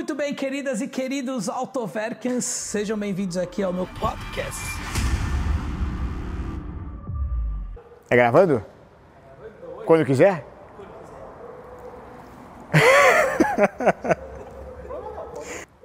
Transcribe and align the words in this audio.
Muito 0.00 0.14
bem, 0.14 0.32
queridas 0.32 0.80
e 0.80 0.88
queridos 0.88 1.46
Autoverkens, 1.46 2.46
sejam 2.46 2.96
bem-vindos 2.98 3.36
aqui 3.36 3.62
ao 3.62 3.70
meu 3.70 3.86
podcast. 4.00 4.58
É 8.08 8.16
gravando? 8.16 8.64
Quando 9.84 10.06
quiser? 10.06 10.42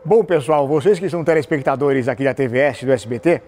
Bom, 0.05 0.23
pessoal, 0.23 0.65
vocês 0.65 0.97
que 0.97 1.09
são 1.09 1.21
telespectadores 1.21 2.07
aqui 2.07 2.23
da 2.23 2.33
TVS 2.33 2.85
do 2.85 2.93
SBT, 2.93 3.41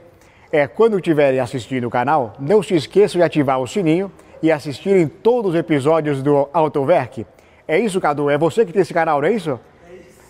é, 0.52 0.68
quando 0.68 0.98
estiverem 0.98 1.40
assistindo 1.40 1.88
o 1.88 1.90
canal, 1.90 2.34
não 2.38 2.62
se 2.62 2.76
esqueçam 2.76 3.20
de 3.20 3.24
ativar 3.24 3.62
o 3.62 3.68
sininho 3.68 4.12
e 4.44 4.52
assistirem 4.52 5.08
todos 5.08 5.54
os 5.54 5.58
episódios 5.58 6.22
do 6.22 6.50
Autoverk. 6.52 7.26
É 7.66 7.80
isso, 7.80 8.02
Cadu? 8.02 8.30
É 8.30 8.38
você 8.38 8.66
que 8.66 8.74
tem 8.74 8.82
esse 8.82 8.94
canal, 8.94 9.22
não 9.22 9.30
é 9.30 9.32
isso? 9.32 9.58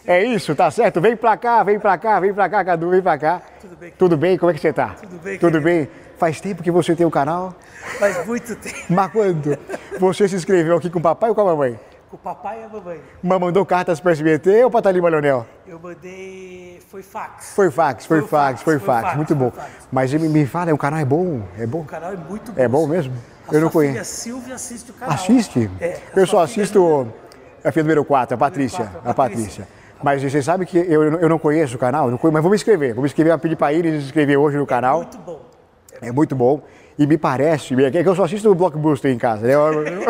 É 0.07 0.23
isso, 0.23 0.55
tá 0.55 0.71
certo? 0.71 1.01
Vem 1.01 1.17
pra 1.17 1.35
cá, 1.35 1.61
vem 1.63 1.77
pra 1.77 1.97
cá, 1.97 2.17
vem 2.19 2.33
pra 2.33 2.47
cá, 2.49 2.63
Cadu, 2.63 2.89
vem 2.89 3.01
pra 3.01 3.17
cá. 3.17 3.41
Tudo 3.59 3.75
bem, 3.75 3.93
Tudo 3.97 4.17
bem? 4.17 4.37
Como 4.37 4.49
é 4.49 4.53
que 4.53 4.59
você 4.61 4.71
tá? 4.71 4.95
Tudo 5.01 5.17
bem, 5.21 5.37
Tudo 5.37 5.59
querido. 5.59 5.63
bem? 5.65 5.89
Faz 6.17 6.39
tempo 6.39 6.63
que 6.63 6.71
você 6.71 6.95
tem 6.95 7.05
o 7.05 7.11
canal? 7.11 7.53
Faz 7.99 8.25
muito 8.25 8.55
tempo. 8.55 8.75
Mas 8.89 9.11
quando? 9.11 9.57
Você 9.99 10.27
se 10.29 10.35
inscreveu 10.37 10.77
aqui 10.77 10.89
com 10.89 10.99
o 10.99 11.01
papai 11.01 11.29
ou 11.29 11.35
com 11.35 11.41
a 11.41 11.45
mamãe? 11.45 11.77
Com 12.09 12.15
o 12.15 12.19
papai 12.19 12.61
e 12.61 12.63
a 12.63 12.69
mamãe. 12.69 13.01
Mas 13.21 13.39
mandou 13.39 13.65
cartas 13.65 13.99
para 13.99 14.13
SBT 14.13 14.63
ou 14.63 14.71
para 14.71 14.81
Talima 14.81 15.09
Leonel? 15.09 15.45
Eu 15.67 15.77
mandei. 15.77 16.79
Foi 16.89 17.03
fax. 17.03 17.51
Foi 17.53 17.69
fax, 17.69 18.05
foi, 18.05 18.21
Foi 18.21 18.27
fax, 18.29 18.49
fax, 18.51 18.63
foi 18.63 18.79
fax, 18.79 19.01
fax, 19.03 19.15
muito 19.17 19.35
bom. 19.35 19.51
fax. 19.51 19.69
Mas 19.91 20.13
me, 20.13 20.29
me 20.29 20.45
fala, 20.45 20.73
o 20.73 20.77
canal 20.77 21.01
é 21.01 21.05
bom? 21.05 21.41
É 21.59 21.67
bom? 21.67 21.81
O 21.81 21.85
canal 21.85 22.13
é 22.13 22.15
muito 22.15 22.53
bom. 22.53 22.61
É 22.61 22.67
bom 22.67 22.87
mesmo? 22.87 23.13
A 23.49 23.53
Eu 23.53 23.59
não 23.59 23.69
sua 23.69 23.81
filha 23.81 23.93
conheço. 23.93 24.15
Silvia 24.21 24.55
assiste 24.55 24.89
o 24.91 24.93
canal. 24.93 25.13
Assiste? 25.13 25.69
É, 25.81 25.97
Eu 26.15 26.25
só 26.25 26.47
filha 26.47 26.63
assisto 26.63 27.13
a 27.61 27.71
filha 27.73 27.83
número 27.83 28.05
4, 28.05 28.35
a 28.35 28.37
Patrícia. 28.37 28.89
a 29.03 29.13
Patrícia. 29.13 29.67
Mas 30.03 30.21
você 30.21 30.41
sabe 30.41 30.65
que 30.65 30.77
eu, 30.77 31.03
eu 31.03 31.29
não 31.29 31.39
conheço 31.39 31.75
o 31.75 31.79
canal, 31.79 32.09
não 32.11 32.17
conheço, 32.17 32.33
mas 32.33 32.41
vou 32.43 32.51
me 32.51 32.55
inscrever. 32.55 32.93
Vou 32.93 33.01
me 33.03 33.07
inscrever, 33.07 33.31
vou 33.33 33.39
pedir 33.39 33.55
para 33.55 33.73
eles 33.73 34.01
se 34.01 34.05
inscrever 34.07 34.37
hoje 34.37 34.57
no 34.57 34.65
canal. 34.65 34.97
Muito 34.99 35.17
bom. 35.19 35.39
É 36.01 36.11
muito 36.11 36.35
bom. 36.35 36.61
E 36.99 37.05
me 37.07 37.17
parece, 37.17 37.73
é 37.85 37.91
que 37.91 38.09
eu 38.09 38.15
só 38.15 38.23
assisto 38.23 38.49
o 38.51 38.55
Blockbuster 38.55 39.11
em 39.11 39.17
casa. 39.17 39.45
né? 39.45 39.53
Eu, 39.53 39.83
eu, 39.83 40.01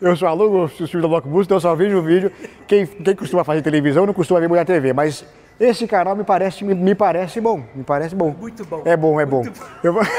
eu 0.00 0.14
sou 0.16 0.28
aluno 0.28 0.66
do 0.66 0.68
filme 0.68 1.02
do 1.02 1.08
Blockbuster, 1.08 1.44
então 1.46 1.56
eu 1.56 1.60
só 1.60 1.74
vejo 1.74 1.98
o 1.98 2.02
vídeo. 2.02 2.30
Quem, 2.66 2.86
quem 2.86 3.14
costuma 3.16 3.42
fazer 3.44 3.62
televisão 3.62 4.06
não 4.06 4.14
costuma 4.14 4.38
ver 4.40 4.48
muito 4.48 4.60
a 4.60 4.64
TV, 4.64 4.92
mas 4.92 5.24
esse 5.58 5.86
canal 5.86 6.14
me 6.14 6.22
parece, 6.24 6.64
me, 6.64 6.74
me 6.74 6.94
parece 6.94 7.40
bom. 7.40 7.62
Me 7.74 7.82
parece 7.84 8.14
bom. 8.14 8.34
Muito 8.38 8.64
bom. 8.64 8.82
É 8.84 8.96
bom, 8.96 9.20
é 9.20 9.26
bom. 9.26 9.42
Bom. 9.42 9.50
Eu 9.82 9.92
vou- 9.92 10.02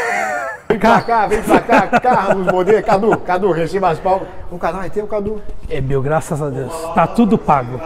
Vem 0.69 0.77
pra 0.79 1.01
cá, 1.01 1.27
vem 1.27 1.41
pra 1.41 1.61
cá, 1.61 1.87
Carlos 2.01 2.45
Modê, 2.47 2.81
Cadu, 2.81 3.17
Cadu, 3.19 3.51
receba 3.53 3.87
as 3.89 3.99
palmas. 3.99 4.27
O 4.51 4.57
canal 4.59 4.87
ter 4.89 5.01
o 5.01 5.07
Cadu. 5.07 5.41
É 5.69 5.79
meu, 5.79 6.01
graças 6.01 6.41
a 6.41 6.49
Deus. 6.49 6.73
Tá 6.93 7.07
tudo 7.07 7.37
pago. 7.37 7.79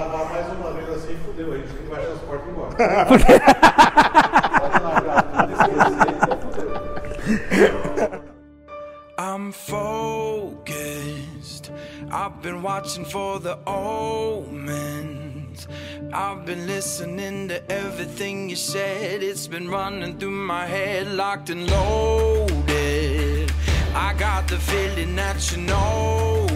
I'm 9.20 9.52
focused. 9.52 11.70
I've 12.09 12.42
been 12.42 12.64
watching 12.64 13.06
for 13.06 13.40
the 13.40 13.59
omens. 13.68 15.68
I've 16.12 16.44
been 16.48 16.66
listening 16.66 17.50
to 17.50 17.72
everything 17.72 18.50
you 18.50 18.56
said. 18.56 19.22
It's 19.22 19.46
been 19.46 19.70
running 19.70 20.18
through 20.18 20.32
my 20.32 20.66
head, 20.66 21.12
locked 21.12 21.52
and 21.52 21.70
loaded. 21.70 23.52
I 23.94 24.16
got 24.18 24.48
the 24.48 24.58
feeling 24.58 25.16
that 25.18 25.52
you 25.52 25.59
know. 25.62 26.51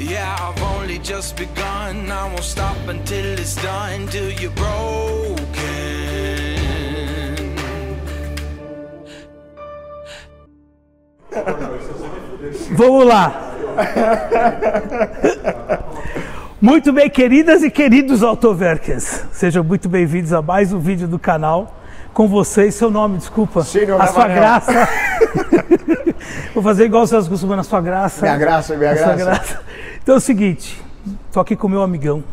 Yeah, 0.00 0.34
I've 0.40 0.62
only 0.62 0.98
just 0.98 1.36
begun. 1.36 2.10
I 2.10 2.24
won't 2.24 2.42
stop 2.42 2.78
until 2.88 3.38
it's 3.38 3.54
done, 3.56 4.06
till 4.08 4.30
you're 4.30 4.50
broken. 4.52 5.36
Vamos 12.70 13.06
lá. 13.06 13.52
Muito 16.62 16.94
bem, 16.94 17.10
queridas 17.10 17.62
e 17.62 17.70
queridos 17.70 18.22
Autoverkers. 18.22 19.26
Sejam 19.32 19.62
muito 19.62 19.86
bem-vindos 19.86 20.32
a 20.32 20.40
mais 20.40 20.72
um 20.72 20.78
vídeo 20.78 21.06
do 21.06 21.18
canal. 21.18 21.76
Com 22.14 22.26
vocês, 22.26 22.74
seu 22.74 22.90
nome, 22.90 23.18
desculpa. 23.18 23.62
Senhor 23.64 24.00
a 24.00 24.06
sua 24.06 24.22
Ravanel. 24.22 24.36
graça. 24.36 24.88
Vou 26.54 26.62
fazer 26.62 26.86
igual 26.86 27.06
vocês 27.06 27.28
costumam 27.28 27.56
na 27.56 27.62
sua 27.62 27.82
graça. 27.82 28.22
Minha 28.22 28.38
graça, 28.38 28.76
minha 28.76 28.92
A 28.92 28.96
sua 28.96 29.14
graça. 29.14 29.69
Então 30.02 30.14
é 30.14 30.18
o 30.18 30.20
seguinte, 30.20 30.82
tô 31.32 31.40
aqui 31.40 31.54
com 31.54 31.68
meu 31.68 31.82
amigão, 31.82 32.24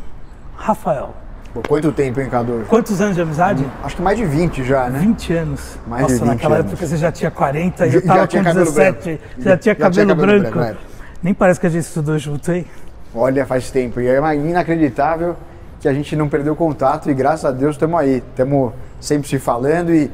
Rafael. 0.56 1.14
Pô, 1.54 1.62
quanto 1.68 1.92
tempo, 1.92 2.20
hein, 2.20 2.30
Cadu? 2.30 2.64
Quantos 2.68 3.00
anos 3.02 3.16
de 3.16 3.22
amizade? 3.22 3.66
Acho 3.84 3.96
que 3.96 4.02
mais 4.02 4.18
de 4.18 4.26
20 4.26 4.64
já, 4.64 4.90
né? 4.90 5.00
20 5.00 5.34
anos. 5.34 5.78
Mais 5.88 6.06
de 6.08 6.14
Nossa, 6.14 6.26
20 6.26 6.34
naquela 6.34 6.56
anos. 6.58 6.72
época 6.72 6.88
você 6.88 6.98
já 6.98 7.12
tinha 7.12 7.32
40 7.32 7.88
e 7.88 7.96
eu 7.96 8.06
tava 8.06 8.28
com 8.28 8.44
cabelo 8.44 8.66
17. 8.66 9.04
branco. 9.04 9.08
Já 9.10 9.18
tinha 9.18 9.44
Já 9.52 9.58
tinha 9.58 9.76
cabelo 9.76 10.10
cabelo 10.10 10.40
branco. 10.42 10.58
branco, 10.58 10.78
Nem 11.24 11.34
parece 11.34 11.60
que 11.60 11.68
a 11.68 11.70
gente 11.70 11.84
estudou 11.84 12.18
junto, 12.18 12.52
hein? 12.52 12.66
Olha, 13.14 13.46
faz 13.46 13.72
tempo. 13.72 14.00
E 14.00 14.08
é 14.08 14.36
inacreditável 14.36 15.36
que 15.80 15.88
a 15.88 15.94
gente 15.94 16.16
não 16.16 16.28
perdeu 16.30 16.56
contato 16.56 17.10
e 17.10 17.14
graças 17.14 17.46
a 17.46 17.52
Deus 17.52 17.76
estamos 17.76 18.00
aí. 18.00 18.18
Estamos 18.30 18.74
sempre 19.00 19.28
se 19.28 19.40
falando 19.40 19.94
e 19.94 20.12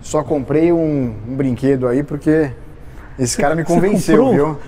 só 0.00 0.22
comprei 0.22 0.72
um, 0.72 1.14
um 1.28 1.34
brinquedo 1.36 1.88
aí 1.88 2.02
porque 2.02 2.50
esse 3.18 3.36
cara 3.36 3.54
me 3.54 3.64
convenceu, 3.64 4.30
viu? 4.30 4.58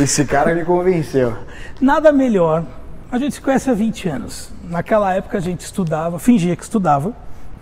Esse 0.00 0.24
cara 0.24 0.54
me 0.54 0.64
convenceu. 0.64 1.34
Nada 1.80 2.12
melhor. 2.12 2.64
A 3.10 3.18
gente 3.18 3.34
se 3.34 3.40
conhece 3.40 3.70
há 3.70 3.74
20 3.74 4.08
anos. 4.08 4.50
Naquela 4.64 5.14
época 5.14 5.38
a 5.38 5.40
gente 5.40 5.60
estudava, 5.60 6.18
fingia 6.18 6.56
que 6.56 6.62
estudava, 6.62 7.12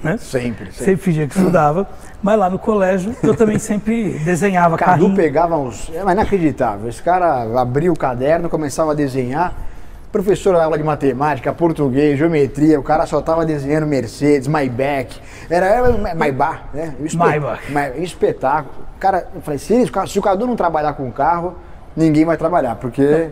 né? 0.03 0.17
Sempre, 0.17 0.67
sempre. 0.67 0.85
Sempre 0.85 0.97
fingia 0.97 1.27
que 1.27 1.37
estudava, 1.37 1.87
mas 2.23 2.39
lá 2.39 2.49
no 2.51 2.59
colégio 2.59 3.15
eu 3.23 3.35
também 3.35 3.59
sempre 3.59 4.19
desenhava 4.25 4.77
Cadu 4.77 4.91
carrinho. 4.91 5.17
pegava 5.17 5.57
uns. 5.57 5.91
É 5.95 6.01
inacreditável. 6.01 6.89
Esse 6.89 7.03
cara 7.03 7.61
abria 7.61 7.93
o 7.93 7.97
caderno, 7.97 8.49
começava 8.49 8.93
a 8.93 8.95
desenhar. 8.95 9.55
Professor 10.15 10.55
da 10.55 10.63
aula 10.63 10.79
de 10.79 10.85
matemática, 10.85 11.53
português, 11.53 12.17
geometria, 12.17 12.79
o 12.79 12.85
cara 12.85 13.05
só 13.05 13.21
tava 13.21 13.45
desenhando 13.45 13.85
Mercedes, 13.85 14.47
Maybach. 14.47 15.21
Era, 15.51 15.67
era 15.67 16.15
Maybach, 16.15 16.61
né? 16.73 16.95
Maybach. 17.13 17.73
Ma- 17.73 17.89
espetáculo. 17.97 18.85
Cara, 19.01 19.27
eu 19.35 19.41
falei, 19.41 19.59
se, 19.59 19.75
se 20.07 20.19
o 20.21 20.23
Cadu 20.23 20.47
não 20.47 20.55
trabalhar 20.55 20.93
com 20.93 21.11
carro, 21.11 21.57
ninguém 21.97 22.25
vai 22.25 22.37
trabalhar, 22.37 22.77
porque 22.77 23.29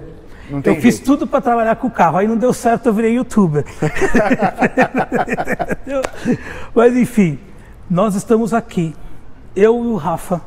não 0.51 0.61
tem 0.61 0.75
Eu 0.75 0.83
fiz 0.83 0.97
jeito. 0.97 1.07
tudo 1.07 1.25
para 1.25 1.41
trabalhar 1.41 1.77
com 1.77 1.87
o 1.87 1.91
carro, 1.91 2.19
aí 2.19 2.27
não 2.27 2.37
deu 2.37 2.53
certo, 2.53 2.87
eu 2.87 2.93
virei 2.93 3.15
youtuber. 3.15 3.65
Mas 6.75 6.97
enfim, 6.97 7.39
nós 7.89 8.17
estamos 8.17 8.53
aqui, 8.53 8.93
eu 9.55 9.85
e 9.85 9.87
o 9.87 9.95
Rafa, 9.95 10.41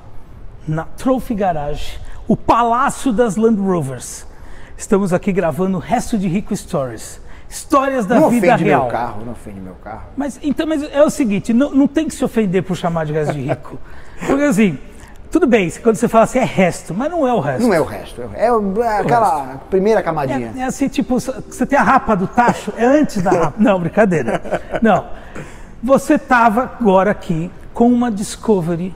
na 0.67 0.83
Trophy 0.83 1.33
Garage, 1.33 1.97
o 2.27 2.35
palácio 2.35 3.13
das 3.13 3.37
Land 3.37 3.61
Rovers. 3.61 4.27
Estamos 4.77 5.13
aqui 5.13 5.31
gravando 5.31 5.77
o 5.77 5.79
resto 5.79 6.17
de 6.17 6.27
Rico 6.27 6.55
Stories. 6.55 7.21
Histórias 7.49 8.05
da 8.05 8.15
Não 8.19 8.29
vida 8.29 8.47
ofende 8.47 8.63
real. 8.65 8.83
meu 8.83 8.91
carro, 8.91 9.25
não 9.25 9.31
ofende 9.31 9.59
meu 9.59 9.75
carro. 9.75 10.03
Mas 10.17 10.39
então, 10.43 10.65
mas 10.67 10.83
é 10.83 11.01
o 11.03 11.09
seguinte, 11.09 11.53
não, 11.53 11.71
não 11.71 11.87
tem 11.87 12.07
que 12.07 12.15
se 12.15 12.25
ofender 12.25 12.63
por 12.63 12.75
chamar 12.75 13.05
de 13.05 13.13
resto 13.13 13.33
de 13.33 13.41
rico. 13.41 13.77
Porque 14.27 14.43
assim, 14.43 14.77
tudo 15.31 15.45
bem, 15.47 15.69
quando 15.81 15.95
você 15.95 16.07
fala 16.07 16.23
assim 16.25 16.39
é 16.39 16.43
resto, 16.43 16.93
mas 16.93 17.09
não 17.09 17.25
é 17.25 17.33
o 17.33 17.39
resto. 17.39 17.61
Não 17.65 17.73
é 17.73 17.79
o 17.79 17.85
resto, 17.85 18.21
é 18.33 18.51
o- 18.51 18.81
é 18.83 18.99
aquela 18.99 19.61
primeira 19.69 20.01
camadinha. 20.03 20.51
É, 20.55 20.61
é 20.61 20.63
assim, 20.65 20.87
tipo, 20.89 21.19
você 21.19 21.65
tem 21.65 21.77
a 21.77 21.83
rapa 21.83 22.15
do 22.15 22.27
tacho, 22.27 22.73
é 22.77 22.83
antes 22.85 23.21
da 23.21 23.31
rapa. 23.31 23.53
Não, 23.57 23.79
brincadeira. 23.79 24.41
Não. 24.81 25.05
Você 25.83 26.15
estava 26.15 26.63
agora 26.79 27.11
aqui 27.11 27.51
com 27.73 27.87
uma 27.87 28.11
Discovery 28.11 28.93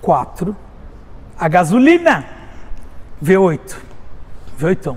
4, 0.00 0.56
a 1.38 1.48
gasolina, 1.48 2.24
V8. 3.22 3.76
V8. 4.60 4.96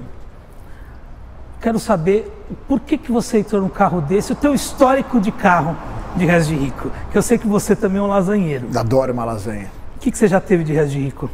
Quero 1.61 1.79
saber 1.79 2.29
por 2.67 2.79
que, 2.81 2.97
que 2.97 3.11
você 3.11 3.39
entrou 3.39 3.61
num 3.61 3.69
carro 3.69 4.01
desse, 4.01 4.33
o 4.33 4.35
teu 4.35 4.53
histórico 4.53 5.19
de 5.19 5.31
carro 5.31 5.75
de 6.15 6.25
resto 6.25 6.49
de 6.49 6.55
rico. 6.55 6.91
Que 7.11 7.17
eu 7.17 7.21
sei 7.21 7.37
que 7.37 7.47
você 7.47 7.75
também 7.75 7.99
é 7.99 8.01
um 8.01 8.07
lasanheiro. 8.07 8.67
Adoro 8.75 9.13
uma 9.13 9.23
lasanha. 9.23 9.71
O 9.95 9.99
que, 9.99 10.11
que 10.11 10.17
você 10.17 10.27
já 10.27 10.41
teve 10.41 10.63
de 10.65 10.73
resto 10.73 10.91
de 10.91 10.99
rico? 10.99 11.29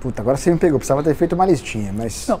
Puta, 0.00 0.20
agora 0.20 0.36
você 0.36 0.50
me 0.52 0.58
pegou, 0.58 0.78
precisava 0.78 1.02
ter 1.02 1.14
feito 1.14 1.34
uma 1.34 1.46
listinha, 1.46 1.92
mas. 1.96 2.28
Não. 2.28 2.40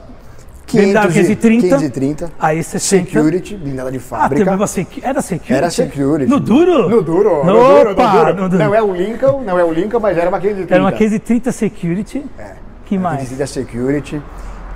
500 0.66 0.92
BMW 0.92 1.12
530. 1.12 1.66
530. 1.76 2.32
Aí 2.38 2.62
você 2.62 2.78
senta- 2.78 3.04
Security, 3.04 3.56
blindada 3.56 3.90
de 3.92 3.98
Ah, 3.98 4.00
fábrica. 4.00 4.44
teve 4.44 4.56
uma 4.56 4.66
secu... 4.66 5.00
Era 5.02 5.20
security? 5.22 5.52
Era 5.54 5.70
security. 5.70 6.30
No 6.30 6.40
duro? 6.40 6.88
No 6.88 7.02
duro. 7.02 7.44
No, 7.44 7.90
opa, 7.90 8.12
no 8.12 8.18
duro. 8.24 8.34
no 8.42 8.48
duro. 8.48 8.64
Não 8.64 8.74
é 8.74 8.82
o 8.82 8.92
Lincoln, 8.94 9.42
não 9.42 9.58
é 9.58 9.64
o 9.64 9.70
Lincoln, 9.72 10.00
mas 10.00 10.16
era 10.16 10.28
uma 10.28 10.40
530. 10.40 10.74
Era 10.74 10.82
uma 10.82 10.90
1530 10.90 11.52
security. 11.52 12.24
É. 12.38 12.52
Que 12.86 12.98
mais? 12.98 13.28
530 13.28 13.46
Security. 13.46 14.22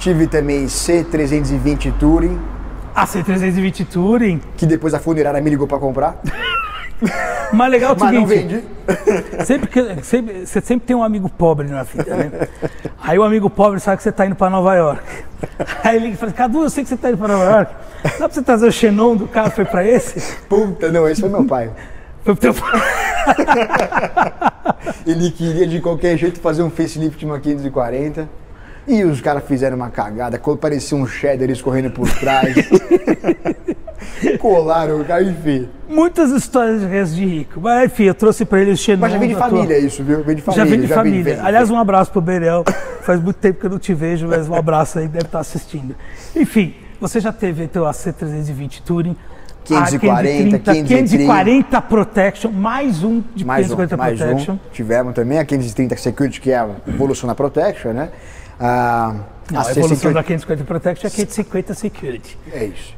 Tive 0.08 0.26
também 0.26 0.64
C320 0.64 1.92
Touring, 2.00 2.40
A 2.94 3.06
C320 3.06 3.86
Touring. 3.92 4.40
que 4.56 4.64
depois 4.64 4.94
a 4.94 4.98
funerária 4.98 5.38
me 5.38 5.50
ligou 5.50 5.66
pra 5.66 5.78
comprar. 5.78 6.18
O 7.52 7.56
mais 7.56 7.70
legal 7.70 7.92
é 7.92 7.94
o 7.94 8.00
Mas 8.00 8.10
seguinte, 8.10 8.28
vendi. 8.28 8.64
sempre 9.46 9.68
que, 9.68 10.04
sempre, 10.04 10.46
você 10.46 10.60
sempre 10.60 10.86
tem 10.86 10.94
um 10.96 11.02
amigo 11.02 11.30
pobre 11.30 11.66
na 11.68 11.82
vida, 11.82 12.14
né? 12.14 12.48
Aí 13.00 13.18
o 13.18 13.22
amigo 13.22 13.48
pobre 13.48 13.80
sabe 13.80 13.98
que 13.98 14.02
você 14.02 14.08
está 14.08 14.26
indo 14.26 14.34
para 14.34 14.50
Nova 14.50 14.74
York. 14.74 15.02
Aí 15.84 15.96
ele 15.96 16.16
fala, 16.16 16.32
Cadu, 16.32 16.64
eu 16.64 16.70
sei 16.70 16.82
que 16.82 16.88
você 16.88 16.94
está 16.96 17.08
indo 17.08 17.16
para 17.16 17.28
Nova 17.28 17.44
York. 17.44 17.74
Dá 18.02 18.10
para 18.10 18.28
você 18.28 18.42
trazer 18.42 18.66
o 18.66 18.72
Xenon 18.72 19.16
do 19.16 19.28
carro, 19.28 19.50
foi 19.50 19.64
para 19.64 19.86
esse? 19.86 20.36
Puta, 20.48 20.90
não, 20.90 21.08
esse 21.08 21.20
foi 21.20 21.30
meu 21.30 21.44
pai. 21.44 21.70
Foi 22.24 22.34
pro 22.34 22.52
teu 22.52 22.54
Ele 25.06 25.30
queria 25.30 25.66
de 25.66 25.80
qualquer 25.80 26.18
jeito 26.18 26.40
fazer 26.40 26.62
um 26.62 26.70
facelift 26.70 27.18
de 27.18 27.24
uma 27.24 27.38
540. 27.38 28.28
E 28.88 29.04
os 29.04 29.20
caras 29.20 29.44
fizeram 29.44 29.76
uma 29.76 29.90
cagada, 29.90 30.40
parecia 30.60 30.96
um 30.96 31.06
cheddar 31.06 31.50
escorrendo 31.50 31.90
por 31.90 32.08
trás. 32.10 32.54
Colaram 34.38 35.00
o 35.00 35.04
carro, 35.04 35.22
enfim. 35.28 35.68
Muitas 35.88 36.30
histórias 36.30 36.80
de 36.80 36.86
resto 36.86 37.14
de 37.16 37.24
rico. 37.26 37.60
Mas 37.60 37.84
enfim, 37.86 38.04
eu 38.04 38.14
trouxe 38.14 38.44
para 38.44 38.60
ele 38.62 38.70
o 38.72 38.76
Xenon. 38.76 39.00
Mas 39.00 39.12
já 39.12 39.18
vem 39.18 39.28
de 39.28 39.34
da 39.34 39.40
tua- 39.40 39.50
família 39.50 39.78
isso, 39.78 40.02
viu? 40.02 40.24
Vem 40.24 40.36
de 40.36 40.42
família. 40.42 40.64
Já 40.64 40.70
vem 40.70 40.80
de 40.80 40.86
vem- 40.86 40.96
família. 40.96 41.36
vem- 41.36 41.44
Aliás, 41.46 41.70
um 41.70 41.76
abraço 41.78 42.10
pro 42.10 42.20
Berel. 42.20 42.64
Faz 43.02 43.20
muito 43.22 43.36
tempo 43.36 43.60
que 43.60 43.66
eu 43.66 43.70
não 43.70 43.78
te 43.78 43.92
vejo, 43.94 44.26
mas 44.26 44.48
um 44.48 44.54
abraço 44.54 44.98
aí, 44.98 45.06
deve 45.08 45.26
estar 45.26 45.40
assistindo. 45.40 45.94
Enfim, 46.34 46.74
você 47.00 47.20
já 47.20 47.32
teve 47.32 47.62
então 47.64 47.84
a 47.86 47.92
C320 47.92 48.82
Touring. 48.82 49.16
a 49.70 49.84
540, 49.84 50.58
540 50.72 51.82
Protection, 51.82 52.50
mais 52.50 53.02
um 53.04 53.22
de 53.34 53.44
mais 53.44 53.66
um, 53.70 53.76
540 53.76 53.96
mais 53.96 54.18
Protection. 54.18 54.54
um. 54.54 54.58
Tivemos 54.72 55.14
também 55.14 55.38
a 55.38 55.44
530 55.44 55.96
Security, 55.96 56.40
que 56.40 56.50
é 56.50 56.56
a 56.56 56.68
evolução 56.86 57.28
da 57.28 57.34
Protection, 57.34 57.92
né? 57.92 58.08
Ah, 58.60 59.14
Não, 59.50 59.60
a 59.60 59.64
C180 59.64 59.76
evolução 59.78 60.12
da 60.12 60.22
550 60.22 60.64
Protection 60.64 61.06
é 61.06 61.08
a 61.08 61.10
550 61.10 61.74
Security. 61.74 62.38
É 62.52 62.64
isso. 62.64 62.94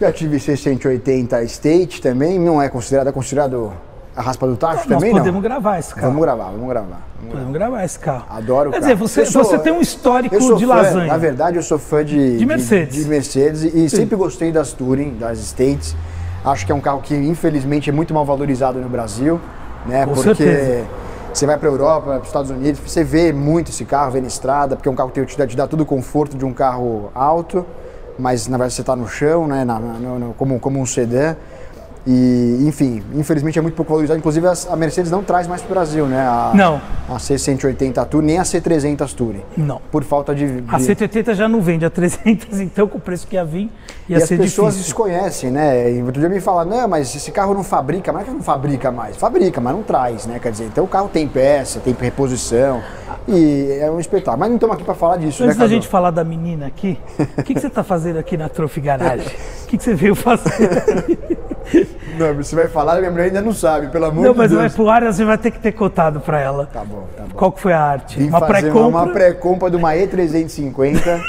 Já 0.00 0.12
tive 0.12 0.36
C180 0.36 1.42
State 1.44 2.02
também, 2.02 2.38
não 2.38 2.60
é 2.60 2.68
considerado, 2.68 3.08
é 3.08 3.12
considerado 3.12 3.72
a 4.14 4.22
raspa 4.22 4.46
do 4.46 4.56
tacho 4.56 4.76
Nós 4.76 4.86
também, 4.86 5.10
podemos 5.10 5.34
não? 5.34 5.40
gravar 5.40 5.78
esse 5.78 5.94
carro. 5.94 6.06
Vamos 6.08 6.22
gravar, 6.22 6.44
vamos 6.50 6.68
gravar. 6.68 7.00
Vamos 7.18 7.32
Podemos 7.32 7.52
gravar 7.54 7.84
esse 7.84 7.98
carro. 7.98 8.24
Adoro 8.30 8.68
o 8.70 8.72
Quer 8.72 8.80
carro. 8.80 8.92
dizer, 8.94 9.08
você, 9.08 9.26
sou- 9.26 9.44
você 9.44 9.58
tem 9.58 9.72
um 9.72 9.80
histórico 9.80 10.36
de 10.56 10.66
fã, 10.66 10.74
lasanha. 10.74 11.06
Na 11.06 11.16
verdade, 11.18 11.56
eu 11.56 11.62
sou 11.62 11.78
fã 11.78 12.04
de, 12.04 12.36
De 12.38 12.46
Mercedes. 12.46 12.94
de, 12.94 13.02
de 13.04 13.08
Mercedes 13.08 13.62
e 13.64 13.88
sempre 13.90 14.16
gostei 14.16 14.52
das 14.52 14.72
Touring, 14.72 15.16
das 15.18 15.38
States. 15.38 15.96
Acho 16.44 16.64
que 16.64 16.72
é 16.72 16.74
um 16.74 16.80
carro 16.80 17.00
que, 17.02 17.14
infelizmente, 17.14 17.90
é 17.90 17.92
muito 17.92 18.14
mal 18.14 18.24
valorizado 18.24 18.78
no 18.78 18.88
Brasil, 18.88 19.40
né? 19.86 20.06
Com 20.06 20.14
porque 20.14 20.34
certeza. 20.34 20.86
Você 21.36 21.44
vai 21.44 21.58
para 21.58 21.68
a 21.68 21.72
Europa, 21.72 22.06
para 22.12 22.20
os 22.22 22.26
Estados 22.28 22.50
Unidos, 22.50 22.80
você 22.80 23.04
vê 23.04 23.30
muito 23.30 23.70
esse 23.70 23.84
carro, 23.84 24.10
vê 24.12 24.22
na 24.22 24.26
estrada, 24.26 24.74
porque 24.74 24.88
é 24.88 24.92
um 24.92 24.94
carro 24.94 25.10
que 25.10 25.22
te 25.26 25.46
te 25.46 25.54
dá 25.56 25.66
todo 25.66 25.82
o 25.82 25.86
conforto 25.86 26.34
de 26.34 26.46
um 26.46 26.52
carro 26.54 27.10
alto, 27.14 27.66
mas 28.18 28.48
na 28.48 28.56
verdade 28.56 28.72
você 28.72 28.80
está 28.80 28.96
no 28.96 29.06
chão, 29.06 29.46
né? 29.46 29.62
Na- 29.62 29.78
no- 29.78 30.18
no- 30.18 30.32
como, 30.34 30.58
como 30.58 30.80
um 30.80 30.86
sedã. 30.86 31.36
E, 32.06 32.64
enfim, 32.68 33.02
infelizmente 33.14 33.58
é 33.58 33.62
muito 33.62 33.74
pouco 33.74 33.90
valorizado. 33.90 34.16
Inclusive, 34.18 34.46
a 34.46 34.76
Mercedes 34.76 35.10
não 35.10 35.24
traz 35.24 35.48
mais 35.48 35.60
para 35.60 35.70
o 35.72 35.74
Brasil, 35.74 36.06
né? 36.06 36.20
A, 36.20 36.52
Não. 36.54 36.80
A 37.08 37.16
C180 37.16 38.06
Tour, 38.06 38.22
nem 38.22 38.38
a 38.38 38.42
C300 38.42 39.12
Touring. 39.12 39.42
Não. 39.56 39.80
Por 39.90 40.04
falta 40.04 40.32
de. 40.32 40.62
A 40.68 40.78
de- 40.78 40.84
180 40.84 41.34
já 41.34 41.48
não 41.48 41.60
vende, 41.60 41.84
a 41.84 41.90
300 41.90 42.60
então 42.60 42.86
com 42.86 42.98
o 42.98 43.00
preço 43.00 43.26
que 43.26 43.34
ia 43.34 43.44
vir 43.44 43.70
ia 44.08 44.18
e 44.18 44.22
as 44.22 44.28
pessoas 44.28 44.74
difícil. 44.74 44.82
desconhecem, 44.84 45.50
né? 45.50 45.92
E 45.92 46.02
outro 46.02 46.20
dia 46.20 46.28
me 46.28 46.40
falaram, 46.40 46.70
não, 46.70 46.88
mas 46.88 47.14
esse 47.14 47.32
carro 47.32 47.54
não 47.54 47.64
fabrica, 47.64 48.12
mas 48.12 48.22
não 48.22 48.28
é 48.28 48.30
que 48.30 48.36
não 48.36 48.44
fabrica 48.44 48.92
mais. 48.92 49.16
Fabrica, 49.16 49.60
mas 49.60 49.74
não 49.74 49.82
traz, 49.82 50.26
né? 50.26 50.38
Quer 50.38 50.52
dizer, 50.52 50.66
então 50.66 50.84
o 50.84 50.88
carro 50.88 51.08
tem 51.12 51.26
peça, 51.26 51.80
tem 51.80 51.94
reposição. 51.98 52.82
E 53.26 53.78
é 53.80 53.90
um 53.90 53.98
espetáculo. 53.98 54.38
Mas 54.38 54.48
não 54.50 54.56
estamos 54.56 54.76
aqui 54.76 54.84
para 54.84 54.94
falar 54.94 55.16
disso, 55.16 55.42
Antes 55.42 55.56
né, 55.56 55.64
da 55.64 55.68
gente 55.68 55.88
falar 55.88 56.12
da 56.12 56.22
menina 56.22 56.66
aqui, 56.66 56.96
o 57.36 57.42
que, 57.42 57.54
que 57.54 57.60
você 57.60 57.66
está 57.66 57.82
fazendo 57.82 58.18
aqui 58.18 58.36
na 58.36 58.48
Trophy 58.48 58.80
Garage? 58.80 59.26
O 59.66 59.68
que, 59.68 59.78
que 59.78 59.82
você 59.82 59.94
veio 59.94 60.14
fazer? 60.14 60.86
Não, 62.18 62.34
você 62.34 62.56
vai 62.56 62.68
falar, 62.68 62.98
minha 62.98 63.10
mulher 63.10 63.24
ainda 63.24 63.42
não 63.42 63.52
sabe, 63.52 63.88
pelo 63.88 64.06
amor 64.06 64.24
Não, 64.24 64.32
de 64.32 64.38
mas 64.38 64.50
vai 64.50 64.60
Deus. 64.62 64.74
pro 64.74 64.88
ar, 64.88 65.02
você 65.04 65.24
vai 65.24 65.36
ter 65.36 65.50
que 65.50 65.58
ter 65.58 65.72
contado 65.72 66.18
para 66.20 66.40
ela. 66.40 66.66
Tá 66.72 66.82
bom, 66.82 67.06
tá 67.14 67.24
bom. 67.24 67.36
Qual 67.36 67.52
que 67.52 67.60
foi 67.60 67.72
a 67.74 67.80
arte? 67.80 68.22
Uma 68.22 68.40
pré-compra 68.40 68.86
uma 68.86 69.06
pré-compra 69.08 69.70
de 69.70 69.76
uma 69.76 69.92
E350 69.92 71.20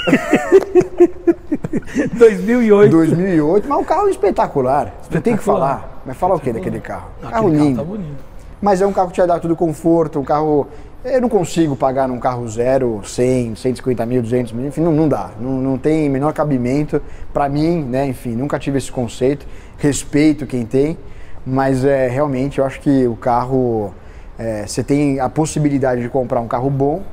2008. 2.14 2.90
2008, 2.90 3.68
mas 3.68 3.78
um 3.78 3.84
carro 3.84 4.08
espetacular. 4.08 4.94
Não 5.10 5.20
tem 5.20 5.34
que 5.34 5.40
Espetacular. 5.40 5.78
falar. 5.80 6.02
Mas 6.06 6.16
fala 6.16 6.34
o 6.36 6.40
que 6.40 6.52
daquele 6.52 6.80
carro? 6.80 7.08
Não, 7.22 7.30
carro 7.30 7.48
lindo. 7.48 7.76
Tá 7.78 7.84
bonito. 7.84 8.24
Mas 8.60 8.80
é 8.80 8.86
um 8.86 8.92
carro 8.92 9.08
que 9.08 9.14
te 9.20 9.26
dar 9.26 9.38
tudo 9.38 9.54
conforto, 9.54 10.18
um 10.18 10.24
carro. 10.24 10.66
Eu 11.04 11.20
não 11.20 11.28
consigo 11.28 11.76
pagar 11.76 12.08
num 12.08 12.18
carro 12.18 12.48
zero 12.48 13.02
100, 13.04 13.54
150 13.54 14.04
mil, 14.04 14.20
200 14.20 14.52
mil, 14.52 14.66
enfim, 14.66 14.80
não, 14.80 14.90
não 14.90 15.08
dá. 15.08 15.30
Não, 15.38 15.52
não 15.52 15.78
tem 15.78 16.08
menor 16.10 16.32
cabimento. 16.32 17.00
Para 17.32 17.48
mim, 17.48 17.84
né, 17.84 18.08
enfim, 18.08 18.30
nunca 18.30 18.58
tive 18.58 18.78
esse 18.78 18.90
conceito. 18.90 19.46
Respeito 19.76 20.44
quem 20.44 20.66
tem, 20.66 20.98
mas 21.46 21.84
é, 21.84 22.08
realmente 22.08 22.58
eu 22.58 22.64
acho 22.64 22.80
que 22.80 23.06
o 23.06 23.14
carro. 23.14 23.94
é, 24.36 24.66
você 24.66 24.82
tem 24.82 25.20
a 25.20 25.28
possibilidade 25.28 26.02
de 26.02 26.08
comprar 26.08 26.40
um 26.40 26.48
carro 26.48 26.68
bom, 26.68 27.04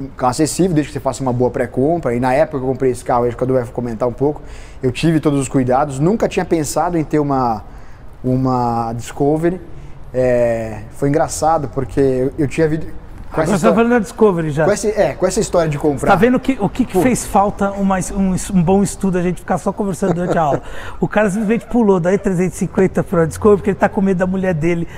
um 0.00 0.08
carro 0.08 0.30
acessível, 0.30 0.74
desde 0.74 0.90
que 0.90 0.98
você 0.98 1.00
faça 1.00 1.22
uma 1.22 1.32
boa 1.32 1.52
pré-compra. 1.52 2.16
E 2.16 2.18
na 2.18 2.34
época 2.34 2.58
que 2.58 2.64
eu 2.64 2.68
comprei 2.68 2.90
esse 2.90 3.04
carro, 3.04 3.26
acho 3.26 3.36
que 3.36 3.44
o 3.44 3.46
Cadu 3.46 3.54
vai 3.54 3.64
comentar 3.66 4.08
um 4.08 4.12
pouco, 4.12 4.42
eu 4.82 4.90
tive 4.90 5.20
todos 5.20 5.38
os 5.38 5.48
cuidados. 5.48 6.00
Nunca 6.00 6.28
tinha 6.28 6.44
pensado 6.44 6.98
em 6.98 7.04
ter 7.04 7.20
uma, 7.20 7.62
uma 8.24 8.92
Discovery. 8.92 9.60
É, 10.12 10.82
foi 10.92 11.08
engraçado 11.08 11.68
porque 11.68 12.00
eu, 12.00 12.32
eu 12.38 12.48
tinha 12.48 12.68
visto. 12.68 12.86
Com 13.30 13.42
Agora 13.42 13.46
você 13.46 13.50
tá 13.52 13.56
história, 13.56 13.74
falando 13.76 13.90
da 13.90 13.98
Discovery 13.98 14.50
já. 14.50 14.64
com, 14.64 14.72
esse- 14.72 14.88
é, 14.90 15.12
com 15.12 15.26
essa 15.26 15.38
história 15.38 15.68
de 15.68 15.78
comprar. 15.78 16.08
Tá 16.12 16.16
vendo 16.16 16.40
que, 16.40 16.56
o 16.60 16.68
que, 16.68 16.84
que 16.86 16.98
fez 17.02 17.26
falta 17.26 17.70
uma- 17.72 17.98
um, 18.14 18.34
um 18.54 18.62
bom 18.62 18.82
estudo, 18.82 19.18
a 19.18 19.22
gente 19.22 19.40
ficar 19.40 19.58
só 19.58 19.70
conversando 19.70 20.14
durante 20.14 20.38
a 20.38 20.40
aula? 20.42 20.62
O 20.98 21.06
cara 21.06 21.28
simplesmente 21.28 21.66
pulou 21.66 22.00
da 22.00 22.10
E350 22.12 23.02
para 23.02 23.22
a 23.22 23.26
Discovery 23.26 23.58
porque 23.58 23.70
ele 23.70 23.78
tá 23.78 23.88
com 23.88 24.00
medo 24.00 24.16
da 24.18 24.26
mulher 24.26 24.54
dele, 24.54 24.88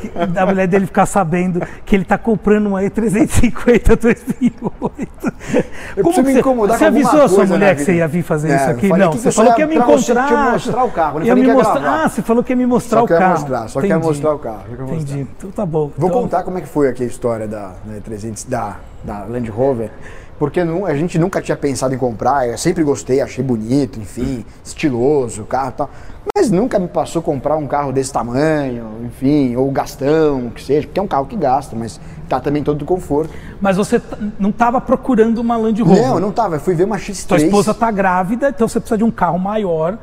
que- 0.00 0.08
da 0.26 0.44
mulher 0.44 0.66
dele 0.68 0.84
ficar 0.86 1.06
sabendo 1.06 1.62
que 1.86 1.96
ele 1.96 2.04
tá 2.04 2.18
comprando 2.18 2.66
uma 2.66 2.82
E350 2.82 3.96
2008. 3.96 5.08
Eu 5.96 6.04
preciso 6.04 6.26
me 6.26 6.32
você, 6.34 6.40
incomodar 6.40 6.76
você 6.78 6.84
com 6.84 6.84
alguma 6.96 7.08
avisou 7.10 7.24
a 7.24 7.28
sua 7.28 7.46
mulher 7.46 7.74
que 7.74 7.82
você 7.84 7.94
ia 7.94 8.06
vir 8.08 8.22
fazer 8.22 8.50
É, 8.50 8.56
isso 8.56 8.70
aqui? 8.70 8.88
Não, 8.90 9.10
que 9.12 9.18
você 9.18 9.32
falou 9.32 9.54
que 9.54 9.60
ia 9.62 9.66
me 9.66 9.78
você 9.78 10.12
encontrar. 10.12 10.26
te 10.26 10.52
mostrar 10.52 10.84
o 10.84 10.90
carro, 10.90 11.18
não 11.20 11.26
ia 11.26 11.34
me 11.34 11.46
mostrar. 11.52 11.80
gravar. 11.80 12.04
Ah, 12.04 12.08
você 12.08 12.22
falou 12.22 12.44
que 12.44 12.52
ia 12.52 12.56
me 12.56 12.66
mostrar 12.66 12.98
Só 12.98 13.04
o 13.04 13.08
quer 13.08 13.18
carro. 13.18 13.32
mostrar, 13.40 13.68
só 13.68 13.80
quer 13.80 13.98
mostrar 13.98 14.34
o 14.34 14.38
carro. 14.38 14.62
Entendi. 14.92 15.26
Então 15.38 15.50
tá 15.50 15.64
bom. 15.64 15.90
Vou 15.96 16.08
Então- 16.10 16.22
contar 16.22 16.42
como 16.42 16.58
é 16.58 16.60
que 16.60 16.68
foi 16.68 16.88
aqui 16.88 17.02
a 17.02 17.06
história 17.06 17.48
da, 17.48 17.72
da 17.84 18.00
300, 18.00 18.44
da, 18.44 18.76
da 19.04 19.24
Land 19.24 19.50
Rover, 19.50 19.90
porque 20.38 20.62
nu- 20.64 20.86
a 20.86 20.94
gente 20.94 21.18
nunca 21.18 21.40
tinha 21.42 21.56
pensado 21.56 21.94
em 21.94 21.98
comprar, 21.98 22.48
eu 22.48 22.56
sempre 22.58 22.82
gostei, 22.84 23.20
achei 23.20 23.42
bonito, 23.42 23.98
enfim, 23.98 24.44
estiloso, 24.64 25.42
o 25.42 25.46
carro 25.46 25.70
e 25.70 25.72
tal, 25.72 25.90
mas 26.36 26.50
nunca 26.50 26.78
me 26.78 26.86
passou 26.88 27.20
comprar 27.22 27.56
um 27.56 27.66
carro 27.66 27.92
desse 27.92 28.12
tamanho, 28.12 28.86
enfim, 29.04 29.56
ou 29.56 29.70
gastão, 29.70 30.46
o 30.46 30.50
que 30.50 30.62
seja, 30.62 30.86
porque 30.86 31.00
é 31.00 31.02
um 31.02 31.08
carro 31.08 31.26
que 31.26 31.36
gasta, 31.36 31.74
mas 31.74 32.00
tá 32.28 32.38
também 32.38 32.62
todo 32.62 32.84
conforto. 32.84 33.32
Mas 33.60 33.76
você 33.76 34.00
não 34.38 34.50
estava 34.50 34.80
procurando 34.80 35.38
uma 35.38 35.56
Land 35.56 35.82
Rover. 35.82 36.02
Não, 36.02 36.14
eu 36.14 36.20
não 36.20 36.30
tava, 36.30 36.56
eu 36.56 36.60
fui 36.60 36.74
ver 36.74 36.84
uma 36.84 36.96
X3. 36.98 37.26
Sua 37.26 37.36
esposa 37.38 37.70
está 37.72 37.90
grávida, 37.90 38.50
então 38.50 38.68
você 38.68 38.78
precisa 38.78 38.98
de 38.98 39.04
um 39.04 39.10
carro 39.10 39.38
maior, 39.38 39.98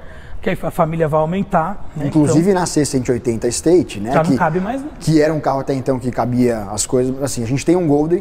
que 0.53 0.65
a 0.65 0.71
família 0.71 1.07
vai 1.07 1.19
aumentar. 1.21 1.89
né? 1.95 2.07
Inclusive 2.07 2.53
na 2.53 2.65
C180 2.65 3.45
State, 3.45 3.99
né? 3.99 4.11
Já 4.11 4.21
não 4.23 4.31
que, 4.31 4.37
cabe 4.37 4.59
mais, 4.59 4.81
né? 4.81 4.89
Que 4.99 5.21
era 5.21 5.33
um 5.33 5.39
carro 5.39 5.59
até 5.61 5.73
então 5.73 5.97
que 5.97 6.11
cabia 6.11 6.67
as 6.71 6.85
coisas. 6.85 7.21
Assim, 7.23 7.41
a 7.43 7.47
gente 7.47 7.65
tem 7.65 7.75
um 7.75 7.87
Golden, 7.87 8.19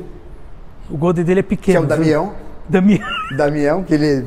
Então, 0.84 0.94
o 0.94 0.98
Golden 0.98 1.24
dele 1.24 1.40
é 1.40 1.42
que 1.42 1.48
pequeno. 1.50 1.80
é 1.80 1.80
o? 1.82 1.86
Damião. 1.86 2.32
Damião. 2.68 3.00
Damião, 3.36 3.82
que 3.82 3.92
ele 3.94 4.24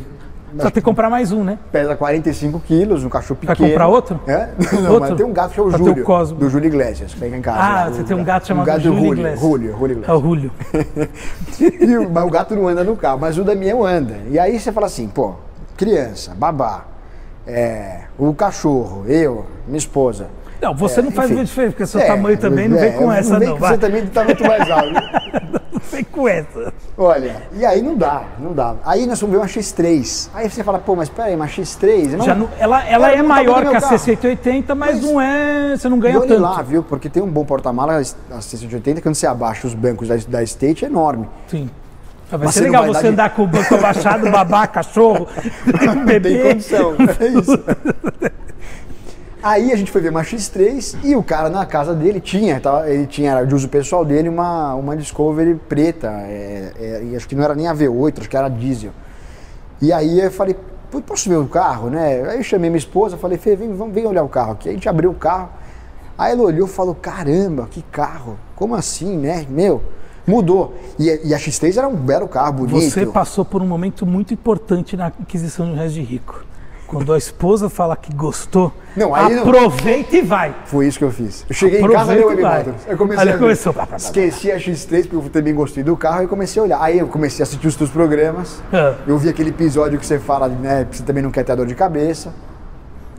Só 0.58 0.64
tem 0.66 0.72
que 0.74 0.82
comprar 0.82 1.10
mais 1.10 1.32
um, 1.32 1.44
né? 1.44 1.58
pesa 1.72 1.96
45 1.96 2.60
quilos, 2.62 3.04
um 3.04 3.10
cachorro 3.10 3.40
Vai 3.44 3.56
pequeno. 3.56 3.70
comprar 3.70 3.88
outro? 3.88 4.20
É? 4.28 4.50
Não, 4.82 4.92
Outro? 4.94 5.00
mas 5.10 5.14
tem 5.18 5.26
um 5.26 5.34
gato 5.34 5.54
que 5.54 5.60
é 5.60 5.64
o 5.64 5.68
Pra 5.70 5.76
o 5.82 5.86
Júlio, 5.86 6.04
Cosmo. 6.04 6.38
do 6.40 6.50
Júlio 6.50 6.68
Iglesias, 6.68 7.14
que 7.14 7.20
fica 7.20 7.36
em 7.38 7.42
casa. 7.42 7.60
Ah, 7.60 7.90
você 7.90 8.02
o 8.02 8.04
tem 8.06 8.16
um 8.18 8.24
gato 8.24 8.48
chamado 8.48 8.66
gato 8.66 8.82
Júlio 8.82 9.00
Júlio, 9.00 9.14
Iglesias. 9.14 9.40
Júlio, 9.40 9.78
Júlio 9.78 10.04
É 10.08 10.14
o 10.14 10.18
Iglesias. 10.18 10.22
Julio. 10.22 10.52
E 11.60 11.98
o- 11.98 12.10
mas 12.10 12.24
o 12.26 12.30
gato 12.30 12.56
não 12.56 12.68
anda 12.68 12.84
no 12.84 12.96
carro, 12.96 13.20
mas 13.20 13.38
o 13.38 13.44
Damião 13.44 13.84
anda. 13.86 14.18
E 14.30 14.38
aí 14.40 14.60
você 14.60 14.72
fala 14.72 14.86
assim, 14.88 15.08
pô, 15.08 15.34
criança, 15.76 16.34
babá, 16.36 16.86
é, 17.48 18.02
o 18.18 18.34
cachorro, 18.34 19.06
eu, 19.08 19.46
minha 19.66 19.78
esposa. 19.78 20.28
Não, 20.62 20.74
você 20.76 21.00
É, 21.00 21.04
não 21.04 21.12
faz 21.12 21.28
enfim. 21.28 21.36
muita 21.36 21.48
diferença, 21.50 21.72
porque 21.74 21.86
seu 21.86 22.00
É, 22.00 22.08
tamanho 22.08 22.38
também 22.38 22.68
não 22.68 22.78
vem 22.80 22.90
é, 22.90 22.92
com 22.94 23.12
essa, 23.12 23.38
vem 23.38 23.50
não. 23.50 23.58
Vai. 23.58 23.72
Você 23.74 23.78
também 23.78 24.06
tá 24.08 24.24
muito 24.24 24.44
mais 24.44 24.70
alto. 24.72 24.90
Não 25.78 25.82
vem 25.92 26.04
com 26.06 26.28
essa. 26.28 26.74
Olha, 26.98 27.44
e 27.54 27.64
aí 27.64 27.82
não 27.84 27.96
dá, 27.96 28.24
não 28.40 28.52
dá. 28.52 28.76
Aí 28.84 29.06
nós 29.06 29.22
vamos 29.22 29.36
ver 29.36 29.42
uma 29.42 29.48
X3. 29.48 30.30
Aí 30.34 30.50
você 30.50 30.64
fala, 30.64 30.80
pô, 30.80 30.96
mas 30.96 31.08
peraí, 31.08 31.36
uma 31.36 31.46
X3? 31.46 32.18
Não, 32.18 32.26
Já 32.26 32.34
não- 32.36 32.50
ela 32.60 32.84
ela 32.88 33.12
é 33.12 33.22
maior 33.22 33.62
que 33.62 33.68
a 33.68 33.72
meu 33.74 33.82
carro. 33.82 33.96
C180, 33.96 34.74
mas, 34.76 34.96
Mas- 34.96 35.02
não 35.04 35.22
é. 35.22 35.78
Você 35.78 35.88
não 35.88 36.00
ganha 36.00 36.20
tanto. 36.20 36.42
lá, 36.42 36.62
viu? 36.64 36.82
Porque 36.82 37.08
tem 37.10 37.22
um 37.22 37.28
bom 37.30 37.46
porta-mala, 37.46 37.98
a 38.00 38.40
C180, 38.40 39.02
quando 39.02 39.14
você 39.16 39.28
abaixa 39.28 39.68
os 39.68 39.76
bancos 39.76 40.08
da, 40.08 40.16
da 40.28 40.42
State, 40.44 40.84
é 40.84 40.88
enorme. 40.88 41.30
Sim. 41.48 41.70
Vai 42.30 42.40
Mas 42.46 42.54
ser 42.56 42.62
legal 42.62 42.84
vai 42.84 42.94
você 42.94 43.02
de- 43.04 43.08
andar 43.08 43.30
com 43.34 43.44
o 43.44 43.48
banco 43.48 43.76
abaixado, 43.76 44.30
babá, 44.32 44.68
cachorro, 44.68 45.28
bebê. 46.06 46.38
Tem 46.38 46.52
condição, 46.52 46.94
é 47.20 47.28
isso. 47.28 47.60
Aí 49.42 49.72
a 49.72 49.76
gente 49.78 49.92
foi 49.92 50.02
ver 50.02 50.10
uma 50.10 50.24
X3 50.24 50.98
e 51.04 51.16
o 51.16 51.24
cara 51.24 51.50
na 51.50 51.66
casa 51.66 51.94
dele 51.94 52.20
tinha, 52.20 52.60
tá? 52.60 52.90
ele 52.90 53.06
tinha 53.08 53.32
era 53.32 53.46
de 53.46 53.56
uso 53.56 53.70
pessoal 53.70 54.04
dele 54.04 54.28
uma, 54.28 54.74
uma 54.74 54.98
Discovery 54.98 55.56
preta, 55.70 56.08
é, 56.10 56.74
é, 56.78 57.04
e 57.06 57.16
acho 57.16 57.28
que 57.28 57.36
não 57.36 57.44
era 57.44 57.56
nem 57.56 57.68
a 57.68 57.74
V8, 57.74 58.20
acho 58.20 58.30
que 58.30 58.36
era 58.36 58.50
diesel. 58.50 58.92
E 59.82 59.94
aí 59.94 60.20
eu 60.20 60.32
falei, 60.32 60.58
"Pô, 60.92 61.00
posso 61.02 61.30
ver 61.30 61.38
o 61.38 61.48
carro, 61.48 61.90
né? 61.90 62.30
Aí 62.30 62.38
eu 62.38 62.44
chamei 62.44 62.70
minha 62.70 62.80
esposa, 62.80 63.16
falei, 63.16 63.38
Fê, 63.38 63.56
vem, 63.56 63.74
vamos, 63.74 63.94
vem 63.94 64.06
olhar 64.06 64.24
o 64.24 64.28
carro 64.28 64.54
aqui. 64.54 64.68
Aí 64.68 64.74
a 64.74 64.78
gente 64.78 64.90
abriu 64.90 65.12
o 65.12 65.16
carro, 65.16 65.50
Aí 66.18 66.32
ela 66.32 66.42
olhou 66.42 66.68
e 66.68 66.70
falou: 66.70 66.96
caramba, 66.96 67.68
que 67.70 67.84
carro, 67.84 68.40
como 68.56 68.74
assim, 68.74 69.18
né? 69.18 69.46
Meu, 69.48 69.84
mudou. 70.28 70.76
E, 71.00 71.06
e 71.24 71.34
a 71.34 71.38
X3 71.38 71.78
era 71.78 71.88
um 71.88 71.96
belo 71.96 72.28
carro, 72.28 72.54
bonito. 72.54 72.82
Você 72.82 73.06
passou 73.06 73.46
por 73.46 73.62
um 73.62 73.66
momento 73.66 74.06
muito 74.06 74.34
importante 74.34 74.98
na 74.98 75.08
aquisição 75.08 75.66
de 75.66 75.72
um 75.72 75.76
de 75.94 76.02
rico. 76.02 76.46
Quando 76.86 77.12
a 77.12 77.18
esposa 77.18 77.70
fala 77.70 77.98
que 77.98 78.14
gostou, 78.14 78.72
Não, 78.96 79.14
aí 79.14 79.36
não- 79.36 79.44
aproveita 79.44 80.16
e 80.16 80.22
vai. 80.22 80.56
Foi 80.66 80.88
isso 80.88 80.98
que 80.98 81.04
eu 81.04 81.12
fiz. 81.12 81.46
Eu 81.50 81.54
cheguei 81.54 81.82
em 81.82 81.88
casa, 81.90 82.14
Aproveita 82.14 82.36
dei 82.36 82.46
o 82.46 82.48
e. 82.48 82.76
Eu 82.88 82.98
comecei 82.98 83.30
a 83.30 83.38
começou, 83.38 83.74
blá, 83.74 83.86
blá, 83.86 83.98
blá, 83.98 83.98
blá. 83.98 84.08
Esqueci 84.08 84.52
a 84.52 84.58
X3 84.58 85.02
porque 85.02 85.16
eu 85.16 85.30
também 85.30 85.54
gostei 85.54 85.84
do 85.84 85.98
carro 85.98 86.24
e 86.24 86.28
comecei 86.28 86.62
a 86.62 86.64
olhar. 86.64 86.82
Aí 86.82 86.98
eu 87.00 87.08
comecei 87.08 87.42
a 87.42 87.46
assistir 87.46 87.68
os 87.68 87.76
teus 87.76 87.90
programas. 87.90 88.62
Ah. 88.72 88.96
Eu 89.06 89.18
vi 89.18 89.28
aquele 89.28 89.50
episódio 89.50 90.00
que 90.00 90.06
você 90.06 90.18
fala, 90.18 90.48
né, 90.48 90.88
você 90.90 91.04
também 91.04 91.22
não 91.22 91.30
quer 91.30 91.44
ter 91.44 91.58
dor 91.58 91.68
de 91.68 91.76
cabeça, 91.76 92.34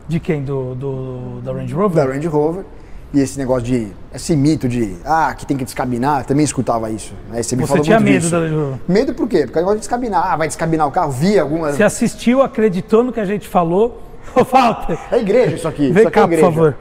De 0.07 0.19
quem? 0.19 0.43
Do, 0.43 0.73
do, 0.73 1.41
da 1.41 1.53
Range 1.53 1.71
Rover? 1.71 2.03
da 2.05 2.11
Range 2.11 2.27
Rover. 2.27 2.65
E 3.11 3.19
esse 3.19 3.39
negócio 3.39 3.63
de, 3.63 3.87
esse 4.13 4.35
mito 4.35 4.67
de, 4.69 4.95
ah, 5.03 5.33
que 5.35 5.43
tem 5.45 5.57
que 5.57 5.63
descabinar, 5.65 6.25
também 6.25 6.43
escutava 6.45 6.91
isso. 6.91 7.13
Né? 7.29 7.41
Você 7.41 7.55
me 7.55 7.63
Você 7.63 7.67
falou 7.69 7.83
tinha 7.83 7.99
medo 7.99 8.19
disso. 8.21 8.31
da? 8.31 8.93
Medo 8.93 9.13
por 9.15 9.27
quê? 9.27 9.39
Porque 9.45 9.57
o 9.57 9.61
negócio 9.61 9.77
de 9.77 9.81
descabinar, 9.81 10.31
ah, 10.31 10.35
vai 10.35 10.47
descabinar 10.47 10.87
o 10.87 10.91
carro, 10.91 11.11
vi 11.11 11.39
algumas... 11.39 11.75
Você 11.75 11.83
assistiu, 11.83 12.41
acreditou 12.43 13.03
no 13.03 13.11
que 13.11 13.19
a 13.19 13.25
gente 13.25 13.47
falou? 13.47 14.03
Ô, 14.35 14.43
Walter, 14.43 14.99
É 15.11 15.17
igreja 15.17 15.55
isso 15.55 15.67
aqui, 15.67 15.89
vem 15.91 16.03
isso 16.03 16.07
aqui 16.07 16.19
é 16.19 16.21
cá, 16.21 16.27
por 16.27 16.33
igreja. 16.33 16.51
favor. 16.51 16.77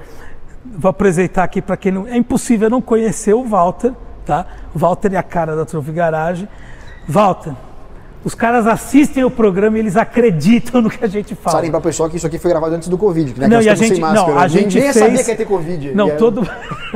Vou 0.67 0.91
apresentar 0.91 1.45
aqui 1.45 1.63
para 1.63 1.79
quem 1.79 1.93
não... 1.93 2.07
É 2.07 2.17
impossível 2.17 2.69
não 2.69 2.83
conhecer 2.83 3.33
o 3.33 3.43
Walter, 3.45 3.93
tá? 4.27 4.45
O 4.75 4.79
Walter 4.79 5.15
é 5.15 5.17
a 5.17 5.23
cara 5.23 5.57
da 5.57 5.65
Trophy 5.65 5.93
Garage. 5.93 6.47
Walter, 7.09 7.55
os 8.25 8.35
caras 8.35 8.67
assistem 8.67 9.25
o 9.25 9.31
programa 9.31 9.77
e 9.77 9.81
eles 9.81 9.97
acreditam 9.97 10.81
no 10.83 10.91
que 10.91 11.05
a 11.05 11.09
gente 11.09 11.35
fala. 11.35 11.57
Sabem 11.57 11.71
pra 11.71 11.81
pessoa 11.81 12.11
que 12.11 12.17
isso 12.17 12.27
aqui 12.27 12.39
foi 12.39 12.51
gravado 12.51 12.75
antes 12.75 12.89
do 12.89 12.99
Covid, 12.99 13.33
que 13.33 13.41
né, 13.41 13.49
Não, 13.49 13.57
nós 13.57 13.67
e 13.67 13.69
a 13.69 13.73
estamos 13.73 13.89
gente, 13.89 13.95
sem 13.97 14.01
máscara. 14.15 14.33
não, 14.35 14.39
a 14.41 14.49
Ninguém 14.49 14.71
gente 14.71 14.93
sabia 14.93 15.09
fez... 15.15 15.25
que 15.25 15.31
ia 15.31 15.37
ter 15.37 15.45
Covid. 15.47 15.95
Não, 15.95 16.17
todo, 16.17 16.43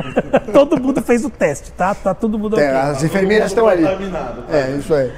todo 0.53 0.79
mundo 0.79 1.01
fez 1.01 1.23
o 1.25 1.29
teste, 1.29 1.71
tá? 1.71 1.95
Tá 1.95 2.13
todo 2.13 2.37
mundo 2.37 2.59
É, 2.59 2.75
as 2.75 3.03
enfermeiras 3.03 3.51
estão 3.51 3.67
ali. 3.67 3.83
Contaminado. 3.83 4.43
tá? 4.43 4.55
É, 4.57 4.71
isso 4.77 4.93
aí. 4.93 5.11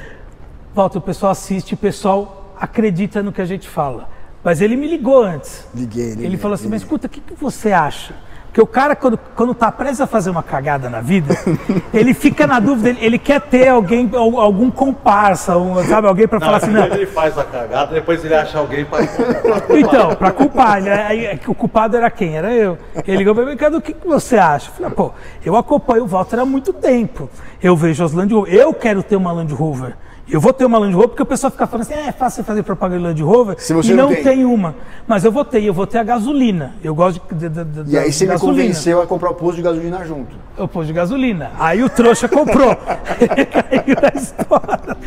Walter, 0.74 0.98
o 0.98 1.02
pessoal 1.02 1.32
assiste, 1.32 1.74
o 1.74 1.78
pessoal 1.78 2.54
acredita 2.60 3.24
no 3.24 3.32
que 3.32 3.42
a 3.42 3.46
gente 3.46 3.68
fala. 3.68 4.10
Mas 4.44 4.62
ele 4.62 4.76
me 4.76 4.88
ligou 4.88 5.24
antes. 5.24 5.66
Liguei, 5.74 6.10
liguei, 6.12 6.26
Ele 6.28 6.38
falou 6.38 6.54
assim, 6.56 6.66
mas 6.70 6.82
liguei. 6.82 6.86
escuta, 6.86 7.08
o 7.08 7.10
que, 7.10 7.20
que 7.20 7.34
você 7.34 7.72
acha? 7.72 8.14
Porque 8.56 8.62
o 8.64 8.68
cara, 8.68 8.96
quando, 8.96 9.20
quando 9.36 9.54
tá 9.54 9.70
prestes 9.70 10.00
a 10.00 10.08
fazer 10.08 10.30
uma 10.30 10.42
cagada 10.42 10.90
na 10.90 11.02
vida, 11.02 11.36
ele 11.94 12.14
fica 12.14 12.48
na 12.48 12.58
dúvida, 12.58 12.88
ele, 12.88 13.00
ele 13.06 13.20
quer 13.20 13.42
ter 13.42 13.68
alguém, 13.68 14.10
al- 14.14 14.40
algum 14.40 14.72
comparsa, 14.72 15.58
um, 15.58 15.84
sabe, 15.84 16.08
alguém 16.08 16.26
para 16.26 16.40
falar 16.40 16.56
assim, 16.58 16.72
não, 16.72 16.86
Ele 16.86 17.06
faz 17.06 17.38
a 17.38 17.44
cagada, 17.44 17.94
depois 17.94 18.24
ele 18.24 18.34
acha 18.34 18.58
alguém 18.58 18.86
para. 18.86 19.04
Então, 19.78 20.16
para 20.16 20.32
culpar, 20.32 20.82
aí, 20.88 21.26
é 21.26 21.38
o 21.46 21.54
culpado 21.54 21.98
era 21.98 22.10
quem? 22.10 22.38
Era 22.38 22.54
eu. 22.54 22.78
Ele 23.06 23.18
ligou 23.18 23.36
para 23.36 23.46
mim, 23.46 23.58
Cadu, 23.58 23.80
o 23.80 23.82
que, 23.82 23.92
que 23.92 24.08
você 24.08 24.38
acha? 24.38 24.70
Eu 24.70 24.74
falei, 24.76 24.92
pô, 24.94 25.12
eu 25.44 25.58
acompanho 25.58 26.06
o 26.06 26.08
Walter 26.08 26.40
há 26.40 26.46
muito 26.46 26.72
tempo. 26.72 27.30
Eu 27.62 27.76
vejo 27.76 28.06
as 28.06 28.14
Land 28.14 28.34
Rover, 28.34 28.54
eu 28.54 28.74
quero 28.74 29.04
ter 29.04 29.18
uma 29.18 29.34
Land 29.34 29.54
Rover. 29.54 29.98
Eu 30.28 30.42
vou 30.42 30.52
ter 30.52 30.66
uma 30.66 30.80
Land 30.80 30.94
Rover 30.96 31.10
porque 31.10 31.22
o 31.22 31.26
pessoal 31.26 31.52
fica 31.52 31.68
falando 31.68 31.84
assim, 31.84 31.94
é, 31.94 32.08
é 32.08 32.12
fácil 32.12 32.44
fazer 32.44 32.64
propaganda 32.64 33.14
de 33.14 33.22
Land 33.22 33.24
Rover 33.24 33.56
Se 33.60 33.74
você 33.74 33.92
e 33.92 33.96
não 33.96 34.08
não 34.10 34.16
tem. 34.16 34.24
tem. 34.24 34.46
uma. 34.46 34.74
Mas 35.08 35.24
eu 35.24 35.32
vou 35.32 35.46
ter, 35.46 35.64
eu 35.64 35.72
vou 35.74 35.86
ter 35.86 36.00
a 36.00 36.04
gasolina. 36.04 36.74
Eu 36.84 36.96
gosto 36.96 37.22
de, 37.32 37.48
de, 37.48 37.64
de, 37.64 37.92
E 37.94 37.98
aí 37.98 38.12
você 38.12 38.26
me 38.26 38.32
gasolina. 38.32 38.58
convenceu 38.64 39.02
a 39.02 39.06
comprar 39.08 39.30
o 39.30 39.36
posto 39.36 39.58
de 39.58 39.62
gasolina 39.62 40.04
junto. 40.04 40.36
Eu 40.58 40.68
pus 40.68 40.88
de 40.88 40.94
gasolina. 40.94 41.52
Aí 41.60 41.84
o 41.84 41.90
trouxa 41.90 42.28
comprou. 42.28 42.76
Caiu 42.76 43.96
na 44.02 44.20
história. 44.20 44.98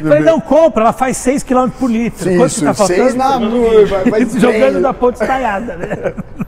Falei, 0.00 0.20
não, 0.20 0.40
compra, 0.40 0.82
ela 0.84 0.92
faz 0.92 1.16
6 1.16 1.42
km 1.42 1.68
por 1.78 1.90
litro. 1.90 2.30
Quanto 2.36 2.46
Isso, 2.46 2.60
que 2.60 2.66
tá 2.66 2.74
faltando? 2.74 3.00
seis 3.02 3.14
na 3.16 3.40
mão, 3.40 3.50
vai, 3.88 4.04
vai 4.04 4.24
Jogando 4.30 4.72
bem. 4.74 4.82
da 4.82 4.94
ponte 4.94 5.20
estaiada, 5.20 5.76
né? 5.76 6.14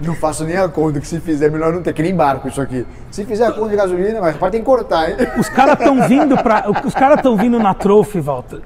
Não 0.00 0.14
faço 0.14 0.44
nem 0.44 0.56
a 0.56 0.68
conta 0.68 1.00
que 1.00 1.06
se 1.06 1.20
fizer, 1.20 1.50
melhor 1.50 1.72
não 1.72 1.82
ter, 1.82 1.92
que 1.92 2.02
nem 2.02 2.14
barco 2.14 2.48
isso 2.48 2.60
aqui. 2.60 2.86
Se 3.10 3.24
fizer 3.24 3.46
a 3.46 3.52
conta 3.52 3.70
de 3.70 3.76
gasolina, 3.76 4.20
mas 4.20 4.36
pode 4.36 4.52
tem 4.52 4.60
que 4.60 4.66
cortar, 4.66 5.10
hein? 5.10 5.16
Os 5.38 5.48
caras 5.48 5.78
estão 5.78 6.06
vindo 6.06 6.36
para, 6.36 6.70
os 6.84 6.94
caras 6.94 7.16
estão 7.18 7.36
vindo 7.36 7.58
na 7.58 7.72
Trophy, 7.72 8.20
Walter, 8.20 8.60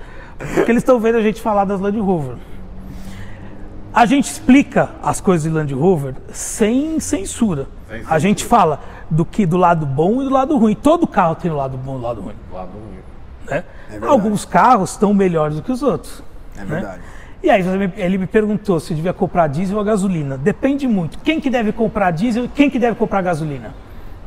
porque 0.54 0.70
eles 0.70 0.82
estão 0.82 0.99
vendo 0.99 1.18
a 1.18 1.22
gente 1.22 1.40
falar 1.40 1.64
das 1.64 1.80
Land 1.80 1.99
Rover. 2.00 2.37
A 3.92 4.06
gente 4.06 4.30
explica 4.30 4.90
as 5.02 5.20
coisas 5.20 5.42
de 5.42 5.50
Land 5.50 5.75
Rover 5.75 6.14
sem 6.32 7.00
censura. 7.00 7.66
Sem 7.88 8.04
A 8.08 8.18
gente 8.20 8.44
fala 8.44 8.80
do 9.10 9.25
que 9.25 9.44
do 9.44 9.56
lado 9.56 9.84
bom 9.84 10.22
e 10.22 10.25
do 10.25 10.30
lado 10.30 10.56
ruim. 10.56 10.76
Todo 10.76 11.06
carro 11.08 11.34
tem 11.34 11.50
o 11.50 11.56
lado 11.56 11.76
bom 11.76 11.94
e 11.94 11.99
o 11.99 12.02
lado 12.02 12.20
ruim. 12.20 12.34
né? 13.49 13.64
verdade. 13.90 14.12
Alguns 14.12 14.44
carros 14.44 14.92
estão 14.92 15.12
melhores 15.12 15.56
do 15.56 15.62
que 15.62 15.72
os 15.72 15.82
outros. 15.82 16.22
É 16.56 16.64
né? 16.64 16.99
E 17.42 17.49
aí 17.49 17.64
ele 17.97 18.18
me 18.18 18.26
perguntou 18.26 18.78
se 18.78 18.92
eu 18.92 18.97
devia 18.97 19.14
comprar 19.14 19.47
diesel 19.47 19.78
ou 19.78 19.85
gasolina. 19.85 20.37
Depende 20.37 20.87
muito. 20.87 21.18
Quem 21.20 21.40
que 21.40 21.49
deve 21.49 21.73
comprar 21.73 22.11
diesel 22.11 22.44
e 22.44 22.49
quem 22.49 22.68
que 22.68 22.78
deve 22.78 22.97
comprar 22.97 23.23
gasolina? 23.23 23.75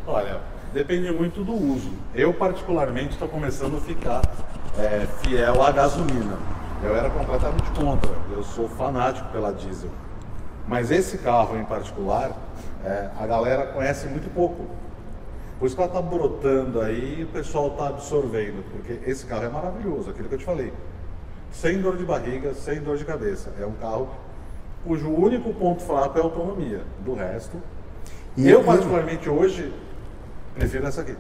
Olha, 0.08 0.40
depende 0.74 1.12
muito 1.12 1.44
do 1.44 1.54
uso. 1.54 1.92
Eu, 2.16 2.34
particularmente, 2.34 3.12
estou 3.12 3.28
começando 3.28 3.78
a 3.78 3.82
ficar 3.82 4.22
é, 4.80 5.06
fiel 5.22 5.62
à 5.62 5.72
gasolina. 5.72 6.40
Eu 6.84 6.96
era 6.96 7.10
completamente 7.12 7.70
contra. 7.80 8.12
Eu 8.32 8.44
sou 8.44 8.68
fanático 8.68 9.30
pela 9.32 9.54
diesel. 9.54 9.92
Mas 10.68 10.90
esse 10.90 11.20
carro 11.20 11.58
em 11.58 11.66
particular, 11.66 12.32
é, 12.84 13.10
a 13.20 13.28
galera 13.28 13.68
conhece 13.68 14.08
muito 14.08 14.34
pouco. 14.34 14.66
Por 15.60 15.68
isso 15.68 15.76
que 15.76 15.82
ela 15.82 15.90
está 15.90 16.02
brotando 16.02 16.82
aí 16.82 17.20
e 17.20 17.24
o 17.24 17.28
pessoal 17.28 17.68
está 17.68 17.90
absorvendo. 17.90 18.64
Porque 18.72 19.08
esse 19.08 19.24
carro 19.26 19.44
é 19.44 19.50
maravilhoso, 19.50 20.10
aquilo 20.10 20.28
que 20.28 20.36
eu 20.36 20.40
te 20.40 20.46
falei. 20.46 20.74
Sem 21.54 21.80
dor 21.82 21.96
de 21.96 22.04
barriga, 22.04 22.54
sem 22.54 22.82
dor 22.82 22.98
de 22.98 23.06
cabeça. 23.06 23.52
É 23.62 23.66
um 23.66 23.72
carro 23.74 24.10
cujo 24.86 25.10
único 25.10 25.54
ponto 25.54 25.82
fraco 25.82 26.18
é 26.18 26.22
a 26.22 26.24
autonomia. 26.26 26.82
Do 27.06 27.14
resto, 27.14 27.56
E 28.36 28.50
eu, 28.50 28.60
eu- 28.60 28.64
particularmente, 28.66 29.30
hoje, 29.30 29.72
prefiro 30.56 30.86
essa 30.88 31.02
aqui. 31.02 31.16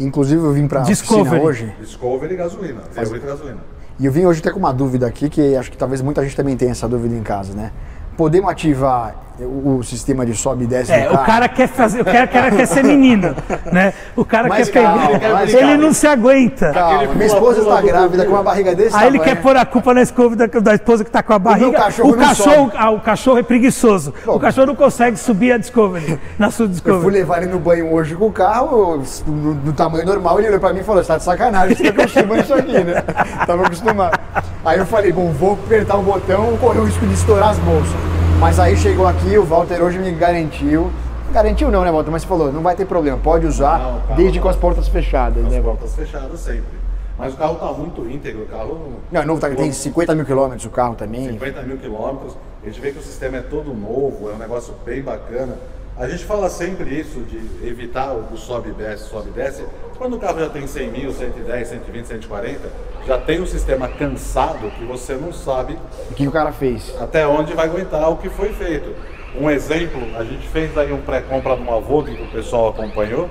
Inclusive 0.00 0.42
eu 0.42 0.52
vim 0.52 0.66
pra 0.66 0.82
oficina 0.82 1.22
Discovery. 1.22 1.40
hoje 1.44 1.74
Discovery 1.78 2.34
e 2.34 2.36
gasolina. 2.36 2.80
V8 2.96 3.16
e 3.16 3.26
gasolina. 3.26 3.60
e 4.00 4.06
eu 4.06 4.10
vim 4.10 4.26
hoje 4.26 4.40
até 4.40 4.50
com 4.50 4.58
uma 4.58 4.72
dúvida 4.72 5.06
aqui, 5.06 5.28
que 5.28 5.54
acho 5.54 5.70
que 5.70 5.76
talvez 5.76 6.00
muita 6.02 6.20
gente 6.24 6.34
também 6.34 6.56
tenha 6.56 6.72
essa 6.72 6.88
dúvida 6.88 7.14
em 7.14 7.22
casa, 7.22 7.54
né? 7.54 7.70
Podemos 8.16 8.50
ativar 8.50 9.14
o, 9.40 9.78
o 9.78 9.82
sistema 9.84 10.24
de 10.24 10.34
sobe 10.34 10.64
e 10.64 10.66
desce 10.66 10.92
É, 10.92 11.08
do 11.08 11.14
o 11.14 11.18
cara 11.18 11.48
quer 11.48 11.66
fazer, 11.68 12.00
o 12.02 12.04
cara, 12.04 12.26
cara 12.26 12.50
quer 12.52 12.66
ser 12.66 12.84
menino, 12.84 13.34
né? 13.72 13.92
O 14.14 14.24
cara 14.24 14.48
Mas 14.48 14.68
quer 14.68 14.82
calma, 14.84 15.08
pegar, 15.08 15.32
mas 15.32 15.52
ele 15.52 15.60
calma. 15.60 15.76
não 15.76 15.92
se 15.92 16.06
aguenta. 16.06 16.70
Calma, 16.72 17.14
minha 17.14 17.26
esposa 17.26 17.60
está 17.60 17.80
grávida 17.80 18.24
com 18.24 18.32
uma 18.32 18.42
barriga 18.42 18.74
desse 18.74 18.94
Aí 18.96 19.08
ele 19.08 19.18
tamanho. 19.18 19.36
quer 19.36 19.42
pôr 19.42 19.56
a 19.56 19.64
culpa 19.66 19.92
na 19.94 20.02
escova 20.02 20.36
da, 20.36 20.46
da 20.46 20.74
esposa 20.74 21.04
que 21.04 21.10
tá 21.10 21.22
com 21.22 21.32
a 21.32 21.38
barriga. 21.38 21.72
cachorro 21.72 22.10
o 22.10 22.16
cachorro, 22.16 22.72
ah, 22.76 22.90
o 22.90 23.00
cachorro 23.00 23.38
é 23.38 23.42
preguiçoso. 23.42 24.14
Bom, 24.24 24.36
o 24.36 24.40
cachorro 24.40 24.66
não 24.68 24.76
consegue 24.76 25.16
subir 25.16 25.52
a 25.52 25.58
Discovery, 25.58 26.18
na 26.38 26.50
sua 26.50 26.64
Eu 26.66 26.68
fui 26.68 26.74
Discovery. 26.74 27.10
levar 27.14 27.42
ele 27.42 27.50
no 27.50 27.58
banho 27.58 27.92
hoje 27.92 28.14
com 28.14 28.26
o 28.28 28.32
carro, 28.32 29.02
no, 29.26 29.54
no 29.54 29.72
tamanho 29.72 30.06
normal, 30.06 30.38
ele 30.38 30.48
olhou 30.48 30.60
pra 30.60 30.72
mim 30.72 30.80
e 30.80 30.84
falou, 30.84 31.02
você 31.02 31.08
tá 31.08 31.16
de 31.18 31.24
sacanagem, 31.24 31.76
você 31.76 31.90
tá 31.92 32.02
acostumando 32.02 32.40
isso 32.42 32.54
aqui, 32.54 32.84
né? 32.84 33.02
Tava 33.46 33.66
acostumado. 33.66 34.18
Aí 34.64 34.78
eu 34.78 34.86
falei, 34.86 35.12
bom, 35.12 35.30
vou 35.32 35.54
apertar 35.54 35.96
o 35.96 36.02
botão, 36.02 36.56
correr 36.58 36.78
o 36.78 36.84
risco 36.84 37.04
de 37.06 37.14
estourar 37.14 37.50
as 37.50 37.58
bolsas. 37.58 38.13
Mas 38.40 38.58
aí 38.60 38.76
chegou 38.76 39.06
aqui, 39.06 39.36
o 39.38 39.44
Walter 39.44 39.82
hoje 39.82 39.98
me 39.98 40.10
garantiu, 40.12 40.90
garantiu 41.32 41.70
não, 41.70 41.82
né, 41.82 41.90
Walter? 41.90 42.10
Mas 42.10 42.24
falou, 42.24 42.52
não 42.52 42.62
vai 42.62 42.74
ter 42.76 42.84
problema, 42.84 43.16
pode 43.18 43.46
usar, 43.46 43.78
Não, 43.78 44.00
calma, 44.00 44.16
desde 44.16 44.38
não. 44.38 44.42
com 44.42 44.48
as 44.48 44.56
portas 44.56 44.88
fechadas, 44.88 45.44
As 45.44 45.50
né, 45.52 45.60
Walter? 45.60 45.78
portas 45.80 45.94
fechadas 45.96 46.40
sempre. 46.40 46.84
Mas 47.16 47.32
o 47.32 47.36
carro 47.36 47.54
está 47.54 47.72
muito 47.72 48.10
íntegro, 48.10 48.42
o 48.42 48.46
carro 48.46 48.92
Não, 49.10 49.20
é 49.22 49.24
novo, 49.24 49.40
tá, 49.40 49.48
tem 49.50 49.70
50 49.70 50.14
mil 50.14 50.24
quilômetros 50.24 50.66
o 50.66 50.70
carro 50.70 50.94
também. 50.94 51.28
50 51.32 51.62
mil 51.62 51.78
quilômetros. 51.78 52.36
A 52.62 52.66
gente 52.66 52.80
vê 52.80 52.90
que 52.90 52.98
o 52.98 53.02
sistema 53.02 53.36
é 53.38 53.40
todo 53.40 53.72
novo, 53.72 54.28
é 54.30 54.34
um 54.34 54.38
negócio 54.38 54.74
bem 54.84 55.00
bacana. 55.00 55.56
A 55.96 56.08
gente 56.08 56.24
fala 56.24 56.50
sempre 56.50 56.90
isso 56.98 57.20
de 57.20 57.38
evitar 57.64 58.12
o 58.12 58.36
sobe 58.36 58.70
e 58.70 58.72
desce, 58.72 59.08
sobe 59.08 59.28
e 59.28 59.32
desce. 59.32 59.64
Quando 59.96 60.16
o 60.16 60.18
carro 60.18 60.40
já 60.40 60.50
tem 60.50 60.66
100 60.66 60.90
mil, 60.90 61.12
110, 61.12 61.68
120, 61.68 62.06
140, 62.06 62.60
já 63.06 63.16
tem 63.18 63.40
um 63.40 63.46
sistema 63.46 63.86
cansado 63.86 64.72
que 64.72 64.84
você 64.84 65.14
não 65.14 65.32
sabe 65.32 65.78
O 66.10 66.14
que 66.14 66.26
o 66.26 66.32
cara 66.32 66.50
fez? 66.50 66.92
até 67.00 67.24
onde 67.24 67.52
vai 67.52 67.66
aguentar 67.66 68.10
o 68.10 68.16
que 68.16 68.28
foi 68.28 68.52
feito. 68.52 68.92
Um 69.38 69.48
exemplo, 69.48 70.00
a 70.16 70.24
gente 70.24 70.48
fez 70.48 70.76
aí 70.76 70.92
um 70.92 71.00
pré-compra 71.00 71.56
de 71.56 71.62
uma 71.62 71.80
Vogue 71.80 72.16
que 72.16 72.22
o 72.24 72.30
pessoal 72.30 72.70
acompanhou, 72.70 73.30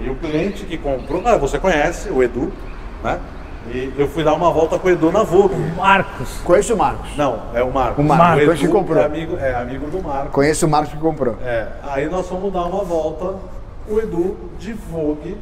e 0.00 0.08
o 0.08 0.14
cliente 0.14 0.64
que 0.64 0.78
comprou, 0.78 1.22
ah, 1.26 1.36
você 1.36 1.58
conhece, 1.58 2.08
o 2.08 2.22
Edu, 2.22 2.52
né? 3.02 3.18
E 3.68 3.92
eu 3.96 4.08
fui 4.08 4.24
dar 4.24 4.34
uma 4.34 4.50
volta 4.50 4.78
com 4.78 4.88
o 4.88 4.90
Edu 4.90 5.12
na 5.12 5.22
Vogue. 5.22 5.54
Marcos. 5.76 6.40
Conheço 6.44 6.74
o 6.74 6.76
Marcos. 6.78 7.16
Não, 7.16 7.40
é 7.54 7.62
o 7.62 7.70
Marcos. 7.72 8.04
O 8.04 8.08
Marcos, 8.08 8.48
o 8.48 8.52
esse 8.52 8.60
que 8.66 8.68
comprou. 8.68 9.00
É 9.02 9.04
amigo, 9.06 9.36
é 9.36 9.54
amigo 9.54 9.86
do 9.90 10.02
Marcos. 10.02 10.32
Conheço 10.32 10.66
o 10.66 10.68
Marcos 10.68 10.92
que 10.92 10.98
comprou. 10.98 11.36
É, 11.42 11.68
aí 11.82 12.08
nós 12.08 12.26
fomos 12.26 12.52
dar 12.52 12.64
uma 12.64 12.82
volta, 12.82 13.36
o 13.88 13.98
Edu 13.98 14.36
de 14.58 14.72
Vogue 14.72 15.36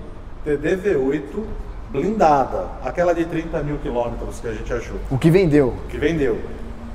TDV8 0.46 1.44
blindada, 1.90 2.66
aquela 2.84 3.14
de 3.14 3.24
30 3.24 3.62
mil 3.62 3.78
quilômetros 3.78 4.40
que 4.40 4.48
a 4.48 4.52
gente 4.52 4.70
achou, 4.72 4.96
O 5.10 5.16
que 5.16 5.30
vendeu? 5.30 5.74
que 5.88 5.96
vendeu. 5.96 6.38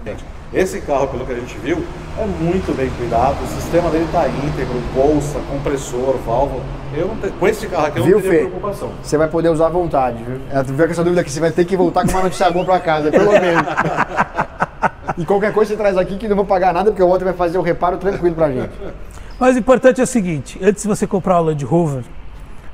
Gente, 0.06 0.24
esse 0.54 0.82
carro, 0.82 1.08
pelo 1.08 1.26
que 1.26 1.32
a 1.32 1.36
gente 1.36 1.58
viu, 1.58 1.84
é 2.18 2.26
muito 2.26 2.76
bem 2.76 2.90
cuidado, 2.92 3.36
o 3.44 3.48
sistema 3.62 3.90
dele 3.90 4.06
está 4.06 4.28
íntegro, 4.28 4.80
bolsa, 4.94 5.40
compressor, 5.52 6.16
válvula. 6.26 6.62
Eu 6.96 7.10
te- 7.22 7.32
com 7.32 7.48
esse 7.48 7.66
carro 7.68 7.88
aqui 7.88 8.00
eu 8.00 8.04
Viu, 8.06 8.16
não 8.18 8.22
teria 8.22 8.40
Fê? 8.44 8.46
preocupação. 8.48 8.90
Você 9.02 9.18
vai 9.18 9.28
poder 9.28 9.50
usar 9.50 9.66
à 9.66 9.70
vontade, 9.70 10.24
viu? 10.24 10.40
Com 10.78 10.84
essa 10.92 11.04
dúvida 11.04 11.24
que 11.24 11.32
você 11.32 11.40
vai 11.40 11.52
ter 11.52 11.66
que 11.66 11.76
voltar 11.76 12.04
com 12.06 12.12
uma 12.12 12.22
notícia 12.24 12.50
boa 12.52 12.64
pra 12.66 12.80
casa, 12.80 13.10
pelo 13.10 13.32
menos. 13.42 13.66
E 15.18 15.26
qualquer 15.26 15.52
coisa 15.54 15.72
você 15.72 15.78
traz 15.78 15.98
aqui 15.98 16.18
que 16.18 16.28
não 16.28 16.36
vou 16.36 16.46
pagar 16.46 16.74
nada, 16.74 16.92
porque 16.92 17.02
o 17.04 17.08
outro 17.08 17.26
vai 17.26 17.34
fazer 17.34 17.58
o 17.58 17.62
reparo 17.62 17.98
tranquilo 17.98 18.36
pra 18.36 18.52
gente. 18.52 18.72
Mas 19.40 19.56
o 19.56 19.60
importante 19.60 20.00
é 20.00 20.04
o 20.04 20.08
seguinte: 20.08 20.60
antes 20.62 20.84
de 20.84 20.88
você 20.88 21.06
comprar 21.08 21.40
o 21.40 21.46
Land 21.46 21.66
Rover, 21.66 22.04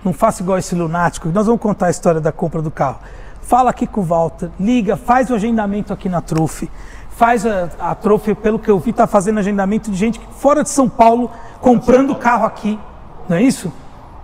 não 0.03 0.11
faça 0.13 0.41
igual 0.43 0.57
esse 0.57 0.75
lunático. 0.75 1.29
Nós 1.29 1.45
vamos 1.45 1.61
contar 1.61 1.87
a 1.87 1.89
história 1.89 2.19
da 2.21 2.31
compra 2.31 2.61
do 2.61 2.69
carro. 2.71 2.99
Fala 3.41 3.69
aqui 3.71 3.87
com 3.87 4.01
o 4.01 4.03
Walter, 4.03 4.49
liga, 4.59 4.95
faz 4.95 5.29
o 5.31 5.35
agendamento 5.35 5.91
aqui 5.91 6.07
na 6.07 6.21
Trufe. 6.21 6.69
Faz 7.19 7.45
a, 7.45 7.67
a 7.81 7.93
Trufe, 7.95 8.33
pelo 8.33 8.57
que 8.57 8.71
eu 8.71 8.79
vi, 8.79 8.91
está 8.91 9.05
fazendo 9.05 9.39
agendamento 9.39 9.91
de 9.91 9.97
gente 9.97 10.21
fora 10.37 10.63
de 10.63 10.69
São 10.69 10.87
Paulo 10.87 11.29
comprando 11.59 12.15
carro 12.15 12.45
aqui. 12.45 12.79
Não 13.27 13.35
é 13.35 13.41
isso? 13.41 13.73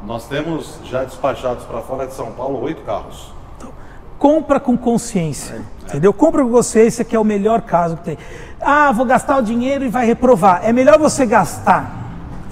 Nós 0.06 0.26
temos 0.30 0.80
já 0.86 1.04
despachados 1.04 1.66
para 1.66 1.82
fora 1.82 2.08
de 2.08 2.14
São 2.14 2.32
Paulo 2.32 2.62
oito 2.64 2.84
carros. 2.84 3.34
compra 4.18 4.62
com 4.62 4.78
consciência. 4.78 5.62
Entendeu? 5.84 6.14
Compra 6.14 6.42
com 6.42 6.50
consciência, 6.50 7.04
que 7.04 7.14
é 7.14 7.20
o 7.20 7.24
melhor 7.26 7.64
caso 7.64 7.98
que 7.98 8.04
tem. 8.06 8.18
Ah, 8.62 8.94
vou 8.94 9.06
gastar 9.06 9.40
o 9.40 9.42
dinheiro 9.42 9.84
e 9.84 9.90
vai 9.90 10.06
reprovar. 10.06 10.62
É 10.64 10.72
melhor 10.72 10.98
você 10.98 11.26
gastar, 11.26 11.92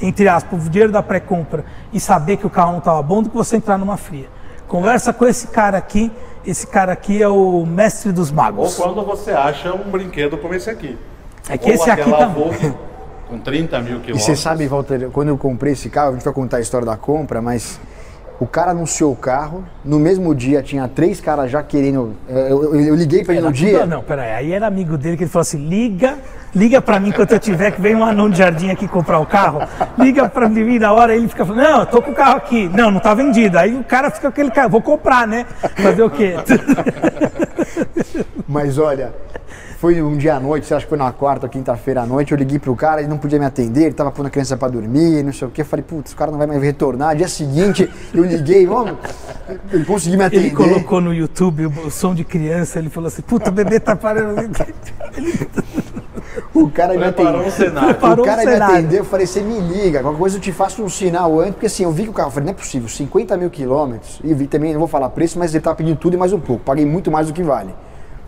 entre 0.02 0.28
aspas, 0.28 0.68
o 0.68 0.70
dinheiro 0.70 0.92
da 0.92 1.02
pré-compra 1.02 1.64
e 1.94 2.02
saber 2.02 2.36
que 2.36 2.46
o 2.46 2.50
carro 2.50 2.74
não 2.74 2.80
estava 2.80 3.02
bom 3.02 3.24
do 3.24 3.30
que 3.30 3.36
você 3.38 3.56
entrar 3.56 3.78
numa 3.78 3.96
fria. 3.96 4.28
Conversa 4.68 5.14
com 5.14 5.26
esse 5.26 5.48
cara 5.48 5.78
aqui. 5.78 6.12
Esse 6.46 6.68
cara 6.68 6.92
aqui 6.92 7.22
é 7.22 7.28
o 7.28 7.66
mestre 7.66 8.12
dos 8.12 8.30
Ou 8.30 8.36
magos. 8.36 8.76
quando 8.76 9.04
você 9.06 9.32
acha 9.32 9.74
um 9.74 9.90
brinquedo 9.90 10.38
como 10.38 10.54
esse 10.54 10.70
aqui. 10.70 10.98
É 11.50 11.58
que 11.58 11.70
Ou 11.70 11.74
esse 11.76 11.90
aqui 11.90 12.02
aquela 12.02 12.28
tá- 12.28 12.34
com 13.28 13.40
30 13.40 13.80
mil 13.80 13.98
E 13.98 14.02
quilômetros. 14.02 14.24
você 14.24 14.36
sabe, 14.36 14.68
Walter, 14.68 15.10
quando 15.12 15.30
eu 15.30 15.38
comprei 15.38 15.74
esse 15.74 15.90
carro, 15.90 16.10
a 16.10 16.14
gente 16.14 16.24
vai 16.26 16.34
contar 16.34 16.58
a 16.58 16.60
história 16.62 16.86
da 16.86 16.98
compra, 16.98 17.42
mas 17.42 17.80
o 18.40 18.46
cara 18.46 18.72
anunciou 18.72 19.12
o 19.14 19.16
carro, 19.16 19.64
no 19.86 19.98
mesmo 20.00 20.36
dia 20.36 20.62
tinha 20.62 20.88
três 20.88 21.22
caras 21.22 21.50
já 21.50 21.64
querendo. 21.64 22.14
Eu, 22.28 22.76
eu- 22.76 22.82
eu 22.88 22.96
liguei 22.96 23.24
pra 23.24 23.34
ele 23.34 23.44
no 23.44 23.52
dia. 23.52 23.86
Não, 23.86 24.04
peraí. 24.04 24.32
Aí 24.34 24.52
era 24.52 24.68
amigo 24.68 24.98
dele 24.98 25.16
que 25.16 25.24
ele 25.24 25.32
falou 25.32 25.44
assim: 25.44 25.66
liga, 25.66 26.18
liga 26.55 26.81
pra 26.81 27.00
mim 27.00 27.12
quando 27.12 27.31
eu 27.31 27.39
tiver 27.39 27.72
que 27.72 27.81
vem 27.81 27.95
um 27.95 28.03
anão 28.03 28.29
de 28.29 28.38
jardim 28.38 28.69
aqui 28.69 28.88
comprar 28.88 29.19
o 29.19 29.25
carro. 29.25 29.62
Liga 29.98 30.29
pra 30.29 30.48
mim 30.48 30.79
na 30.79 30.91
hora. 30.91 31.15
Ele 31.15 31.27
fica 31.27 31.45
falando: 31.45 31.63
não, 31.63 31.79
eu 31.81 31.86
tô 31.86 32.01
com 32.01 32.12
o 32.12 32.15
carro 32.15 32.38
aqui. 32.38 32.69
Não, 32.69 32.91
não 32.91 33.00
tá 33.00 33.13
vendido. 33.13 33.57
Aí 33.57 33.75
o 33.75 33.83
cara 33.83 34.10
fica 34.10 34.22
com 34.22 34.27
aquele 34.27 34.51
carro: 34.51 34.69
vou 34.69 34.81
comprar, 34.81 35.27
né? 35.27 35.45
Fazer 35.75 36.03
o 36.03 36.10
quê? 36.10 36.36
Mas 38.48 38.77
olha, 38.77 39.12
foi 39.83 40.01
um 40.01 40.15
dia 40.15 40.36
à 40.36 40.39
noite, 40.39 40.67
você 40.67 40.75
acha 40.75 40.86
que 40.86 40.89
foi 40.89 40.98
na 40.98 41.12
quarta 41.12 41.45
ou 41.45 41.50
quinta-feira 41.50 42.03
à 42.03 42.05
noite, 42.05 42.31
eu 42.31 42.38
liguei 42.38 42.60
pro 42.60 42.75
cara, 42.75 43.01
ele 43.01 43.10
não 43.10 43.17
podia 43.17 43.39
me 43.39 43.45
atender, 43.45 43.86
ele 43.86 43.93
tava 43.93 44.12
pondo 44.12 44.27
a 44.27 44.29
criança 44.29 44.55
pra 44.55 44.67
dormir, 44.67 45.24
não 45.24 45.33
sei 45.33 45.48
o 45.48 45.51
quê. 45.51 45.62
Eu 45.62 45.65
falei, 45.65 45.83
putz, 45.83 46.13
o 46.13 46.15
cara 46.15 46.31
não 46.31 46.38
vai 46.38 46.48
mais 46.48 46.62
retornar. 46.62 47.15
Dia 47.15 47.27
seguinte, 47.27 47.89
eu 48.13 48.24
liguei, 48.24 48.65
vamos. 48.65 48.98
Ele 49.72 49.83
conseguiu 49.83 50.19
me 50.19 50.25
atender. 50.25 50.45
Ele 50.45 50.55
colocou 50.55 51.01
no 51.01 51.13
YouTube 51.13 51.65
o, 51.65 51.88
o 51.88 51.91
som 51.91 52.15
de 52.15 52.24
criança. 52.24 52.79
Ele 52.79 52.89
falou 52.89 53.07
assim: 53.07 53.22
puta, 53.24 53.50
o 53.50 53.53
bebê 53.53 53.79
tá 53.79 53.95
parando. 53.95 54.41
O 56.53 56.69
cara 56.69 56.93
me 56.95 57.03
atendeu. 57.03 57.39
um 57.39 57.41
o 58.22 58.24
cara 58.24 58.41
um 58.41 58.45
me 58.45 58.51
cenário. 58.51 58.75
atendeu, 58.75 59.00
eu 59.00 59.05
falei, 59.05 59.25
você 59.25 59.41
me 59.41 59.60
liga, 59.60 60.01
qualquer 60.01 60.19
coisa 60.19 60.38
eu 60.38 60.41
te 60.41 60.51
faço 60.51 60.83
um 60.83 60.89
sinal 60.89 61.39
antes, 61.39 61.53
porque 61.53 61.65
assim, 61.65 61.83
eu 61.83 61.91
vi 61.91 62.03
que 62.03 62.10
o 62.10 62.13
carro, 62.13 62.27
eu 62.27 62.31
falei, 62.31 62.45
não 62.45 62.51
é 62.51 62.55
possível, 62.55 62.88
50 62.88 63.36
mil 63.38 63.50
quilômetros, 63.50 64.19
e 64.24 64.33
vi 64.33 64.45
também, 64.45 64.72
não 64.72 64.79
vou 64.79 64.88
falar 64.88 65.10
preço, 65.10 65.39
mas 65.39 65.53
ele 65.53 65.63
tava 65.63 65.75
pedindo 65.75 65.98
tudo 65.98 66.13
e 66.13 66.17
mais 66.17 66.31
um 66.31 66.39
pouco, 66.39 66.63
paguei 66.63 66.86
muito 66.86 67.10
mais 67.10 67.27
do 67.27 67.33
que 67.33 67.41
vale. 67.41 67.74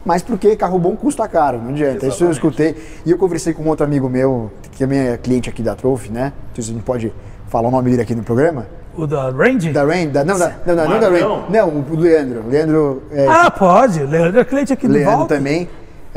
Mas 0.05 0.21
porque 0.21 0.55
carro 0.55 0.77
bom 0.77 0.95
custa 0.95 1.27
caro, 1.27 1.59
não 1.59 1.69
adianta. 1.69 2.05
Isso 2.05 2.23
eu 2.23 2.29
escutei. 2.29 2.75
E 3.03 3.09
eu 3.09 3.17
conversei 3.17 3.55
com 3.55 3.63
um 3.63 3.69
outro 3.69 3.83
amigo 3.83 4.07
meu, 4.07 4.51
que 4.71 4.77
também 4.77 4.99
é 4.99 5.17
cliente 5.17 5.49
aqui 5.49 5.63
da 5.63 5.73
Trophy, 5.73 6.11
né? 6.11 6.31
Então 6.51 6.63
a 6.63 6.67
gente 6.67 6.83
pode 6.83 7.11
falar 7.47 7.69
o 7.69 7.71
nome 7.71 7.89
dele 7.89 8.03
aqui 8.03 8.13
no 8.13 8.21
programa. 8.21 8.67
O 8.95 9.07
da 9.07 9.31
Range? 9.31 9.71
Da 9.71 9.83
Rain, 9.83 10.09
da, 10.09 10.23
não, 10.23 10.37
da, 10.37 10.53
não, 10.65 10.75
não, 10.75 10.89
não 10.89 10.99
da. 10.99 11.09
Marcão? 11.09 11.45
Não, 11.49 11.69
o 11.69 11.95
Leandro. 11.95 12.43
Leandro, 12.47 13.03
é, 13.11 13.25
Ah, 13.27 13.49
pode. 13.49 14.01
O 14.03 14.07
Leandro 14.07 14.39
é 14.39 14.45
cliente 14.45 14.71
aqui 14.71 14.87
do 14.87 14.93
Leandro 14.93 15.25
também. 15.25 15.67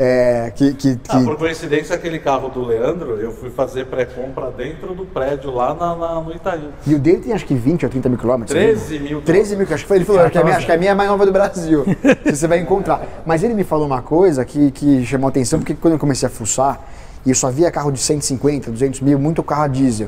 É, 0.01 0.49
que, 0.55 0.73
que, 0.75 0.95
que- 0.95 0.99
Ah, 1.09 1.19
por 1.25 1.35
coincidência, 1.35 1.93
aquele 1.93 2.19
carro 2.19 2.47
do 2.47 2.63
Leandro, 2.63 3.17
eu 3.19 3.33
fui 3.33 3.49
fazer 3.49 3.85
pré-compra 3.87 4.49
dentro 4.49 4.93
do 4.95 5.03
prédio 5.05 5.53
lá 5.53 5.73
na, 5.73 5.93
na- 5.93 6.21
no 6.21 6.33
Itaim. 6.33 6.69
E 6.87 6.95
o 6.95 6.99
dele 6.99 7.17
tem 7.17 7.33
acho 7.33 7.45
que 7.45 7.53
20 7.53 7.83
ou 7.83 7.91
30 7.91 8.07
mil 8.07 8.17
quilômetros. 8.17 8.57
13 8.57 8.97
né? 8.97 9.09
mil 9.09 9.21
13 9.21 9.57
mil, 9.57 9.67
que 9.67 9.73
acho 9.73 9.83
que 9.83 9.87
foi, 9.89 9.97
ele 9.97 10.05
falou, 10.05 10.21
acho 10.21 10.31
que, 10.31 10.37
a 10.37 10.43
minha, 10.45 10.55
acho 10.55 10.65
que 10.65 10.71
a 10.71 10.77
minha 10.77 10.91
é 10.91 10.93
a 10.93 10.95
mais 10.95 11.09
nova 11.09 11.25
do 11.25 11.33
Brasil. 11.33 11.83
que 12.23 12.33
você 12.33 12.47
vai 12.47 12.59
encontrar. 12.59 13.05
Mas 13.25 13.43
ele 13.43 13.53
me 13.53 13.65
falou 13.65 13.85
uma 13.85 14.01
coisa 14.01 14.45
que, 14.45 14.71
que 14.71 15.05
chamou 15.05 15.27
a 15.27 15.29
atenção, 15.31 15.59
porque 15.59 15.73
quando 15.73 15.95
eu 15.95 15.99
comecei 15.99 16.27
a 16.27 16.29
fuçar, 16.31 16.79
e 17.25 17.29
eu 17.31 17.35
só 17.35 17.51
via 17.51 17.69
carro 17.69 17.91
de 17.91 17.99
150, 17.99 18.71
200 18.71 19.01
mil, 19.01 19.19
muito 19.19 19.43
carro 19.43 19.63
a 19.63 19.67
diesel. 19.67 20.07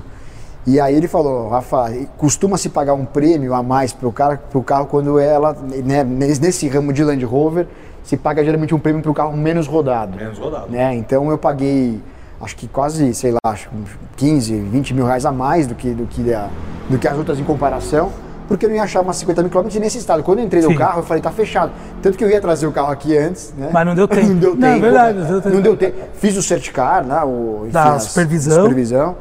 E 0.66 0.80
aí 0.80 0.96
ele 0.96 1.08
falou, 1.10 1.50
Rafa, 1.50 1.92
costuma-se 2.18 2.70
pagar 2.70 2.94
um 2.94 3.04
prêmio 3.04 3.54
a 3.54 3.62
mais 3.62 3.92
pro, 3.92 4.10
cara, 4.12 4.38
pro 4.38 4.62
carro 4.64 4.86
quando 4.86 5.20
ela, 5.20 5.54
né, 5.84 6.04
nesse 6.06 6.40
nesse 6.40 6.68
ramo 6.70 6.94
de 6.94 7.04
Land 7.04 7.26
Rover, 7.26 7.68
se 8.04 8.18
paga 8.18 8.44
geralmente 8.44 8.74
um 8.76 8.80
prêmio 8.80 9.02
pro 9.02 9.14
carro 9.14 9.36
menos 9.36 9.68
rodado. 9.68 10.18
Menos 10.18 10.38
rodado. 10.38 10.70
Né? 10.70 10.96
Então 10.96 11.30
eu 11.30 11.38
paguei, 11.38 12.00
acho 12.42 12.56
que 12.56 12.68
quase, 12.68 13.14
sei 13.14 13.32
lá, 13.32 13.40
acho 13.52 13.70
que 13.70 13.76
uns 13.76 13.90
15, 14.18 14.56
20 14.60 14.94
mil 14.94 15.06
reais 15.06 15.26
a 15.26 15.32
mais 15.32 15.68
do 15.68 15.76
que, 15.76 15.92
do 15.92 16.06
que, 16.06 16.34
a- 16.34 16.50
do 16.90 16.98
que 16.98 17.08
as 17.08 17.18
outras 17.18 17.40
em 17.40 17.44
comparação, 17.44 18.12
porque 18.48 18.66
eu 18.66 18.70
não 18.70 18.76
ia 18.76 18.84
achar 18.84 19.00
umas 19.02 19.16
50 19.16 19.42
mil 19.44 19.50
quilômetros 19.50 19.80
nesse 19.82 19.98
estado. 19.98 20.24
Quando 20.24 20.40
eu 20.40 20.46
entrei 20.46 20.62
no 20.62 20.70
Sim. 20.72 20.76
carro, 20.76 21.00
eu 21.00 21.04
falei, 21.04 21.24
tá 21.24 21.32
fechado. 21.32 21.72
Tanto 22.02 22.18
que 22.18 22.24
eu 22.24 22.30
ia 22.30 22.42
trazer 22.42 22.68
o 22.68 22.72
carro 22.72 22.92
aqui 22.92 23.18
antes, 23.18 23.54
né? 23.58 23.70
Mas 23.72 23.86
não 23.86 23.96
deu 23.96 24.08
tempo. 24.10 24.28
não 24.28 24.36
deu 24.40 24.56
Não, 24.56 24.68
é 24.68 24.72
tempo. 24.74 24.82
verdade, 24.82 25.18
não 25.20 25.26
deu 25.28 25.42
tempo. 25.42 25.56
Não 25.56 25.62
deu 25.62 25.78
tempo. 25.78 25.98
Fiz 26.16 26.36
o 26.36 26.42
certicar, 26.44 27.06
né? 27.06 27.24
O, 27.24 27.62
enfim, 27.64 27.72
Da 27.72 27.98
supervisão. 28.00 29.16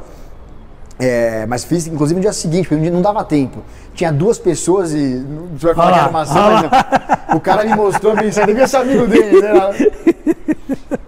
É, 1.01 1.47
mas 1.47 1.63
fiz 1.63 1.87
inclusive 1.87 2.19
no 2.19 2.21
dia 2.21 2.31
seguinte, 2.31 2.67
porque 2.67 2.75
no 2.75 2.81
dia 2.81 2.91
não 2.91 3.01
dava 3.01 3.23
tempo. 3.23 3.63
Tinha 3.95 4.13
duas 4.13 4.37
pessoas 4.37 4.93
e. 4.93 5.25
Você 5.57 5.65
vai 5.65 5.75
falar 5.75 5.93
que 5.93 5.99
era 5.99 6.11
maçã, 6.11 6.33
mas 6.33 6.61
não. 6.61 7.37
O 7.37 7.39
cara 7.39 7.65
me 7.65 7.75
mostrou, 7.75 8.15
me 8.15 8.23
disse, 8.23 8.45
devia 8.45 8.67
ser 8.67 8.77
amigo 8.77 9.07
dele, 9.07 9.41
né? 9.41 9.51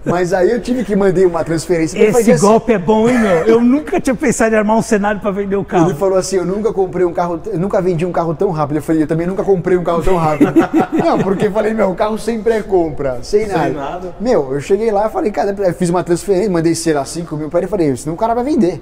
Mas 0.05 0.33
aí 0.33 0.51
eu 0.51 0.59
tive 0.59 0.83
que 0.83 0.95
mandar 0.95 1.25
uma 1.25 1.43
transferência. 1.43 1.97
Esse 1.97 2.31
assim, 2.31 2.45
golpe 2.45 2.73
é 2.73 2.77
bom, 2.77 3.07
hein, 3.07 3.19
meu? 3.19 3.31
Eu 3.45 3.61
nunca 3.61 4.01
tinha 4.01 4.15
pensado 4.15 4.53
em 4.53 4.57
armar 4.57 4.77
um 4.77 4.81
cenário 4.81 5.21
pra 5.21 5.31
vender 5.31 5.55
o 5.55 5.63
carro. 5.63 5.89
Ele 5.89 5.97
falou 5.97 6.17
assim, 6.17 6.37
eu 6.37 6.45
nunca 6.45 6.73
comprei 6.73 7.05
um 7.05 7.13
carro, 7.13 7.39
eu 7.45 7.59
nunca 7.59 7.81
vendi 7.81 8.05
um 8.05 8.11
carro 8.11 8.35
tão 8.35 8.51
rápido. 8.51 8.77
Eu 8.77 8.81
falei, 8.81 9.03
eu 9.03 9.07
também 9.07 9.27
nunca 9.27 9.43
comprei 9.43 9.77
um 9.77 9.83
carro 9.83 10.01
tão 10.01 10.17
rápido. 10.17 10.53
não, 11.03 11.19
porque 11.19 11.47
eu 11.47 11.51
falei, 11.51 11.73
meu, 11.73 11.91
o 11.91 11.95
carro 11.95 12.17
sempre 12.17 12.53
é 12.53 12.61
compra, 12.61 13.19
sem 13.21 13.47
nada. 13.47 13.69
nada. 13.69 14.15
Meu, 14.19 14.53
eu 14.53 14.59
cheguei 14.59 14.91
lá 14.91 15.07
e 15.07 15.09
falei, 15.09 15.31
cara, 15.31 15.55
eu 15.57 15.73
fiz 15.73 15.89
uma 15.89 16.03
transferência, 16.03 16.49
mandei 16.49 16.75
ser 16.75 16.93
lá 16.93 17.05
5 17.05 17.37
mil 17.37 17.49
para 17.49 17.59
ele, 17.59 17.67
falei, 17.67 17.95
senão 17.95 18.15
o 18.15 18.17
cara 18.17 18.33
vai 18.33 18.43
vender. 18.43 18.81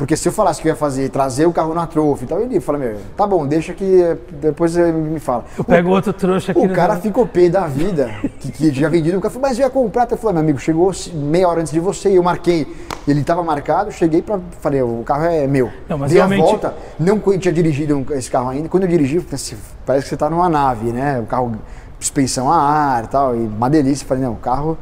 Porque 0.00 0.16
se 0.16 0.26
eu 0.26 0.32
falasse 0.32 0.62
que 0.62 0.66
eu 0.66 0.72
ia 0.72 0.76
fazer, 0.76 1.10
trazer 1.10 1.44
o 1.44 1.52
carro 1.52 1.74
na 1.74 1.86
trofe 1.86 2.24
e 2.24 2.26
tal, 2.26 2.40
ele 2.40 2.58
falou, 2.58 2.80
meu, 2.80 2.96
tá 3.14 3.26
bom, 3.26 3.46
deixa 3.46 3.74
que 3.74 4.16
depois 4.40 4.72
você 4.72 4.90
me 4.90 5.20
fala. 5.20 5.44
Eu 5.58 5.62
pego 5.62 5.90
outro 5.90 6.10
trouxa 6.14 6.52
aqui. 6.52 6.60
O 6.62 6.68
no- 6.68 6.74
cara 6.74 6.96
ficou 6.96 7.26
pé 7.26 7.50
da 7.50 7.66
vida, 7.66 8.08
que, 8.38 8.50
que 8.50 8.72
tinha 8.72 8.88
vendido 8.88 9.18
o 9.18 9.20
carro. 9.20 9.38
Mas 9.38 9.58
eu 9.58 9.64
ia 9.66 9.70
comprar. 9.70 10.08
Eu 10.10 10.16
falei, 10.16 10.32
meu 10.36 10.42
amigo, 10.42 10.58
chegou 10.58 10.90
meia 11.12 11.46
hora 11.46 11.60
antes 11.60 11.70
de 11.70 11.78
você 11.80 12.08
e 12.08 12.16
eu 12.16 12.22
marquei. 12.22 12.66
Ele 13.06 13.20
estava 13.20 13.42
marcado, 13.42 13.92
cheguei 13.92 14.22
para 14.22 14.40
falei, 14.62 14.80
o 14.80 15.02
carro 15.04 15.24
é 15.24 15.46
meu. 15.46 15.70
Não, 15.86 15.98
mas 15.98 16.08
Dei 16.10 16.16
realmente- 16.18 16.44
a 16.44 16.46
volta, 16.46 16.74
não 16.98 17.18
tinha 17.38 17.52
dirigido 17.52 18.06
esse 18.12 18.30
carro 18.30 18.48
ainda. 18.48 18.70
Quando 18.70 18.84
eu 18.84 18.88
dirigi, 18.88 19.16
eu 19.16 19.22
falei 19.22 19.34
assim, 19.34 19.56
parece 19.84 20.04
que 20.04 20.08
você 20.08 20.14
está 20.14 20.30
numa 20.30 20.48
nave, 20.48 20.92
né? 20.92 21.20
O 21.20 21.26
carro, 21.26 21.52
suspensão 21.98 22.50
a 22.50 22.56
ar 22.56 23.04
e 23.04 23.08
tal, 23.08 23.36
e 23.36 23.40
uma 23.40 23.68
delícia. 23.68 24.06
Falei, 24.06 24.24
não, 24.24 24.32
o 24.32 24.36
carro, 24.36 24.78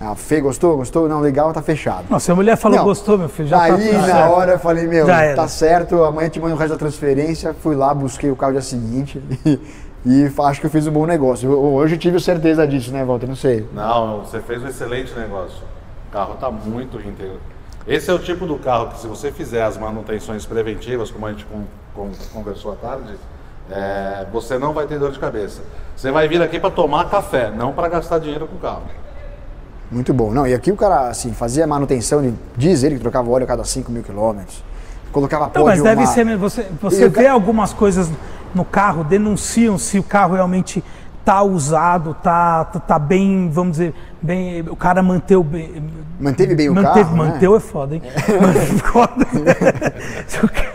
a 0.00 0.14
Fê 0.14 0.40
gostou? 0.40 0.76
Gostou? 0.76 1.08
Não, 1.08 1.20
legal, 1.20 1.52
tá 1.52 1.60
fechado. 1.62 2.04
Não, 2.08 2.18
se 2.20 2.30
a 2.30 2.34
mulher 2.34 2.56
falou 2.56 2.78
Não. 2.78 2.84
gostou, 2.84 3.18
meu 3.18 3.28
filho, 3.28 3.48
já 3.48 3.62
Aí 3.62 3.70
tá 3.72 3.98
na 3.98 4.04
certo. 4.06 4.30
hora 4.32 4.52
eu 4.52 4.58
falei, 4.58 4.86
meu, 4.86 5.08
era. 5.08 5.34
tá 5.34 5.48
certo, 5.48 6.04
amanhã 6.04 6.28
te 6.28 6.38
mando 6.40 6.54
o 6.54 6.58
resto 6.58 6.72
da 6.72 6.78
transferência. 6.78 7.52
Fui 7.54 7.74
lá, 7.74 7.92
busquei 7.92 8.30
o 8.30 8.36
carro 8.36 8.52
dia 8.52 8.62
seguinte 8.62 9.20
e, 9.44 9.58
e 10.06 10.32
acho 10.44 10.60
que 10.60 10.66
eu 10.66 10.70
fiz 10.70 10.86
um 10.86 10.92
bom 10.92 11.04
negócio. 11.06 11.50
Eu- 11.50 11.58
Hoje 11.74 11.96
eu 11.96 11.98
tive 11.98 12.20
certeza 12.20 12.66
disso, 12.66 12.92
né, 12.92 13.04
Walter? 13.04 13.26
Não 13.26 13.34
sei. 13.36 13.66
Não, 13.72 14.20
você 14.20 14.40
fez 14.40 14.62
um 14.62 14.68
excelente 14.68 15.12
negócio. 15.18 15.62
O 16.08 16.12
carro 16.12 16.34
está 16.34 16.50
muito 16.50 16.98
íntegro. 17.00 17.38
Esse 17.86 18.10
é 18.10 18.12
o 18.14 18.18
tipo 18.18 18.46
do 18.46 18.56
carro 18.56 18.88
que, 18.90 19.00
se 19.00 19.06
você 19.06 19.32
fizer 19.32 19.62
as 19.62 19.76
manutenções 19.76 20.44
preventivas, 20.46 21.10
como 21.10 21.26
a 21.26 21.30
gente 21.32 21.44
con- 21.46 21.64
con- 21.94 22.10
conversou 22.32 22.72
à 22.72 22.76
tarde, 22.76 23.14
é, 23.70 24.26
você 24.32 24.58
não 24.58 24.72
vai 24.72 24.86
ter 24.86 24.98
dor 24.98 25.10
de 25.10 25.18
cabeça. 25.18 25.60
Você 25.96 26.10
vai 26.10 26.28
vir 26.28 26.40
aqui 26.40 26.60
para 26.60 26.70
tomar 26.70 27.10
café, 27.10 27.50
não 27.50 27.72
para 27.72 27.88
gastar 27.88 28.18
dinheiro 28.20 28.46
com 28.46 28.56
o 28.56 28.58
carro. 28.58 28.82
Muito 29.90 30.12
bom. 30.12 30.32
Não, 30.32 30.46
e 30.46 30.52
aqui 30.54 30.70
o 30.70 30.76
cara, 30.76 31.08
assim, 31.08 31.32
fazia 31.32 31.66
manutenção 31.66 32.20
de. 32.22 32.34
Diz 32.56 32.82
ele 32.82 32.96
que 32.96 33.00
trocava 33.00 33.30
óleo 33.30 33.44
a 33.44 33.46
cada 33.46 33.64
5 33.64 33.90
mil 33.90 34.02
quilômetros. 34.02 34.62
Colocava 35.12 35.48
pó 35.48 35.60
Não, 35.60 35.66
mas 35.66 35.78
de 35.78 35.82
deve 35.82 36.02
uma- 36.02 36.06
ser 36.06 36.24
mesmo. 36.24 36.40
Você, 36.40 36.60
E 36.62 36.74
você 36.80 37.04
o 37.06 37.10
vê 37.10 37.26
algumas 37.26 37.72
coisas 37.72 38.10
no 38.54 38.64
carro, 38.64 39.02
denunciam 39.04 39.78
se 39.78 39.98
o 39.98 40.02
carro 40.02 40.34
realmente 40.34 40.84
tá 41.24 41.42
usado, 41.42 42.14
tá, 42.22 42.64
tá, 42.64 42.80
tá 42.80 42.98
bem, 42.98 43.48
vamos 43.50 43.72
dizer, 43.72 43.94
bem. 44.20 44.60
O 44.68 44.76
cara 44.76 45.02
manteve 45.02 45.42
bem. 45.42 45.84
Manteve 46.20 46.54
bem 46.54 46.68
o 46.68 46.74
manteve, 46.74 47.04
carro, 47.04 47.16
né? 47.16 47.30
Manteu 47.30 47.56
é 47.56 47.60
foda, 47.60 47.94
hein? 47.94 48.02
Foda. 48.92 49.26
se, 50.26 50.44
o 50.44 50.48
cara, 50.48 50.72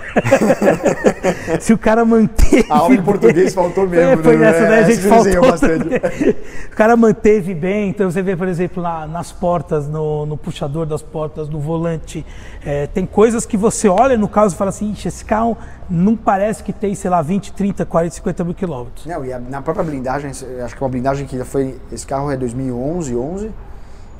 se 1.59 1.73
o 1.73 1.77
cara 1.77 2.03
manteve. 2.05 2.65
A 2.69 2.77
aula 2.77 2.95
em 2.95 3.01
português 3.01 3.53
faltou 3.53 3.87
mesmo, 3.87 4.11
É, 4.11 4.17
foi 4.17 4.37
né? 4.37 4.51
nessa, 4.51 4.69
né? 4.69 4.79
A 4.79 4.83
gente 4.83 5.01
faltou. 5.07 5.41
bastante. 5.41 5.99
também. 5.99 6.35
O 6.71 6.75
cara 6.75 6.95
manteve 6.95 7.53
bem, 7.53 7.89
então 7.89 8.09
você 8.09 8.21
vê, 8.21 8.35
por 8.35 8.47
exemplo, 8.47 8.81
na- 8.81 9.07
nas 9.07 9.31
portas, 9.31 9.87
no, 9.87 10.25
no 10.25 10.37
puxador 10.37 10.85
das 10.85 11.01
portas, 11.01 11.49
no 11.49 11.59
volante, 11.59 12.25
é, 12.65 12.87
tem 12.87 13.05
coisas 13.05 13.45
que 13.45 13.57
você 13.57 13.87
olha 13.87 14.17
no 14.17 14.27
carro 14.27 14.47
e 14.47 14.51
fala 14.55 14.69
assim, 14.69 14.91
Ixi, 14.91 15.07
esse 15.07 15.25
carro 15.25 15.57
não 15.89 16.15
parece 16.15 16.63
que 16.63 16.73
tem, 16.73 16.95
sei 16.95 17.09
lá, 17.09 17.21
20, 17.21 17.53
30, 17.53 17.85
40, 17.85 18.15
50 18.15 18.43
mil 18.43 18.53
quilômetros. 18.53 19.05
Não, 19.05 19.23
e 19.25 19.31
a- 19.33 19.39
na 19.39 19.61
própria 19.61 19.83
blindagem, 19.85 20.31
acho 20.31 20.75
que 20.75 20.81
uma 20.83 20.89
blindagem 20.89 21.25
que 21.25 21.37
já 21.37 21.45
foi. 21.45 21.75
Esse 21.91 22.05
carro 22.05 22.31
é 22.31 22.37
2011, 22.37 23.15
11. 23.15 23.51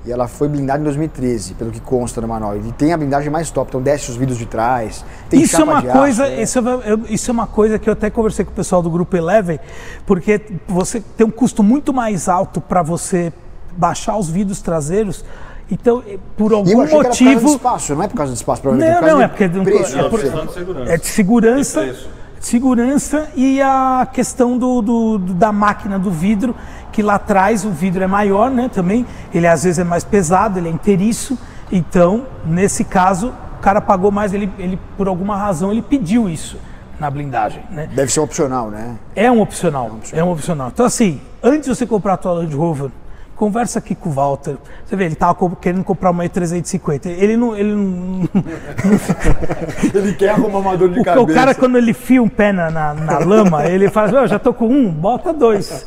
E 0.06 0.12
ela 0.12 0.28
foi 0.28 0.48
blindada 0.50 0.80
em 0.82 0.84
2013, 0.84 1.54
pelo 1.54 1.72
que 1.72 1.80
consta 1.80 2.20
no 2.20 2.28
manual. 2.28 2.58
E 2.58 2.72
tem 2.74 2.92
a 2.94 2.98
blindagem 2.98 3.30
mais 3.30 3.50
top, 3.50 3.70
então 3.70 3.82
desce 3.82 4.12
os 4.12 4.18
vidros 4.18 4.38
de 4.38 4.46
trás. 4.46 5.04
Tem 5.30 5.42
Isso 5.42 5.56
é 5.62 5.64
uma 5.64 5.82
de 5.82 5.88
coisa, 5.88 6.24
aço, 6.24 6.32
né? 6.34 6.42
isso, 6.42 6.60
é, 6.60 7.14
isso 7.14 7.32
é 7.32 7.34
uma 7.34 7.48
coisa 7.48 7.80
que 7.80 7.90
eu 7.90 7.94
até 7.94 8.10
conversei 8.10 8.44
com 8.44 8.52
o 8.52 8.54
pessoal 8.54 8.82
do 8.82 8.90
grupo 8.90 9.16
Eleven, 9.16 9.60
porque 10.06 10.42
você 10.68 11.00
tem 11.16 11.26
um 11.26 11.32
custo 11.32 11.64
muito 11.64 11.94
mais 11.94 12.28
alto 12.28 12.60
para 12.60 12.82
você 12.82 13.32
baixar 13.78 14.18
os 14.18 14.30
vidros 14.30 14.62
traseiros. 14.62 15.24
Então, 15.72 16.04
por 16.38 16.52
E 16.52 16.54
eu 16.54 16.58
algum 16.58 16.70
que 16.70 16.74
era 16.76 16.82
por 16.90 17.04
causa 17.04 17.18
do 17.20 17.26
motivo, 17.26 17.48
espaço, 17.56 17.96
não 17.96 18.04
é 18.04 18.08
por 18.10 18.18
causa 18.18 18.34
do 18.34 18.36
espaço, 18.36 18.62
provavelmente, 18.62 18.94
Não, 18.94 19.00
por 19.00 19.06
causa 19.08 19.14
não, 19.14 19.20
de 19.20 19.24
é 19.24 19.28
porque 19.64 19.72
preço, 19.78 19.98
é 19.98 20.02
né? 20.04 20.10
por- 20.10 20.20
questão 20.20 20.46
de 20.46 20.54
segurança. 20.54 20.92
é 20.94 20.98
de 20.98 22.46
segurança, 22.46 23.30
E 23.36 23.56
e 23.56 23.62
a 23.62 24.06
questão 24.12 24.58
do, 24.58 24.82
do- 24.82 25.18
do- 25.18 25.34
da 25.34 25.52
máquina 25.54 25.98
do 25.98 26.12
vidro, 26.12 26.54
que 26.94 27.02
lá 27.02 27.16
atrás 27.16 27.66
o 27.66 27.72
vidro 27.72 28.04
é 28.04 28.08
maior, 28.08 28.50
né? 28.52 28.70
Também 28.72 29.06
ele 29.34 29.48
às 29.48 29.64
vezes 29.64 29.80
é 29.80 29.84
mais 29.84 30.04
pesado, 30.04 30.60
ele 30.60 30.70
é 30.70 30.72
inteiriço. 30.72 31.38
Então, 31.72 32.28
nesse 32.46 32.84
caso, 32.86 33.34
o 33.58 33.62
cara 33.62 33.82
pagou 33.82 34.12
mais, 34.12 34.34
ele, 34.34 34.50
ele 34.60 34.80
por 34.96 35.08
alguma 35.08 35.36
razão 35.36 35.72
ele 35.72 35.82
pediu 35.82 36.30
isso 36.30 36.58
na 37.00 37.10
blindagem, 37.10 37.64
né? 37.72 37.90
Deve 37.94 38.12
ser 38.12 38.20
opcional, 38.20 38.70
né? 38.70 38.96
É 39.16 39.30
um 39.30 39.42
opcional, 39.42 39.92
é 40.14 40.24
um 40.24 40.32
opcional. 40.32 40.70
Então 40.72 40.86
assim, 40.86 41.20
antes 41.42 41.68
de 41.68 41.76
você 41.76 41.86
comprar 41.86 42.14
a 42.14 42.18
tua 42.18 42.34
Land 42.34 42.56
Rover, 42.56 42.92
conversa 43.36 43.80
aqui 43.80 43.96
com 43.96 44.10
o 44.10 44.12
Walter. 44.12 44.56
Você 44.86 44.96
vê, 44.96 45.06
ele 45.06 45.14
estava 45.14 45.36
querendo 45.56 45.84
comprar 45.84 46.12
uma 46.12 46.24
E350. 46.24 47.08
Ele 47.08 47.36
não, 47.36 47.58
ele 47.58 47.74
não, 47.74 48.30
Ele 49.94 50.14
quer 50.14 50.30
arrumar 50.30 50.60
uma 50.60 50.78
dor 50.78 50.90
de 50.90 51.00
o, 51.00 51.24
o 51.24 51.28
cara, 51.28 51.56
quando 51.56 51.78
ele 51.78 51.94
fia 51.94 52.22
um 52.22 52.30
pé 52.30 52.54
na, 52.54 52.70
na, 52.70 52.94
na 52.94 53.18
lama, 53.18 53.66
ele 53.66 53.90
fala 53.90 54.08
assim, 54.08 54.16
"Ó, 54.16 54.28
já 54.28 54.38
tô 54.38 54.54
com 54.54 54.68
um, 54.68 54.92
bota 54.92 55.34
dois. 55.34 55.86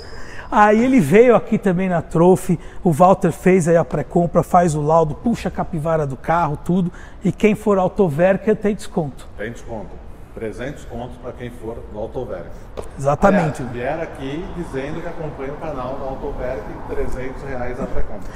Aí 0.51 0.85
ele 0.85 1.01
veio 1.01 1.35
aqui 1.35 1.59
também 1.59 1.89
na 1.89 2.01
Trophy, 2.01 2.59
o 2.83 2.93
Walter 2.93 3.33
fez 3.33 3.69
aí 3.69 3.77
a 3.77 3.85
pré-compra, 3.85 4.43
faz 4.43 4.75
o 4.75 4.81
laudo, 4.81 5.15
puxa 5.15 5.49
a 5.49 5.51
capivara 5.51 6.07
do 6.07 6.17
carro, 6.17 6.59
tudo. 6.65 6.93
E 7.25 7.33
quem 7.33 7.55
for 7.55 7.79
Autoverker 7.79 8.57
tem 8.57 8.75
desconto. 8.75 9.27
Tem 9.37 9.51
desconto. 9.51 9.91
300 10.35 10.85
contos 10.85 11.17
para 11.17 11.33
quem 11.33 11.51
for 11.51 11.79
do 11.93 11.99
Autoverk. 11.99 12.51
Exatamente. 12.99 13.63
Aliás, 13.63 13.73
vieram 13.73 14.03
aqui 14.03 14.45
dizendo 14.55 15.01
que 15.01 15.09
acompanha 15.09 15.53
o 15.53 15.57
canal 15.57 15.97
da 15.99 16.05
Autoverk, 16.05 16.63
300 16.89 17.43
reais 17.43 17.81
a 17.81 17.87
pré-compra. 17.87 18.29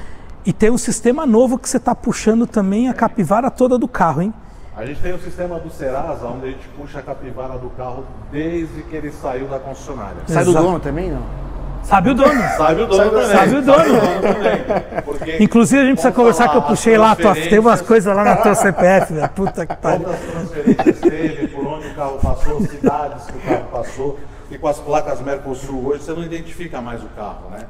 E 0.47 0.53
tem 0.53 0.71
um 0.71 0.79
sistema 0.79 1.27
novo 1.27 1.59
que 1.59 1.69
você 1.69 1.77
está 1.77 1.95
puxando 1.95 2.47
também 2.47 2.89
a 2.89 2.95
capivara 2.95 3.51
toda 3.51 3.79
do 3.79 3.87
carro, 3.87 4.23
hein? 4.23 4.33
A 4.75 4.87
gente 4.87 5.03
tem 5.03 5.13
o 5.13 5.19
sistema 5.19 5.59
do 5.61 5.69
Serasa, 5.69 6.27
onde 6.27 6.47
a 6.47 6.51
gente 6.53 6.67
puxa 6.69 7.01
a 7.01 7.03
capivara 7.03 7.59
do 7.59 7.69
carro 7.71 8.07
desde 8.33 8.83
que 8.85 8.97
ele 8.97 9.13
saiu 9.13 9.47
da 9.47 9.59
concessionária. 9.59 10.23
Sai 10.27 10.43
do 10.43 10.55
dono 10.55 10.81
também, 10.81 11.11
não? 11.11 11.50
Sabe 11.83 12.11
o 12.11 12.15
dono. 12.15 12.43
Sabe 12.57 12.83
o 12.83 12.87
dono 12.87 13.11
também. 13.11 13.27
Sabe 13.27 13.57
o 13.57 13.63
dono. 13.63 14.01
também. 14.21 15.03
Porque 15.05 15.37
Inclusive 15.41 15.83
a 15.83 15.85
gente 15.85 15.95
precisa 15.95 16.13
conversar 16.13 16.49
que 16.49 16.57
eu 16.57 16.63
puxei 16.63 16.97
lá, 16.97 17.17
tua, 17.17 17.35
tem 17.35 17.59
umas 17.59 17.81
coisas 17.81 18.15
lá 18.15 18.25
na 18.25 18.37
tua 18.37 18.55
CPF, 18.55 19.13
velho. 19.13 19.29
Puta 19.31 19.67
que 19.67 19.77
pariu. 19.77 20.05
Quantas 20.05 20.21
transferências 20.21 21.01
teve, 21.01 21.49
por 21.49 21.67
onde 21.67 21.89
o 21.89 21.95
carro 21.95 22.19
passou, 22.19 22.61
cidades 22.61 23.25
que 23.25 23.39
o 23.39 23.41
carro 23.41 23.65
passou. 23.73 24.19
E 24.51 24.59
com 24.59 24.67
as 24.67 24.79
placas 24.81 25.21
Mercosul 25.21 25.87
hoje 25.87 26.03
você 26.03 26.13
não 26.13 26.25
identifica 26.25 26.81
mais 26.81 27.03
o 27.03 27.07
carro, 27.17 27.51
né? 27.51 27.61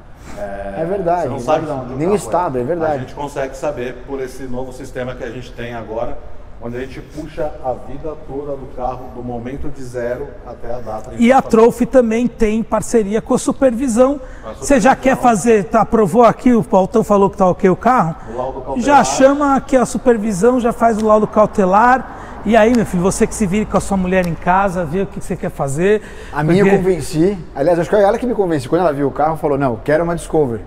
É 0.78 0.84
verdade. 0.84 1.22
Você 1.24 1.28
não 1.28 1.40
sabe 1.40 1.66
de 1.66 1.72
onde 1.72 1.94
Nem 1.94 1.96
o 1.96 2.10
carro 2.10 2.14
estado, 2.16 2.58
é 2.58 2.64
verdade. 2.64 2.94
A 2.94 2.98
gente 2.98 3.14
consegue 3.14 3.56
saber 3.56 3.96
por 4.06 4.20
esse 4.20 4.44
novo 4.44 4.72
sistema 4.72 5.14
que 5.14 5.22
a 5.22 5.30
gente 5.30 5.52
tem 5.52 5.74
agora, 5.74 6.16
onde 6.62 6.76
a 6.76 6.80
gente 6.80 7.00
puxa 7.00 7.50
a 7.64 7.72
vida 7.90 8.14
toda 8.28 8.52
do 8.56 8.66
carro, 8.76 9.06
do 9.14 9.22
momento 9.22 9.68
de 9.68 9.82
zero 9.82 10.28
até 10.46 10.74
a 10.74 10.78
data. 10.78 11.10
de 11.16 11.22
E 11.24 11.32
a. 11.32 11.40
Trophy 11.40 11.86
também 11.86 12.26
tem 12.28 12.62
parceria 12.62 13.20
com 13.22 13.34
a 13.34 13.38
supervisão. 13.38 14.20
a 14.44 14.52
Você 14.52 14.78
já 14.78 14.94
quer 14.94 15.16
fazer, 15.16 15.64
tá, 15.64 15.80
aprovou 15.80 16.22
aqui, 16.24 16.52
o 16.52 16.62
Pautão 16.62 17.02
falou 17.02 17.30
que 17.30 17.36
tá 17.36 17.46
ok 17.46 17.68
o 17.70 17.76
carro? 17.76 18.14
O 18.32 18.36
laudo 18.36 18.60
cautelar. 18.60 18.80
Já 18.80 19.04
chama 19.04 19.56
aqui 19.56 19.76
a 19.76 19.86
supervisão, 19.86 20.60
já 20.60 20.72
faz 20.72 20.98
o 20.98 21.06
laudo 21.06 21.26
cautelar. 21.26 22.18
E 22.44 22.56
aí, 22.56 22.74
meu 22.74 22.86
filho, 22.86 23.02
você 23.02 23.26
que 23.26 23.34
se 23.34 23.46
vire 23.46 23.66
com 23.66 23.76
a 23.76 23.80
sua 23.80 23.96
mulher 23.98 24.26
em 24.26 24.34
casa, 24.34 24.82
vê 24.84 25.02
o 25.02 25.06
que 25.06 25.20
você 25.20 25.36
quer 25.36 25.50
fazer. 25.50 26.00
A 26.32 26.42
minha 26.42 26.60
eu 26.60 26.64
porque- 26.66 26.78
convenci, 26.78 27.38
aliás, 27.54 27.78
acho 27.78 27.90
que 27.90 27.96
é 27.96 28.02
ela 28.02 28.16
que 28.18 28.26
me 28.26 28.34
convenceu. 28.34 28.70
Quando 28.70 28.80
ela 28.82 28.92
viu 28.92 29.08
o 29.08 29.10
carro, 29.10 29.36
falou: 29.36 29.58
Não, 29.58 29.76
quero 29.84 30.04
uma 30.04 30.14
Discovery. 30.16 30.62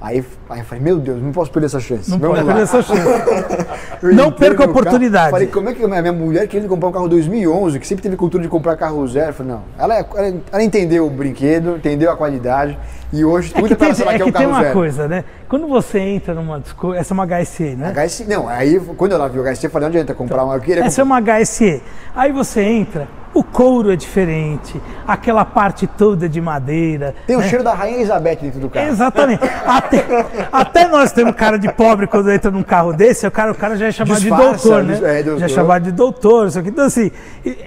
Aí, 0.00 0.24
aí 0.48 0.60
eu 0.60 0.64
falei: 0.64 0.82
Meu 0.82 0.98
Deus, 0.98 1.22
não 1.22 1.30
posso 1.30 1.50
perder 1.50 1.66
essa 1.66 1.78
chance. 1.78 2.10
Não 2.10 2.18
Vamos 2.18 2.38
lá. 2.38 2.44
perder 2.44 2.62
essa 2.62 2.82
chance. 2.82 3.02
Eu 4.02 4.14
Não 4.14 4.32
perca 4.32 4.64
a 4.64 4.66
no 4.66 4.72
carro, 4.72 4.80
oportunidade. 4.80 5.30
Falei: 5.30 5.46
Como 5.48 5.68
é 5.68 5.74
que 5.74 5.84
a 5.84 5.88
minha 5.88 6.12
mulher 6.12 6.48
queria 6.48 6.66
comprar 6.66 6.88
um 6.88 6.92
carro 6.92 7.06
2011, 7.08 7.78
que 7.78 7.86
sempre 7.86 8.02
teve 8.02 8.16
cultura 8.16 8.42
de 8.42 8.48
comprar 8.48 8.76
carro 8.76 9.06
zero? 9.06 9.28
Eu 9.28 9.34
falei: 9.34 9.52
Não, 9.52 9.62
ela, 9.78 9.94
ela, 9.98 10.34
ela 10.52 10.62
entendeu 10.62 11.06
o 11.06 11.10
brinquedo, 11.10 11.76
entendeu 11.76 12.10
a 12.10 12.16
qualidade. 12.16 12.78
E 13.12 13.22
hoje, 13.24 13.50
É 13.50 13.54
que 13.54 13.60
muita 13.60 13.76
tem, 13.76 13.88
pessoa 13.88 14.08
é 14.08 14.12
quer 14.12 14.22
que 14.24 14.30
um 14.30 14.32
tem 14.32 14.42
carro 14.42 14.48
uma 14.54 14.62
zero. 14.62 14.72
coisa, 14.72 15.06
né? 15.08 15.24
Quando 15.48 15.66
você 15.68 15.98
entra 15.98 16.32
numa 16.32 16.62
essa 16.96 17.12
é 17.12 17.14
uma 17.14 17.26
HSE, 17.26 17.76
né? 17.76 17.92
HSC, 17.92 18.24
não, 18.24 18.48
aí 18.48 18.80
quando 18.96 19.12
ela 19.12 19.28
viu 19.28 19.42
o 19.42 19.44
HSC, 19.44 19.66
eu 19.66 19.70
falei: 19.70 19.88
Não 19.88 19.90
adianta 19.94 20.14
comprar 20.14 20.44
uma. 20.44 20.54
Eu 20.54 20.60
queria 20.60 20.82
Essa 20.84 21.02
é 21.02 21.04
uma 21.04 21.20
HSE. 21.20 21.82
Aí 22.16 22.32
você 22.32 22.62
entra, 22.62 23.06
o 23.32 23.44
couro 23.44 23.92
é 23.92 23.96
diferente, 23.96 24.80
aquela 25.06 25.44
parte 25.44 25.86
toda 25.86 26.28
de 26.28 26.40
madeira. 26.40 27.14
Tem 27.26 27.36
o 27.36 27.40
né? 27.40 27.48
cheiro 27.48 27.62
da 27.62 27.72
Rainha 27.74 27.98
Elizabeth 27.98 28.36
dentro 28.36 28.58
do 28.60 28.68
carro. 28.68 28.88
Exatamente. 28.88 29.42
Até, 29.64 30.04
até 30.50 30.88
nós 30.88 31.12
temos 31.12 31.34
cara 31.36 31.56
de 31.58 31.72
pobre 31.72 32.06
quando 32.08 32.30
entra 32.30 32.50
num 32.50 32.62
carro 32.62 32.92
desse, 32.92 33.26
o 33.26 33.30
cara, 33.30 33.52
o 33.52 33.54
cara 33.54 33.76
já 33.76 33.86
é 33.86 33.92
chamado 33.92 34.18
Disfarça, 34.20 34.46
de 34.56 34.62
doutor, 34.62 34.82
né? 34.84 34.94
dis- 34.94 35.02
é, 35.02 35.22
doutor. 35.22 35.38
Já 35.40 35.46
é 35.46 35.48
chamado 35.48 35.82
de 35.84 35.92
doutor, 35.92 36.48
isso 36.48 36.58
aqui. 36.58 36.68
Então, 36.70 36.84
assim, 36.84 37.10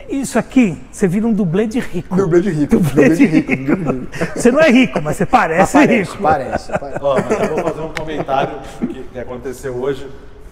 isso 0.09 0.37
aqui, 0.37 0.77
você 0.91 1.07
vira 1.07 1.25
um 1.25 1.33
dublê 1.33 1.65
de 1.65 1.79
rico. 1.79 2.15
Dublê 2.15 2.41
de 2.41 2.49
rico, 2.49 2.75
Dublê 2.77 3.09
dublê 3.09 3.15
de 3.15 3.25
rico, 3.25 3.55
de 3.55 3.63
rico. 3.63 4.07
Você 4.35 4.51
não 4.51 4.59
é 4.59 4.69
rico, 4.69 5.01
mas 5.01 5.15
você 5.17 5.25
parece, 5.25 5.73
Parece, 5.73 6.11
rico. 6.11 6.23
parece, 6.23 6.71
parece. 6.77 6.99
Ó, 7.01 7.15
mas 7.15 7.39
eu 7.49 7.55
vou 7.55 7.63
fazer 7.63 7.81
um 7.81 7.93
comentário 7.93 8.55
que, 8.79 9.03
que 9.13 9.19
aconteceu 9.19 9.73
hoje. 9.75 10.07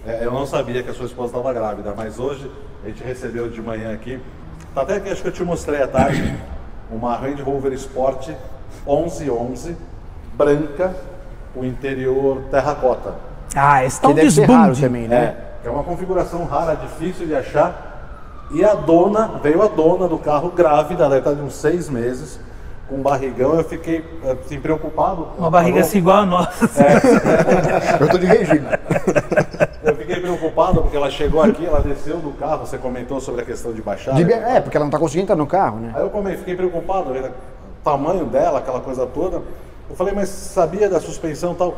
É, 0.08 0.26
eu 0.26 0.32
não 0.32 0.47
sabia 0.47 0.82
que 0.82 0.89
a 0.89 0.93
sua 0.93 1.06
esposa 1.06 1.28
estava 1.38 1.54
grávida, 1.54 1.93
mas 1.95 2.17
hoje 2.17 2.50
a 2.84 2.88
gente 2.88 3.04
recebeu 3.04 3.50
de 3.50 3.62
manhã 3.62 3.93
aqui. 3.93 4.19
Tá 4.74 4.84
até 4.84 5.00
que 5.02 5.10
acho 5.10 5.22
que 5.22 5.28
eu 5.28 5.34
te 5.34 5.44
mostrei 5.44 5.82
à 5.82 5.88
tarde 5.88 6.34
uma 6.90 7.16
Range 7.16 7.42
Rover 7.42 7.74
Sport 7.74 8.30
1111 8.88 9.76
branca, 10.34 10.96
o 11.54 11.66
interior 11.66 12.44
terracota. 12.50 13.16
Ah, 13.54 13.84
esse 13.84 14.00
tá 14.00 14.08
um 14.08 14.14
deve 14.14 14.32
ser 14.32 14.50
raro 14.50 14.74
também, 14.76 15.10
né? 15.10 15.36
É, 15.64 15.68
é 15.68 15.70
uma 15.70 15.84
configuração 15.84 16.46
rara, 16.46 16.76
difícil 16.76 17.28
de 17.28 17.36
achar. 17.36 17.90
E 18.52 18.64
a 18.64 18.74
dona, 18.74 19.40
veio 19.44 19.62
a 19.62 19.68
dona 19.68 20.08
do 20.08 20.18
carro 20.18 20.50
grávida, 20.52 21.04
ela 21.04 21.18
está 21.18 21.34
de 21.34 21.42
uns 21.42 21.56
seis 21.56 21.90
meses, 21.90 22.40
com 22.90 23.02
barrigão. 23.02 23.56
Eu 23.56 23.64
fiquei 23.66 24.06
assim, 24.30 24.60
preocupado. 24.60 25.28
Uma 25.38 25.50
barriga 25.50 25.82
assim 25.82 25.98
igual 25.98 26.20
a 26.20 26.26
nossa. 26.26 26.70
Eu 28.00 28.08
tô 28.08 28.18
de 28.18 28.26
regime. 28.26 28.68
Preocupado 30.52 30.82
porque 30.82 30.98
ela 30.98 31.10
chegou 31.10 31.42
aqui, 31.42 31.66
ela 31.66 31.80
desceu 31.80 32.18
do 32.18 32.32
carro, 32.32 32.66
você 32.66 32.78
comentou 32.78 33.20
sobre 33.22 33.42
a 33.42 33.46
questão 33.46 33.72
de 33.74 33.82
baixar. 33.82 34.14
De- 34.16 34.32
É, 34.32 34.60
porque 34.60 34.76
ela 34.78 34.86
não 34.86 34.92
tá 34.92 35.00
conseguindo 35.00 35.24
entrar 35.24 35.36
no 35.36 35.48
carro, 35.48 35.80
né? 35.80 35.92
Aí 35.96 36.02
eu 36.02 36.10
come- 36.10 36.36
fiquei 36.38 36.56
preocupado, 36.56 37.16
era 37.16 37.30
o 37.30 37.84
tamanho 37.84 38.26
dela, 38.26 38.60
aquela 38.60 38.82
coisa 38.82 39.06
toda. 39.06 39.42
Eu 39.90 39.96
falei, 39.96 40.14
mas 40.14 40.30
sabia 40.30 40.90
da 40.90 41.00
suspensão 41.00 41.54
e 41.54 41.56
tal? 41.56 41.78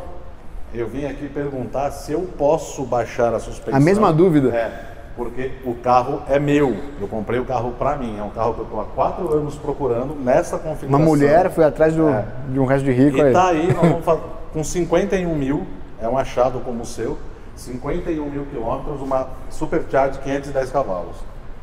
Eu 0.73 0.87
vim 0.87 1.05
aqui 1.05 1.27
perguntar 1.29 1.91
se 1.91 2.11
eu 2.11 2.21
posso 2.37 2.83
baixar 2.83 3.33
a 3.33 3.39
suspensão. 3.39 3.75
A 3.75 3.79
mesma 3.79 4.11
dúvida. 4.11 4.49
É, 4.49 4.71
porque 5.15 5.51
o 5.65 5.75
carro 5.75 6.21
é 6.27 6.39
meu. 6.39 6.75
Eu 6.99 7.07
comprei 7.07 7.39
o 7.39 7.45
carro 7.45 7.73
pra 7.77 7.95
mim. 7.95 8.17
É 8.19 8.23
um 8.23 8.31
carro 8.31 8.55
que 8.55 8.61
eu 8.61 8.65
tô 8.65 8.79
há 8.79 8.85
quatro 8.85 9.31
anos 9.33 9.55
procurando 9.55 10.15
nessa 10.15 10.57
configuração. 10.57 10.89
Uma 10.89 10.99
mulher 10.99 11.51
foi 11.51 11.63
atrás 11.63 11.95
do, 11.95 12.09
É. 12.09 12.25
de 12.49 12.59
um 12.59 12.65
resto 12.65 12.85
de 12.85 12.91
rico 12.91 13.17
E 13.17 13.21
aí. 13.21 13.33
tá 13.33 13.49
aí, 13.49 13.67
nós 13.71 14.03
vamos 14.03 14.21
com 14.51 14.63
51 14.63 15.35
mil, 15.35 15.65
é 16.01 16.07
um 16.07 16.17
achado 16.17 16.59
como 16.59 16.81
o 16.81 16.85
seu, 16.85 17.17
51 17.55 18.29
mil 18.29 18.45
quilômetros, 18.45 19.01
uma 19.01 19.27
Supercharge 19.49 20.19
510 20.19 20.71
cavalos. 20.71 21.15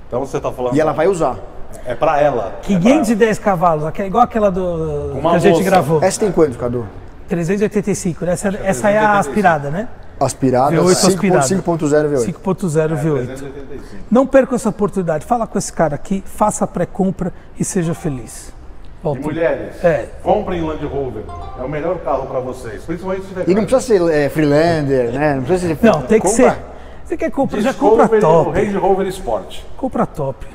Então 0.06 0.20
você 0.20 0.40
tá 0.40 0.50
falando. 0.52 0.74
E 0.76 0.80
ela 0.80 0.92
vai 0.92 1.08
usar. 1.08 1.36
É 1.84 1.94
pra 1.94 2.20
ela. 2.20 2.54
é 2.62 2.66
510 2.66 3.38
cavalos, 3.38 3.84
igual 3.98 4.24
aquela 4.24 4.50
do 4.50 5.12
Uma 5.14 5.30
que 5.30 5.36
a 5.36 5.38
gente 5.38 5.52
moça. 5.58 5.64
gravou. 5.64 6.02
Essa 6.02 6.20
tem 6.20 6.32
quanto, 6.32 6.58
Cadu? 6.58 6.86
385, 7.28 8.24
né? 8.24 8.32
Essa, 8.32 8.48
essa 8.48 8.90
é 8.90 8.98
a 8.98 9.02
385. 9.02 9.18
aspirada, 9.18 9.70
né? 9.70 9.88
Aspirada, 10.18 10.76
V8 10.76 10.90
aspirada. 11.08 11.46
5.0 11.46 12.08
V8. 12.10 12.24
5.0 12.26 12.88
pra- 12.88 13.02
V8. 13.02 13.24
385. 13.26 14.04
Não 14.10 14.26
perca 14.26 14.54
essa 14.56 14.68
oportunidade. 14.68 15.24
Fala 15.24 15.46
com 15.46 15.56
esse 15.56 15.72
cara 15.72 15.94
aqui, 15.94 16.22
faça 16.26 16.64
a 16.64 16.66
pré-compra 16.66 17.32
e 17.58 17.64
seja 17.64 17.94
feliz. 17.94 18.52
E 19.00 19.02
Volta. 19.02 19.20
mulheres, 19.22 19.82
É. 19.82 20.08
comprem 20.22 20.60
Land 20.62 20.84
Rover. 20.84 21.22
É 21.58 21.62
o 21.64 21.68
melhor 21.68 21.98
carro 22.00 22.26
pra 22.26 22.38
vocês. 22.38 22.82
Principalmente 22.84 23.22
se 23.22 23.28
tiver 23.28 23.48
E 23.48 23.54
não 23.54 23.64
precisa 23.64 23.80
ser 23.80 24.12
é, 24.12 24.28
Freelander, 24.28 25.10
né? 25.12 25.34
Não 25.36 25.42
precisa 25.42 25.74
ser. 25.74 25.86
Não, 25.86 26.02
tem 26.02 26.20
que 26.20 26.28
Compra. 26.28 26.50
ser. 26.50 26.58
Você 27.06 27.16
quer 27.16 27.30
comprar, 27.30 27.60
já 27.60 27.72
compra 27.74 28.20
top. 28.20 28.50
Range 28.50 28.76
Rover 28.76 29.06
Sport. 29.08 29.60
Compra 29.76 30.04
top. 30.06 30.46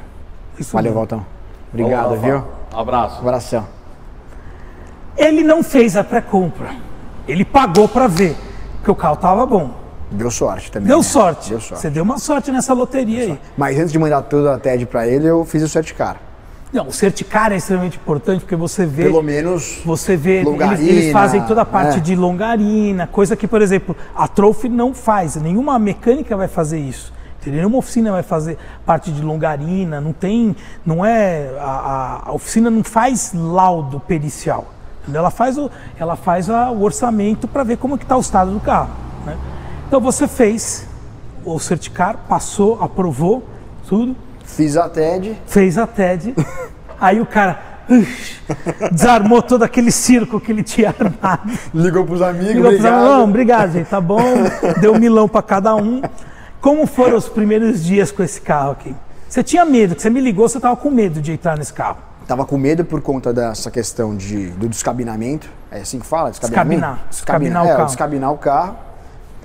Isso 0.60 0.74
Valeu, 0.74 0.92
mesmo. 0.92 1.00
Valtão. 1.00 1.26
Obrigado, 1.74 2.16
viu? 2.18 2.44
Abraço. 2.74 3.20
Abração. 3.20 3.66
Ele 5.18 5.44
não 5.44 5.64
fez 5.64 5.98
a 5.98 6.04
pré-compra. 6.04 6.70
Ele 7.28 7.44
pagou 7.44 7.88
para 7.88 8.06
ver, 8.08 8.36
porque 8.76 8.92
o 8.92 8.96
carro 8.96 9.16
tava 9.16 9.46
bom. 9.46 9.72
Deu 10.12 10.30
sorte 10.30 10.72
também. 10.72 10.88
Deu 10.88 10.98
né? 10.98 11.04
sorte. 11.04 11.50
Deu 11.50 11.60
sorte. 11.60 11.82
Você 11.82 11.90
deu 11.90 12.04
uma 12.04 12.20
sorte 12.20 12.52
nessa 12.52 12.74
loteria 12.74 13.24
aí. 13.24 13.40
Mas 13.58 13.78
antes 13.80 13.92
de 13.92 13.98
mandar 13.98 14.22
toda 14.22 14.54
a 14.54 14.60
TED 14.60 14.86
pra 14.86 15.08
ele, 15.08 15.28
eu 15.28 15.44
fiz 15.46 15.64
o 15.64 15.68
sete 15.68 15.94
cara. 15.96 16.18
Não, 16.76 16.90
o 16.90 16.92
certicar 16.92 17.54
é 17.54 17.56
extremamente 17.56 17.96
importante 17.96 18.42
porque 18.42 18.56
você 18.58 18.86
vê. 18.86 19.04
Pelo 19.04 19.24
menos. 19.24 19.80
Você 19.86 20.18
vê, 20.18 20.40
eles, 20.40 20.46
longarina, 20.46 20.90
eles 20.90 21.14
fazem 21.14 21.42
toda 21.44 21.62
a 21.62 21.66
parte 21.66 22.00
é. 22.00 22.02
de 22.02 22.18
longarina, 22.18 23.08
coisa 23.08 23.34
que, 23.34 23.48
por 23.48 23.62
exemplo, 23.62 23.96
a 24.14 24.28
Trophy 24.28 24.68
não 24.68 24.94
faz. 24.94 25.38
Nenhuma 25.38 25.80
mecânica 25.80 26.36
vai 26.36 26.50
fazer 26.50 26.78
isso. 26.78 27.14
Nenhuma 27.46 27.78
oficina 27.78 28.12
vai 28.12 28.24
fazer 28.24 28.58
parte 28.86 29.10
de 29.10 29.22
longarina, 29.22 30.02
não 30.02 30.12
tem. 30.12 30.54
Não 30.86 31.06
é. 31.06 31.50
A, 31.62 32.24
a- 32.26 32.32
oficina 32.34 32.70
não 32.70 32.84
faz 32.84 33.32
laudo 33.34 33.98
pericial. 34.02 34.66
Ela 35.14 35.30
faz 35.32 35.58
o, 35.58 35.72
ela 35.98 36.18
faz 36.18 36.50
a- 36.50 36.72
o 36.72 36.84
orçamento 36.84 37.48
para 37.48 37.64
ver 37.64 37.78
como 37.78 37.98
que 37.98 38.04
está 38.04 38.18
o 38.18 38.20
estado 38.20 38.52
do 38.52 38.60
carro. 38.60 38.90
né? 39.26 39.38
Então 39.88 40.02
você 40.02 40.28
fez 40.28 40.86
o 41.46 41.58
certicar, 41.58 42.18
passou, 42.28 42.84
aprovou, 42.84 43.44
tudo 43.88 44.14
Fiz 44.46 44.78
a 44.78 44.88
TED. 44.90 45.38
fez 45.46 45.78
a 45.78 45.86
TED, 45.88 46.34
aí 47.00 47.20
o 47.20 47.26
cara 47.26 47.60
desarmou 48.92 49.42
todo 49.42 49.64
aquele 49.64 49.92
circo 49.92 50.40
que 50.40 50.52
ele 50.52 50.64
tinha 50.64 50.90
armado. 50.90 51.52
Ligou 51.74 52.06
pros 52.06 52.22
amigos. 52.22 52.48
Ligou 52.48 52.64
pros 52.64 52.80
obrigado. 52.80 52.96
amigos, 52.96 53.18
"Não, 53.18 53.24
obrigado, 53.24 53.72
gente, 53.74 53.88
tá 53.88 54.02
bom, 54.02 54.22
deu 54.82 54.94
um 54.94 55.00
milão 55.00 55.28
para 55.28 55.42
cada 55.42 55.76
um. 55.76 56.02
Como 56.62 56.88
foram 56.88 57.18
os 57.18 57.30
primeiros 57.30 57.84
dias 57.84 58.12
com 58.12 58.24
esse 58.24 58.42
carro 58.42 58.72
aqui? 58.72 58.96
Você 59.30 59.44
tinha 59.44 59.66
medo, 59.66 59.96
que 59.96 60.02
você 60.02 60.10
me 60.10 60.20
ligou, 60.20 60.48
você 60.48 60.60
tava 60.60 60.76
com 60.76 60.90
medo 60.90 61.22
de 61.22 61.32
entrar 61.34 61.58
nesse 61.58 61.74
carro. 61.74 61.98
Tava 62.28 62.44
com 62.44 62.58
medo 62.58 62.84
por 62.84 63.02
conta 63.02 63.32
dessa 63.32 63.70
questão 63.70 64.16
de, 64.16 64.48
do 64.52 64.68
descabinamento. 64.68 65.48
É 65.70 65.82
assim 65.82 66.00
que 66.00 66.06
fala? 66.08 66.32
Descabinamento? 66.32 66.82
Descabinar. 66.82 67.08
Descabinar 67.10 67.64
o 67.64 67.68
é, 67.68 67.72
carro. 67.76 67.86
descabinar 67.86 68.32
o 68.32 68.38
carro. 68.38 68.76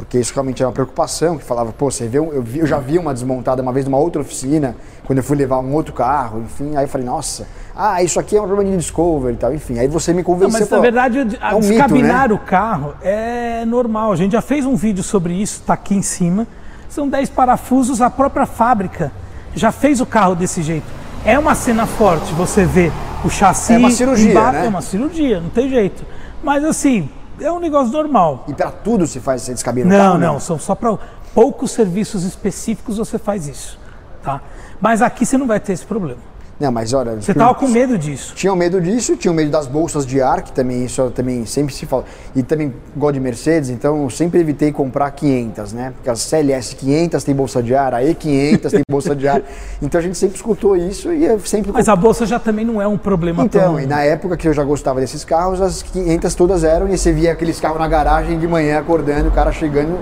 Porque 0.01 0.19
isso 0.19 0.33
realmente 0.35 0.63
é 0.63 0.67
uma 0.67 0.73
preocupação. 0.73 1.37
Que 1.39 1.45
falava, 1.45 1.73
pô, 1.73 1.91
você 1.91 2.07
vê, 2.09 2.19
um- 2.21 2.33
eu, 2.33 2.43
vi- 2.43 2.61
eu 2.61 2.67
já 2.67 2.79
vi 2.79 2.99
uma 2.99 3.13
desmontada 3.15 3.63
uma 3.63 3.73
vez 3.73 3.85
numa 3.85 3.99
outra 3.99 4.23
oficina, 4.23 4.75
quando 5.05 5.19
eu 5.19 5.25
fui 5.25 5.37
levar 5.37 5.59
um 5.61 5.73
outro 5.75 5.93
carro, 5.93 6.41
enfim. 6.43 6.77
Aí 6.77 6.85
eu 6.85 6.89
falei, 6.89 7.07
nossa, 7.07 7.47
ah, 7.77 8.03
isso 8.03 8.19
aqui 8.21 8.37
é 8.37 8.41
um 8.43 8.47
problema 8.47 8.71
de 8.71 8.77
discover 8.77 9.35
e 9.35 9.37
tal. 9.37 9.53
Enfim, 9.55 9.79
aí 9.79 9.89
você 9.89 10.13
me 10.13 10.19
Não, 10.19 10.25
convenceu. 10.25 10.59
mas 10.61 10.71
na 10.71 10.79
verdade, 10.79 11.19
é 11.19 11.55
um 11.55 11.59
mito, 11.61 11.69
descabinar 11.73 12.29
né? 12.29 12.35
o 12.35 12.39
carro 12.39 12.95
é 13.03 13.65
normal. 13.65 14.13
A 14.13 14.17
gente 14.17 14.33
já 14.33 14.43
fez 14.43 14.67
um 14.67 14.75
vídeo 14.77 15.03
sobre 15.03 15.33
isso, 15.35 15.63
tá 15.67 15.75
aqui 15.75 15.95
em 15.95 16.03
cima. 16.03 16.47
São 16.89 17.09
10 17.09 17.31
parafusos, 17.31 18.01
a 18.03 18.11
própria 18.11 18.47
fábrica 18.47 19.13
já 19.55 19.71
fez 19.71 20.01
o 20.01 20.07
carro 20.07 20.35
desse 20.35 20.63
jeito. 20.63 20.87
É 21.25 21.39
uma 21.39 21.55
cena 21.55 21.87
forte, 21.87 22.33
você 22.35 22.65
vê 22.65 22.91
o 23.25 23.29
chassi. 23.29 23.75
É 23.75 23.79
uma 23.79 23.91
cirurgia, 23.91 24.31
emba- 24.31 24.53
né? 24.53 24.65
É 24.67 24.69
uma 24.69 24.81
cirurgia, 24.81 25.41
não 25.41 25.51
tem 25.51 25.69
jeito. 25.69 26.05
Mas 26.43 26.65
assim, 26.65 27.09
é 27.41 27.51
um 27.53 27.59
negócio 27.59 27.93
normal. 27.93 28.45
E 28.49 28.55
pra 28.55 28.71
tudo 28.71 29.07
se 29.07 29.21
faz 29.21 29.43
esse 29.43 29.53
descabina 29.53 29.87
o 29.87 29.91
Não, 29.91 29.99
carro? 29.99 30.19
não, 30.19 30.41
são 30.41 30.59
só 30.59 30.75
para 30.75 30.99
poucos 31.35 31.71
serviços 31.71 32.25
específicos 32.25 32.97
você 32.99 33.19
faz 33.19 33.47
isso, 33.47 33.79
tá? 34.23 34.41
Mas 34.81 35.03
aqui 35.03 35.25
você 35.27 35.37
não 35.39 35.47
vai 35.47 35.61
ter 35.61 35.73
esse 35.73 35.85
problema. 35.87 36.21
Não, 36.61 36.71
mas 36.71 36.93
olha. 36.93 37.17
Você 37.17 37.33
tava 37.33 37.55
com 37.55 37.67
medo 37.67 37.97
disso. 37.97 38.35
Tinham 38.35 38.55
medo 38.55 38.79
disso, 38.83 39.17
tinham 39.17 39.35
medo 39.35 39.51
das 39.51 39.67
bolsas 39.67 40.05
de 40.05 40.21
ar, 40.21 40.43
que 40.43 40.53
também 40.53 40.85
isso 40.85 41.11
também 41.11 41.47
sempre 41.47 41.75
se 41.75 41.87
fala. 41.87 42.05
E 42.37 42.43
também 42.43 42.75
gosto 42.95 43.15
de 43.15 43.21
Mercedes, 43.21 43.71
então 43.71 44.03
eu 44.03 44.11
sempre 44.11 44.41
evitei 44.41 44.71
comprar 44.71 45.11
500, 45.11 45.73
né? 45.73 45.93
Porque 45.97 46.11
as 46.11 46.21
CLS 46.21 46.75
500 46.75 47.25
tem 47.25 47.35
bolsa 47.35 47.63
de 47.63 47.75
ar, 47.75 47.95
a 47.95 48.03
E500 48.03 48.71
tem 48.71 48.83
bolsa 48.89 49.17
de 49.17 49.27
ar. 49.27 49.41
Então 49.83 49.99
a 49.99 50.03
gente 50.03 50.19
sempre 50.19 50.37
escutou 50.37 50.77
isso 50.77 51.13
e 51.13 51.25
eu 51.25 51.41
sempre 51.41 51.73
Mas 51.73 51.89
a 51.89 51.97
bolsa 51.97 52.27
já 52.27 52.39
também 52.39 52.67
não 52.67 52.83
é 52.83 52.87
um 52.87 52.99
problema 52.99 53.43
Então, 53.45 53.75
tão... 53.75 53.81
e 53.81 53.87
na 53.87 54.03
época 54.03 54.37
que 54.37 54.47
eu 54.47 54.53
já 54.53 54.63
gostava 54.63 55.01
desses 55.01 55.25
carros, 55.25 55.61
as 55.61 55.83
500 55.83 56.35
todas 56.35 56.65
eram 56.65 56.87
e 56.89 56.99
você 56.99 57.11
via 57.11 57.33
aqueles 57.33 57.59
carros 57.59 57.79
na 57.79 57.89
garagem 57.89 58.39
de 58.39 58.47
manhã 58.47 58.79
acordando, 58.79 59.29
o 59.29 59.33
cara 59.33 59.53
chegando, 59.53 59.99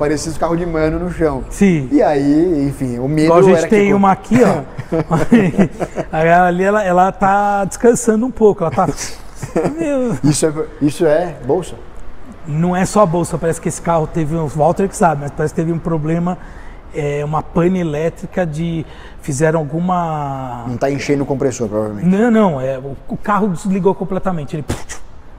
parecia 0.00 0.32
os 0.32 0.38
carros 0.38 0.58
de 0.58 0.64
mano 0.64 0.98
no 0.98 1.12
chão. 1.12 1.44
Sim. 1.50 1.90
E 1.92 2.02
aí, 2.02 2.66
enfim, 2.66 2.98
o 2.98 3.06
medo 3.06 3.26
Igual 3.26 3.38
a 3.40 3.42
gente 3.42 3.68
tem 3.68 3.88
que 3.88 3.94
uma 3.94 4.12
aqui, 4.12 4.38
ó. 4.42 4.62
Ali 6.10 6.64
ela, 6.64 6.82
ela 6.82 7.12
tá 7.12 7.66
descansando 7.66 8.24
um 8.24 8.30
pouco. 8.30 8.64
Ela 8.64 8.70
tá. 8.70 8.88
Meu, 9.78 10.16
isso 10.24 10.46
é, 10.46 10.52
isso 10.80 11.06
é 11.06 11.36
bolsa? 11.46 11.74
não 12.46 12.74
é 12.74 12.84
só 12.86 13.04
bolsa, 13.04 13.36
parece 13.36 13.60
que 13.60 13.68
esse 13.68 13.80
carro 13.80 14.06
teve 14.06 14.34
um. 14.34 14.46
Walter 14.46 14.88
que 14.88 14.96
sabe, 14.96 15.22
mas 15.22 15.30
parece 15.30 15.54
que 15.54 15.60
teve 15.60 15.70
um 15.70 15.78
problema, 15.78 16.38
é, 16.94 17.22
uma 17.24 17.42
pane 17.42 17.78
elétrica 17.78 18.46
de. 18.46 18.86
Fizeram 19.20 19.60
alguma. 19.60 20.64
Não 20.66 20.78
tá 20.78 20.90
enchendo 20.90 21.24
o 21.24 21.26
compressor, 21.26 21.68
provavelmente. 21.68 22.06
Não, 22.06 22.30
não, 22.30 22.60
é, 22.60 22.78
o, 22.78 22.96
o 23.06 23.16
carro 23.18 23.48
desligou 23.48 23.94
completamente. 23.94 24.56
Ele 24.56 24.64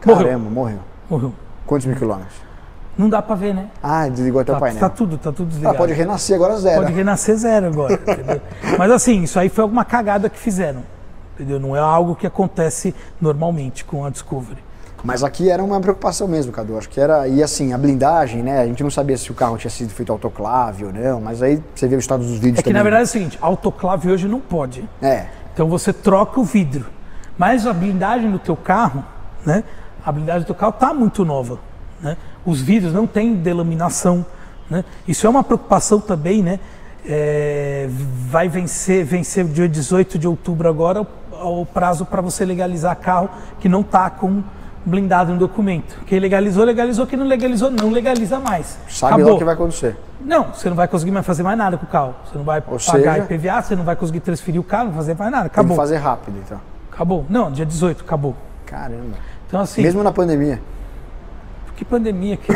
morreu. 0.06 0.26
Caramba, 0.26 0.50
morreu. 0.50 0.80
Morreu. 1.10 1.34
Quantos 1.66 1.88
mil 1.88 1.96
quilômetros? 1.96 2.51
Não 2.98 3.10
dá 3.10 3.22
pra 3.22 3.36
ver, 3.36 3.54
né? 3.54 3.68
Ah, 3.82 4.08
desligou 4.08 4.42
até 4.42 4.52
o 4.52 4.56
Tá, 4.56 4.60
painel. 4.60 4.80
tá 4.80 4.90
tudo, 4.90 5.18
tá 5.18 5.32
tudo 5.32 5.48
ah, 5.48 5.50
desligado. 5.50 5.78
pode 5.78 5.94
renascer 5.94 6.36
agora 6.36 6.58
zero. 6.58 6.82
Pode 6.82 6.94
renascer 6.94 7.36
zero 7.38 7.68
agora, 7.68 7.94
entendeu? 8.08 8.42
Mas 8.78 8.92
assim, 8.92 9.24
isso 9.24 9.40
aí 9.40 9.50
foi 9.50 9.62
alguma 9.64 9.86
cagada 9.86 10.30
que 10.30 10.38
fizeram, 10.38 10.84
entendeu? 11.36 11.60
Não 11.60 11.76
é 11.76 11.80
algo 11.80 12.16
que 12.16 12.28
acontece 12.28 12.94
normalmente 13.20 13.86
com 13.86 14.06
a 14.06 14.10
Discovery. 14.10 14.62
Mas 15.04 15.24
aqui 15.24 15.50
era 15.50 15.64
uma 15.64 15.80
preocupação 15.82 16.28
mesmo, 16.28 16.52
Cadu. 16.52 16.78
Acho 16.78 16.88
que 16.88 17.00
era. 17.02 17.28
E 17.28 17.42
assim, 17.42 17.74
a 17.74 17.78
blindagem, 17.78 18.44
né? 18.44 18.60
A 18.62 18.66
gente 18.68 18.84
não 18.84 18.92
sabia 18.92 19.18
se 19.18 19.32
o 19.32 19.34
carro 19.34 19.58
tinha 19.58 19.72
sido 19.72 19.90
feito 19.90 20.12
autoclave 20.12 20.86
ou 20.86 20.94
não, 20.94 21.20
mas 21.20 21.42
aí 21.42 21.60
você 21.74 21.88
vê 21.88 21.96
o 21.96 22.00
estado 22.00 22.20
dos 22.22 22.34
vídeos 22.38 22.60
É 22.60 22.62
que 22.62 22.64
também. 22.66 22.74
na 22.74 22.84
verdade 22.84 23.02
é 23.02 23.06
o 23.06 23.08
seguinte, 23.08 23.40
autoclave 23.42 24.12
hoje 24.12 24.28
não 24.28 24.40
pode. 24.40 24.88
É. 25.02 25.26
Então 25.54 25.68
você 25.68 25.92
troca 25.92 26.40
o 26.40 26.44
vidro. 26.44 26.86
Mas 27.36 27.66
a 27.66 27.74
blindagem 27.74 28.30
do 28.30 28.38
teu 28.38 28.56
carro, 28.56 29.04
né? 29.44 29.64
A 30.06 30.12
blindagem 30.12 30.42
do 30.44 30.46
teu 30.46 30.56
carro 30.56 30.74
tá 30.74 30.94
muito 30.94 31.26
nova, 31.26 31.58
né? 32.00 32.16
Os 32.46 32.62
vidros 32.62 32.94
não 32.94 33.06
têm 33.06 33.36
delaminação, 33.36 34.26
né? 34.70 34.84
Isso 35.08 35.26
é 35.28 35.30
uma 35.30 35.44
preocupação 35.44 36.00
também, 36.00 36.42
né? 36.42 36.60
É, 37.06 37.88
vai 38.30 38.48
vencer, 38.48 39.04
vencer 39.04 39.44
dia 39.46 39.68
18 39.68 40.20
de 40.20 40.28
outubro 40.28 40.70
agora 40.70 41.02
o, 41.02 41.62
o 41.62 41.66
prazo 41.66 42.06
para 42.06 42.22
você 42.22 42.46
legalizar 42.46 42.96
carro 42.96 43.28
que 43.60 43.68
não 43.68 43.82
tá 43.82 44.10
com 44.10 44.44
blindado 44.86 45.32
no 45.34 45.40
documento. 45.40 46.00
Quem 46.06 46.20
legalizou, 46.20 46.64
legalizou. 46.64 47.06
Quem 47.08 47.18
não 47.18 47.26
legalizou, 47.26 47.70
não 47.72 47.90
legaliza 47.90 48.40
mais. 48.40 48.78
Sabe 48.90 49.16
Acabou. 49.16 49.36
o 49.36 49.38
que 49.38 49.44
vai 49.44 49.54
acontecer. 49.54 49.96
Não, 50.20 50.46
você 50.54 50.70
não 50.70 50.76
vai 50.76 50.88
conseguir 50.88 51.12
mais 51.12 51.26
fazer 51.26 51.42
mais 51.44 51.58
nada 51.58 51.78
com 51.78 51.86
o 51.86 51.90
carro. 51.90 52.14
Você 52.26 52.38
não 52.38 52.46
vai 52.46 52.60
Ou 52.60 52.78
pagar 52.80 52.80
seja- 52.80 53.18
IPVA, 53.34 53.62
você 53.62 53.76
não 53.76 53.84
vai 53.84 53.96
conseguir 53.96 54.20
transferir 54.20 54.60
o 54.62 54.64
carro, 54.64 54.86
não 54.86 54.94
fazer 54.94 55.16
mais 55.18 55.32
nada. 55.32 55.44
Tem 55.44 55.52
Acabou. 55.52 55.72
que 55.72 55.82
fazer 55.82 55.98
rápido, 55.98 56.38
então. 56.44 56.60
Acabou. 56.92 57.26
Não, 57.30 57.52
dia 57.52 57.66
18, 57.66 58.04
acabou. 58.04 58.36
Caramba. 58.66 59.18
Então, 59.48 59.60
assim, 59.60 59.82
Mesmo 59.82 60.04
na 60.04 60.12
pandemia. 60.12 60.62
Que 61.82 61.86
pandemia 61.86 62.38
que. 62.38 62.52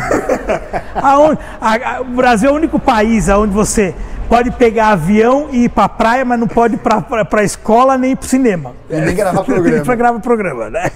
Aonde, 1.02 1.40
a- 1.60 1.96
a- 1.96 2.00
o 2.00 2.04
Brasil 2.04 2.48
é 2.48 2.52
o 2.52 2.54
único 2.54 2.78
país 2.78 3.28
onde 3.28 3.52
você 3.52 3.92
pode 4.28 4.52
pegar 4.52 4.90
avião 4.90 5.48
e 5.50 5.64
ir 5.64 5.68
pra 5.68 5.88
praia, 5.88 6.24
mas 6.24 6.38
não 6.38 6.46
pode 6.46 6.74
ir 6.74 6.78
pra, 6.78 7.00
pra, 7.00 7.24
pra 7.24 7.42
escola 7.42 7.98
nem 7.98 8.12
ir 8.12 8.16
pro 8.16 8.28
cinema. 8.28 8.72
E 8.88 8.96
nem 9.00 9.14
gravar 9.16 9.42
Nem 9.48 9.56
programa. 9.56 9.84
pra 9.84 9.94
gravar 9.96 10.20
programa, 10.20 10.70
né? 10.70 10.90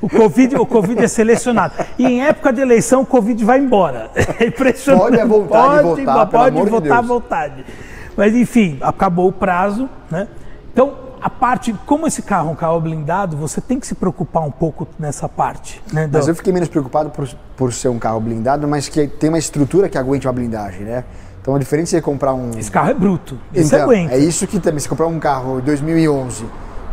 O 0.00 0.08
Covid, 0.08 0.56
o 0.56 0.64
Covid 0.66 1.04
é 1.04 1.08
selecionado. 1.08 1.74
E 1.98 2.06
em 2.06 2.22
época 2.24 2.52
de 2.54 2.60
eleição, 2.62 3.02
o 3.02 3.06
Covid 3.06 3.44
vai 3.44 3.58
embora. 3.58 4.10
É 4.40 4.46
impressionante. 4.46 5.02
Pode 5.02 5.18
é 5.20 5.24
vontade 5.26 5.78
de 5.96 6.04
votar, 6.04 6.26
pode 6.26 6.48
amor 6.56 6.64
de 6.64 6.70
votar 6.70 6.98
à 6.98 7.00
vontade. 7.02 7.64
Mas 8.16 8.34
enfim, 8.34 8.78
acabou 8.80 9.28
o 9.28 9.32
prazo, 9.32 9.88
né? 10.10 10.26
Então, 10.72 11.07
a 11.20 11.30
parte, 11.30 11.74
como 11.86 12.06
esse 12.06 12.22
carro 12.22 12.48
é 12.48 12.52
um 12.52 12.56
carro 12.56 12.80
blindado, 12.80 13.36
você 13.36 13.60
tem 13.60 13.78
que 13.80 13.86
se 13.86 13.94
preocupar 13.94 14.42
um 14.44 14.50
pouco 14.50 14.86
nessa 14.98 15.28
parte. 15.28 15.82
Né, 15.92 16.08
Mas 16.12 16.26
do- 16.26 16.30
eu 16.30 16.34
fiquei 16.34 16.52
menos 16.52 16.68
preocupado 16.68 17.10
por, 17.10 17.28
por 17.56 17.72
ser 17.72 17.88
um 17.88 17.98
carro 17.98 18.20
blindado, 18.20 18.66
mas 18.68 18.88
que 18.88 19.06
tem 19.06 19.28
uma 19.28 19.38
estrutura 19.38 19.88
que 19.88 19.98
aguente 19.98 20.26
uma 20.26 20.32
blindagem, 20.32 20.82
né? 20.84 21.04
Então 21.40 21.56
é 21.56 21.58
diferente 21.58 21.88
você 21.90 22.00
comprar 22.00 22.34
um. 22.34 22.50
Esse 22.58 22.70
carro 22.70 22.90
é 22.90 22.94
bruto. 22.94 23.38
Esse 23.54 23.74
Então, 23.74 23.84
aguenta. 23.86 24.14
é 24.14 24.18
isso 24.18 24.46
que 24.46 24.60
também, 24.60 24.80
se 24.80 24.88
comprar 24.88 25.06
um 25.06 25.18
carro 25.18 25.60
2011, 25.62 26.44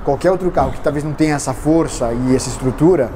qualquer 0.03 0.31
outro 0.31 0.49
carro 0.51 0.71
que 0.71 0.79
talvez 0.79 1.03
não 1.03 1.13
tenha 1.13 1.35
essa 1.35 1.53
força 1.53 2.13
e 2.13 2.35
essa 2.35 2.49
estrutura, 2.49 3.09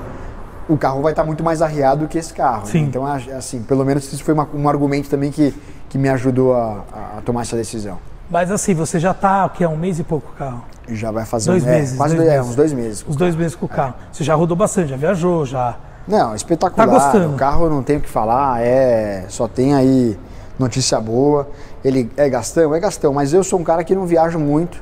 o 0.67 0.77
carro 0.77 1.01
vai 1.01 1.11
estar 1.13 1.23
muito 1.23 1.43
mais 1.43 1.61
arriado 1.61 2.07
que 2.07 2.17
esse 2.17 2.33
carro. 2.33 2.65
né? 2.65 2.71
Sim. 2.71 2.83
Então, 2.83 3.05
a- 3.05 3.15
assim, 3.37 3.61
pelo 3.63 3.85
menos 3.85 4.11
isso 4.11 4.23
foi 4.23 4.33
uma- 4.33 4.47
um 4.53 4.67
argumento 4.67 5.09
também 5.09 5.31
que, 5.31 5.53
que 5.87 5.97
me 5.97 6.09
ajudou 6.09 6.53
a, 6.55 6.83
a 7.17 7.21
tomar 7.21 7.41
essa 7.41 7.55
decisão. 7.55 7.97
Mas 8.29 8.51
assim, 8.51 8.73
você 8.73 8.99
já 8.99 9.11
está, 9.11 9.45
o 9.45 9.49
que 9.49 9.63
é 9.63 9.67
um 9.67 9.75
mês 9.77 9.97
e 9.99 10.03
pouco 10.03 10.31
o 10.31 10.35
carro? 10.35 10.63
Já 10.87 11.11
vai 11.11 11.25
fazer 11.25 11.49
Dois 11.51 11.63
um, 11.63 11.67
é, 11.69 11.71
meses, 11.79 11.97
quase 11.97 12.15
dois 12.15 12.25
dois, 12.27 12.33
é, 12.33 12.37
meses. 12.37 12.51
uns 12.51 12.55
dois 12.55 12.73
meses. 12.73 13.05
Os 13.07 13.15
dois 13.15 13.35
meses 13.35 13.55
com 13.55 13.65
o 13.65 13.69
carro. 13.69 13.93
Você 14.11 14.23
já 14.23 14.35
rodou 14.35 14.55
bastante, 14.55 14.89
já 14.89 14.97
viajou, 14.97 15.45
já. 15.45 15.75
Não, 16.07 16.33
espetacular. 16.35 16.87
Tá 16.87 16.91
gostando? 16.93 17.33
O 17.35 17.37
carro 17.37 17.69
não 17.69 17.81
tem 17.83 17.97
o 17.97 18.01
que 18.01 18.09
falar, 18.09 18.61
é 18.61 19.25
só 19.29 19.47
tem 19.47 19.73
aí 19.75 20.17
notícia 20.57 20.99
boa. 20.99 21.47
Ele 21.83 22.11
é 22.17 22.27
gastão, 22.29 22.73
é 22.75 22.79
gastão, 22.79 23.13
mas 23.13 23.33
eu 23.33 23.43
sou 23.43 23.59
um 23.59 23.63
cara 23.63 23.83
que 23.83 23.95
não 23.95 24.05
viajo 24.05 24.37
muito. 24.39 24.81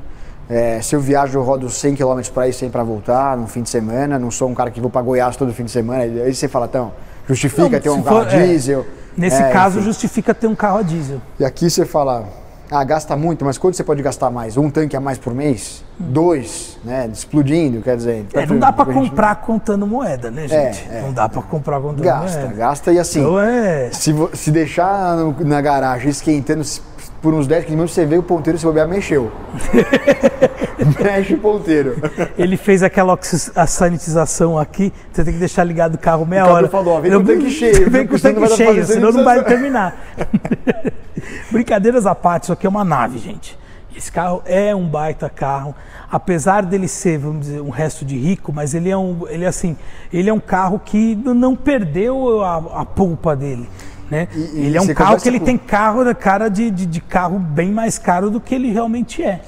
É, 0.50 0.82
se 0.82 0.96
eu 0.96 1.02
viajo, 1.02 1.38
eu 1.38 1.44
rodo 1.44 1.70
100 1.70 1.96
km 1.96 2.22
para 2.34 2.48
ir, 2.48 2.54
100 2.54 2.70
para 2.70 2.82
voltar, 2.84 3.36
no 3.36 3.48
fim 3.48 3.62
de 3.62 3.70
semana. 3.70 4.18
Não 4.18 4.32
sou 4.32 4.50
um 4.50 4.54
cara 4.56 4.72
que 4.72 4.80
vou 4.80 4.90
para 4.90 5.02
Goiás 5.02 5.36
todo 5.36 5.54
fim 5.54 5.66
de 5.66 5.72
semana. 5.72 6.04
Aí 6.04 6.34
você 6.34 6.48
fala, 6.48 6.66
então, 6.68 6.94
justifica 7.28 7.70
Não, 7.70 7.80
ter 7.82 7.90
um 7.90 7.98
se 7.98 8.04
carro 8.04 8.24
for- 8.24 8.34
é. 8.34 8.46
diesel. 8.48 8.86
Nesse 9.18 9.42
É, 9.42 9.50
caso, 9.52 9.78
enfim. 9.80 9.86
justifica 9.88 10.34
ter 10.34 10.48
um 10.48 10.56
carro 10.56 10.78
a 10.80 10.82
diesel. 10.84 11.20
E 11.40 11.44
aqui 11.44 11.70
você 11.70 11.86
fala, 11.86 12.24
ah, 12.70 12.84
gasta 12.84 13.16
muito, 13.16 13.44
mas 13.46 13.58
quanto 13.58 13.76
você 13.78 13.84
pode 13.84 14.02
gastar 14.02 14.30
mais? 14.30 14.58
Um 14.58 14.70
tanque 14.70 14.96
a 14.96 15.00
mais 15.00 15.18
por 15.18 15.34
mês? 15.34 15.84
Dois, 16.00 16.78
né? 16.84 17.10
Explodindo, 17.12 17.82
quer 17.82 17.96
dizer. 17.98 18.26
É, 18.34 18.46
não 18.46 18.60
dá 18.60 18.72
para 18.72 18.92
gente- 18.94 19.10
comprar 19.10 19.36
contando 19.38 19.88
moeda, 19.88 20.30
né, 20.30 20.48
gente? 20.48 20.88
é. 20.92 21.02
Não 21.02 21.12
dá 21.14 21.28
para 21.28 21.42
comprar 21.42 21.80
contando 21.80 22.04
Gasta, 22.04 22.40
moeda. 22.42 22.54
gasta 22.56 22.92
e 22.94 23.00
assim. 23.00 23.20
Então 23.22 23.40
é. 23.40 23.90
Se, 23.92 24.14
se 24.34 24.52
deixar 24.52 25.16
no- 25.18 25.36
na 25.46 25.60
garagem 25.62 26.10
esquentando, 26.10 26.64
por 27.22 27.34
uns 27.34 27.48
10, 27.48 27.64
15 27.66 27.76
minutos 27.76 27.94
você 27.96 28.06
vê 28.06 28.18
o 28.18 28.24
ponteiro 28.24 28.58
se 28.60 28.66
bobear 28.66 28.88
mexeu. 28.88 29.32
Mexe 31.04 31.34
o 31.34 31.40
ponteiro. 31.40 31.96
Ele 32.38 32.56
fez 32.56 32.84
aquela 32.84 33.18
a 33.56 33.68
sanitização 33.68 34.58
aqui, 34.58 34.94
você 35.12 35.24
tem 35.24 35.34
que 35.34 35.40
deixar 35.40 35.64
ligado 35.64 35.96
o 35.96 35.98
carro 35.98 36.26
meia 36.26 36.46
O 36.46 36.50
hora. 36.50 36.70
falou, 36.70 36.96
ó, 36.96 37.00
vem 37.02 37.12
Eu- 37.12 37.20
com 37.20 37.26
o 37.32 37.36
tanque 37.36 37.50
cheio, 37.50 37.90
Vem 37.90 38.06
com 38.06 38.16
o 38.16 38.20
tanque 38.20 38.48
cheio, 38.50 38.86
senão 38.86 39.12
não 39.12 39.24
vai 39.24 39.44
terminar. 39.44 39.96
Brincadeiras 41.52 42.06
à 42.06 42.14
parte, 42.14 42.44
isso 42.44 42.54
aqui 42.54 42.66
é 42.66 42.70
uma 42.70 42.84
nave, 42.86 43.18
gente. 43.18 43.58
Esse 43.96 44.12
carro 44.12 44.44
é 44.46 44.76
um 44.76 44.88
baita 44.88 45.28
carro, 45.28 45.74
apesar 46.12 46.62
dele 46.64 46.88
ser, 46.88 47.18
vamos 47.18 47.48
dizer, 47.48 47.62
um 47.62 47.70
resto 47.72 48.06
de 48.06 48.16
rico, 48.16 48.54
mas 48.54 48.76
ele 48.76 48.90
é 48.92 48.98
um, 48.98 49.26
ele 49.28 49.44
é 49.44 49.48
assim, 49.48 49.76
ele 50.14 50.30
é 50.30 50.34
um 50.34 50.40
carro 50.40 50.80
que 50.86 51.16
não 51.16 51.56
perdeu 51.56 52.44
a, 52.44 52.82
a 52.82 52.86
polpa 52.86 53.36
dele. 53.36 53.68
Né? 54.10 54.28
E- 54.34 54.66
ele 54.68 54.78
é 54.78 54.82
um 54.82 54.94
carro 54.94 55.18
que 55.20 55.28
ele 55.28 55.40
com- 55.40 55.46
tem 55.46 55.58
carro 55.58 56.04
da 56.04 56.16
cara 56.16 56.50
de, 56.50 56.72
de, 56.72 56.86
de 56.86 57.02
carro 57.02 57.38
bem 57.38 57.72
mais 57.72 57.98
caro 57.98 58.30
do 58.30 58.40
que 58.40 58.56
ele 58.56 58.72
realmente 58.72 59.22
é. 59.24 59.42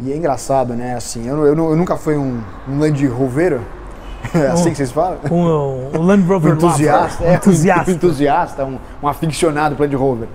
E 0.00 0.12
é 0.12 0.16
engraçado, 0.16 0.74
né? 0.74 0.94
Assim, 0.94 1.26
eu, 1.26 1.44
eu, 1.46 1.54
eu 1.56 1.76
nunca 1.76 1.96
fui 1.96 2.16
um, 2.16 2.40
um 2.68 2.78
Land 2.78 3.06
Rover. 3.06 3.60
É 4.34 4.46
assim 4.48 4.70
que 4.70 4.76
vocês 4.76 4.90
falam? 4.90 5.18
Um, 5.30 5.98
um 5.98 6.02
Land 6.02 6.24
Um 6.24 6.26
Rover 6.26 6.54
entusiasta, 6.54 7.22
lover, 7.22 7.28
é, 7.28 7.30
um 7.30 7.34
entusiasta. 7.36 7.90
um 7.92 7.94
entusiasta, 7.94 8.64
um, 8.64 8.78
um 9.02 9.06
aficionado 9.06 9.76
por 9.76 9.82
Land 9.82 9.96
Rover. 9.96 10.28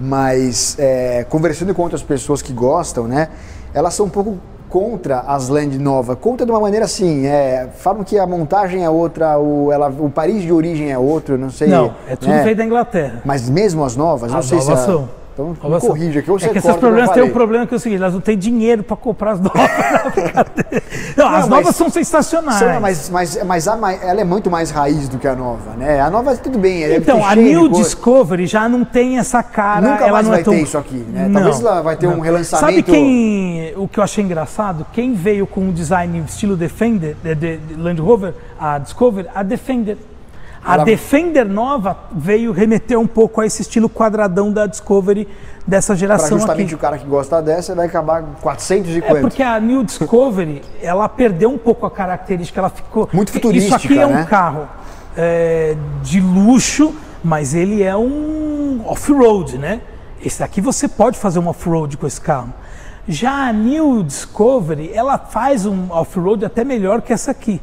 Mas 0.00 0.76
é, 0.78 1.24
conversando 1.28 1.72
com 1.72 1.82
outras 1.82 2.02
pessoas 2.02 2.42
que 2.42 2.52
gostam, 2.52 3.06
né? 3.06 3.28
Elas 3.72 3.94
são 3.94 4.06
um 4.06 4.10
pouco 4.10 4.38
contra 4.70 5.20
as 5.20 5.48
Land 5.48 5.76
Nova. 5.78 6.14
Contra 6.16 6.46
de 6.46 6.52
uma 6.52 6.60
maneira 6.60 6.84
assim, 6.86 7.26
é, 7.26 7.68
falam 7.76 8.04
que 8.04 8.16
a 8.18 8.26
montagem 8.26 8.84
é 8.84 8.88
outra, 8.88 9.36
o, 9.38 9.70
ela, 9.72 9.88
o 9.88 10.08
país 10.08 10.42
de 10.42 10.52
origem 10.52 10.90
é 10.90 10.96
outro, 10.98 11.36
não 11.36 11.50
sei. 11.50 11.68
Não, 11.68 11.92
é 12.08 12.14
tudo 12.16 12.30
né? 12.30 12.42
feito 12.44 12.58
da 12.58 12.64
Inglaterra. 12.64 13.20
Mas 13.24 13.50
mesmo 13.50 13.84
as 13.84 13.96
novas, 13.96 14.30
não 14.30 14.38
As 14.38 14.46
sei 14.46 14.58
novas 14.58 14.78
se. 14.78 14.84
a- 14.84 14.86
são. 14.86 15.19
Então, 15.50 15.80
são. 15.80 15.88
corrija 15.90 16.20
aqui, 16.20 16.30
ou 16.30 16.38
você 16.38 16.46
é 16.46 16.48
que 16.50 16.58
esses 16.58 16.76
problemas 16.76 17.10
têm 17.10 17.22
um 17.22 17.30
problema 17.30 17.66
que 17.66 17.74
é 17.74 17.76
o 17.76 17.80
seguinte, 17.80 18.00
elas 18.00 18.14
não 18.14 18.20
têm 18.20 18.36
dinheiro 18.38 18.82
para 18.82 18.96
comprar 18.96 19.32
as 19.32 19.40
novas. 19.42 19.60
Não. 21.16 21.24
Não, 21.24 21.36
as 21.36 21.48
novas 21.48 21.76
são 21.76 21.88
sensacionais. 21.90 22.58
São, 22.58 22.80
mas, 22.80 23.10
mas, 23.10 23.44
mas 23.44 23.68
a 23.68 23.76
ela 24.02 24.20
é 24.20 24.24
muito 24.24 24.50
mais 24.50 24.70
raiz 24.70 25.08
do 25.08 25.18
que 25.18 25.26
a 25.26 25.34
nova, 25.34 25.72
né? 25.76 26.00
A 26.00 26.10
nova, 26.10 26.36
tudo 26.36 26.58
bem. 26.58 26.82
então, 26.94 27.18
é 27.18 27.24
a 27.32 27.34
New. 27.34 27.68
Discovery 27.68 28.46
já 28.46 28.68
não 28.68 28.84
tem 28.84 29.18
essa 29.18 29.42
cara. 29.42 29.80
Nunca 29.90 30.04
ela 30.04 30.12
mais 30.12 30.24
não 30.26 30.32
vai 30.32 30.40
é 30.40 30.44
tão... 30.44 30.52
ter 30.54 30.62
isso 30.62 30.78
aqui, 30.78 30.96
né? 31.08 31.28
Não, 31.28 31.40
Talvez 31.42 31.60
ela 31.60 31.82
vai 31.82 31.96
ter 31.96 32.06
um 32.06 32.12
não. 32.16 32.20
relançamento- 32.20 32.66
Sabe 32.74 32.82
quem, 32.82 33.72
o 33.76 33.86
que 33.88 33.98
eu 33.98 34.04
achei 34.04 34.24
engraçado? 34.24 34.86
Quem 34.92 35.14
veio 35.14 35.46
com 35.46 35.68
o 35.68 35.72
design 35.72 36.22
estilo 36.26 36.56
Defender, 36.56 37.16
de, 37.22 37.34
de- 37.34 37.56
de 37.58 37.74
Land 37.74 38.00
Rover, 38.00 38.34
a 38.58 38.78
Discovery, 38.78 39.28
a 39.34 39.42
Defender. 39.42 39.96
A 40.62 40.74
Ela- 40.74 40.84
Defender 40.84 41.44
nova 41.46 41.96
veio 42.12 42.52
remeter 42.52 42.98
um 42.98 43.06
pouco 43.06 43.40
a 43.40 43.46
esse 43.46 43.62
estilo 43.62 43.88
quadradão 43.88 44.52
da 44.52 44.66
Discovery 44.66 45.26
dessa 45.66 45.88
Pra 45.94 45.96
geração 45.96 46.38
justamente 46.38 46.66
aqui. 46.66 46.74
o 46.74 46.78
cara 46.78 46.98
que 46.98 47.06
gosta 47.06 47.40
dessa 47.40 47.74
vai 47.74 47.86
acabar 47.86 48.22
com 48.22 48.34
400 48.42 48.90
e 48.90 48.98
É 48.98 49.00
quanto. 49.00 49.20
porque 49.22 49.42
a 49.42 49.58
New 49.58 49.82
Discovery, 49.82 50.60
ela 50.82 51.08
perdeu 51.08 51.50
um 51.50 51.56
pouco 51.58 51.86
a 51.86 51.90
característica, 51.90 52.60
ela 52.60 52.68
ficou... 52.70 53.08
Muito 53.12 53.28
Isso 53.30 53.38
aqui 53.38 53.46
futurística, 53.46 53.94
é 53.94 54.06
um 54.06 54.12
né? 54.14 54.26
carro 54.28 54.68
é, 55.16 55.76
de 56.02 56.20
luxo, 56.20 56.94
mas 57.24 57.54
ele 57.54 57.82
é 57.82 57.96
um 57.96 58.82
off-road, 58.86 59.56
né? 59.56 59.80
Esse 60.22 60.40
daqui 60.40 60.60
você 60.60 60.86
pode 60.86 61.18
fazer 61.18 61.38
um 61.38 61.48
off-road 61.48 61.96
com 61.96 62.06
esse 62.06 62.20
carro. 62.20 62.52
Já 63.08 63.48
a 63.48 63.52
New 63.52 64.02
Discovery, 64.02 64.90
ela 64.92 65.16
faz 65.18 65.64
um 65.64 65.86
off-road 65.90 66.44
até 66.44 66.64
melhor 66.64 67.00
que 67.00 67.12
essa 67.14 67.30
aqui. 67.30 67.60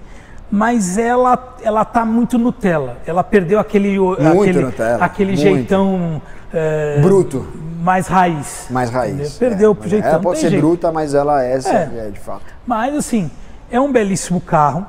Mas 0.49 0.97
ela, 0.97 1.55
ela 1.61 1.83
tá 1.83 2.05
muito 2.05 2.37
Nutella. 2.37 2.97
Ela 3.05 3.23
perdeu 3.23 3.59
aquele, 3.59 3.97
aquele, 3.97 4.61
Nutella, 4.61 5.03
aquele 5.03 5.31
muito. 5.31 5.41
jeitão 5.41 6.21
é, 6.53 6.99
Bruto, 7.01 7.45
mais 7.81 8.07
raiz. 8.07 8.67
mais 8.69 8.89
raiz. 8.89 9.13
Entendeu? 9.13 9.31
Perdeu 9.39 9.77
É, 9.81 9.85
o 9.85 9.89
jeitão. 9.89 10.09
Ela 10.11 10.19
pode 10.19 10.39
ser 10.39 10.49
jeito. 10.49 10.61
bruta, 10.61 10.91
mas 10.91 11.13
ela 11.13 11.43
é, 11.43 11.57
É. 11.57 12.07
é. 12.07 12.09
de 12.11 12.19
fato. 12.19 12.43
Mas 12.65 12.95
assim, 12.95 13.29
é 13.69 13.79
um 13.79 13.91
belíssimo 13.91 14.39
carro, 14.39 14.85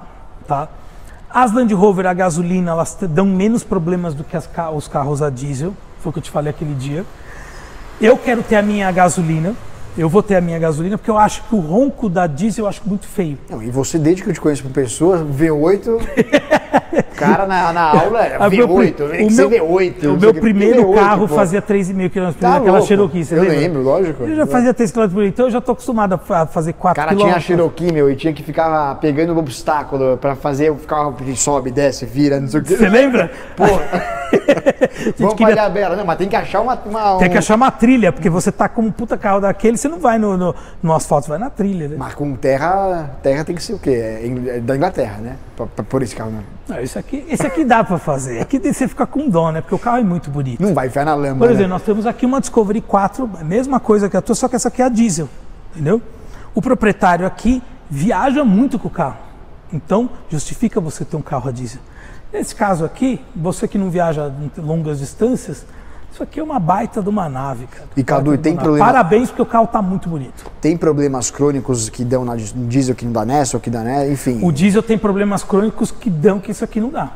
tá? 0.46 0.68
As 1.30 1.52
Land 1.52 1.74
Rover 1.74 2.06
a 2.06 2.14
gasolina, 2.14 2.70
elas 2.70 2.96
dão 3.02 3.26
menos 3.26 3.62
problemas 3.64 4.14
do 4.14 4.24
que 4.24 4.36
as 4.36 4.48
os 4.74 4.88
carros 4.88 5.20
a 5.20 5.28
diesel, 5.28 5.74
foi 6.00 6.10
o 6.10 6.12
que 6.12 6.20
eu 6.20 6.22
te 6.22 6.30
falei 6.30 6.50
aquele 6.50 6.74
dia. 6.74 7.04
Eu 8.00 8.16
quero 8.16 8.42
ter 8.42 8.56
a 8.56 8.62
minha 8.62 8.90
gasolina, 8.92 9.54
eu 9.98 10.08
vou 10.08 10.22
ter 10.22 10.36
a 10.36 10.40
minha 10.40 10.58
gasolina, 10.60 10.96
porque 10.96 11.10
eu 11.10 11.18
acho 11.18 11.42
que 11.42 11.54
o 11.54 11.58
ronco 11.58 12.08
da 12.08 12.26
diesel 12.28 12.64
eu 12.64 12.68
acho 12.68 12.82
muito 12.86 13.06
feio. 13.06 13.36
Não, 13.50 13.60
e 13.60 13.68
você, 13.68 13.98
desde 13.98 14.22
que 14.22 14.30
eu 14.30 14.34
te 14.34 14.40
conheço 14.40 14.62
por 14.62 14.70
pessoa, 14.70 15.26
V8, 15.26 16.00
cara 17.16 17.46
na, 17.46 17.72
na 17.72 17.82
aula 18.00 18.20
era 18.24 18.44
Ah, 18.44 18.48
meu 18.50 18.68
pri- 18.68 18.92
V8, 18.92 19.10
tem 19.10 19.26
que 19.28 19.32
ser 19.34 19.46
V8. 19.48 20.04
o 20.16 20.20
meu 20.20 20.34
primeiro 20.34 20.82
V8, 20.86 20.94
carro 20.94 21.28
pô. 21.28 21.34
fazia 21.34 21.60
3,5 21.62 22.10
km 22.10 22.26
por 22.26 22.34
Tá 22.34 22.56
aquela 22.56 22.72
louco. 22.72 22.86
Cherokee, 22.86 23.24
você 23.24 23.34
Eu 23.34 23.42
lembra? 23.42 23.56
lembro, 23.58 23.82
lógico. 23.82 24.24
Eu 24.24 24.36
já 24.36 24.46
fazia 24.46 24.72
3 24.74 24.90
km 24.92 25.08
por 25.08 25.24
então 25.24 25.46
eu 25.46 25.50
já 25.50 25.58
estou 25.58 25.72
acostumado 25.72 26.14
a 26.14 26.18
fa- 26.18 26.46
fazer 26.46 26.72
4 26.74 27.00
O 27.00 27.04
cara 27.04 27.16
km. 27.16 27.22
tinha 27.24 27.36
a 27.36 27.40
Cherokee, 27.40 27.92
meu, 27.92 28.10
e 28.10 28.16
tinha 28.16 28.32
que 28.32 28.42
ficar 28.42 28.94
pegando 28.96 29.34
um 29.34 29.38
obstáculo 29.38 30.16
pra 30.16 30.34
fazer 30.34 30.70
o 30.70 30.76
carro 30.76 31.12
que 31.14 31.36
sobe, 31.36 31.70
desce, 31.70 32.06
vira, 32.06 32.40
não 32.40 32.48
sei 32.48 32.60
o 32.60 32.62
que. 32.64 32.76
Você 32.76 32.88
lembra? 32.88 33.30
Vamos 35.18 35.34
queria- 35.34 35.62
a 35.62 35.68
Bela. 35.68 35.96
Não, 35.96 36.04
mas 36.04 36.18
tem 36.18 36.28
que 36.28 36.36
achar 36.36 36.60
uma. 36.60 36.78
uma 36.84 37.16
Tem 37.18 37.28
um- 37.28 37.32
que 37.32 37.38
achar 37.38 37.54
uma 37.54 37.70
trilha, 37.70 38.12
porque 38.12 38.28
você 38.28 38.52
tá 38.52 38.68
com 38.68 38.82
um 38.82 38.90
puta 38.90 39.16
carro 39.16 39.40
daquele, 39.40 39.76
você 39.76 39.88
não 39.88 39.98
vai 39.98 40.18
no, 40.18 40.36
no, 40.36 40.54
no 40.82 40.92
asfalto, 40.94 41.24
você 41.26 41.30
vai 41.30 41.38
na 41.38 41.50
trilha, 41.50 41.88
né? 41.88 41.96
Mas 41.98 42.14
com 42.14 42.34
terra, 42.34 43.10
terra 43.22 43.44
tem 43.44 43.54
que 43.54 43.62
ser 43.62 43.74
o 43.74 43.78
quê? 43.78 43.90
É 43.90 44.56
é 44.56 44.60
da 44.60 44.76
Inglaterra, 44.76 45.18
né? 45.20 45.36
Pôr 45.88 46.02
esse 46.02 46.14
carro. 46.14 46.30
Não, 46.30 46.40
Não, 46.68 46.80
isso 46.80 46.98
aqui, 46.98 47.24
esse 47.28 47.46
aqui 47.46 47.64
dá 47.64 47.82
pra 47.82 47.98
fazer. 47.98 48.40
Aqui 48.40 48.58
tem- 48.60 48.72
você 48.72 48.86
fica 48.86 49.06
com 49.06 49.28
dó, 49.28 49.50
né? 49.50 49.60
Porque 49.60 49.74
o 49.74 49.78
carro 49.78 49.98
é 49.98 50.04
muito 50.04 50.30
bonito. 50.30 50.62
não 50.62 50.74
vai 50.74 50.88
enfiar 50.88 51.04
na 51.04 51.14
lama. 51.14 51.38
Por 51.38 51.48
né? 51.48 51.54
exemplo, 51.54 51.70
nós 51.70 51.82
temos 51.82 52.06
aqui 52.06 52.26
uma 52.26 52.40
Discovery 52.40 52.80
4, 52.82 53.30
a 53.40 53.44
mesma 53.44 53.80
coisa 53.80 54.08
que 54.10 54.16
a 54.16 54.20
tua, 54.20 54.34
só 54.34 54.48
que 54.48 54.56
essa 54.56 54.68
aqui 54.68 54.82
é 54.82 54.84
a 54.84 54.88
diesel, 54.88 55.28
entendeu? 55.72 56.02
O 56.54 56.60
proprietário 56.60 57.26
aqui 57.26 57.62
viaja 57.88 58.44
muito 58.44 58.78
com 58.78 58.88
o 58.88 58.90
carro. 58.90 59.16
Então, 59.72 60.10
justifica 60.28 60.80
você 60.80 61.04
ter 61.04 61.16
um 61.16 61.22
carro 61.22 61.48
a 61.48 61.52
diesel. 61.52 61.80
Nesse 62.32 62.54
caso 62.54 62.84
aqui, 62.84 63.20
você 63.34 63.66
que 63.66 63.78
não 63.78 63.88
viaja 63.88 64.30
longas 64.58 64.98
distâncias, 64.98 65.64
isso 66.18 66.22
aqui 66.24 66.40
é 66.40 66.42
uma 66.42 66.58
baita 66.58 67.00
de 67.00 67.08
uma 67.08 67.28
nave, 67.28 67.66
cara. 67.68 67.84
E, 67.96 68.02
Cadu, 68.02 68.36
tem 68.36 68.56
problema- 68.56 68.84
Parabéns, 68.84 69.28
porque 69.28 69.42
o 69.42 69.46
carro 69.46 69.68
tá 69.68 69.80
muito 69.80 70.08
bonito. 70.08 70.50
Tem 70.60 70.76
problemas 70.76 71.30
crônicos 71.30 71.88
que 71.88 72.04
dão 72.04 72.24
na 72.24 72.34
no 72.34 72.66
diesel 72.66 72.94
que 72.96 73.04
não 73.04 73.12
dá 73.12 73.24
nessa, 73.24 73.56
ou 73.56 73.60
que 73.60 73.70
dá 73.70 73.84
nessa, 73.84 74.10
enfim. 74.10 74.40
O 74.42 74.50
diesel 74.50 74.82
tem 74.82 74.98
problemas 74.98 75.44
crônicos 75.44 75.92
que 75.92 76.10
dão 76.10 76.40
que 76.40 76.50
isso 76.50 76.64
aqui 76.64 76.80
não 76.80 76.90
dá. 76.90 77.12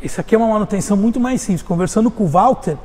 Isso 0.00 0.20
aqui 0.20 0.34
é 0.36 0.38
uma 0.38 0.46
manutenção 0.46 0.96
muito 0.96 1.18
mais 1.18 1.40
simples. 1.40 1.62
Conversando 1.62 2.08
com 2.08 2.22
o 2.22 2.28
Walter, 2.28 2.76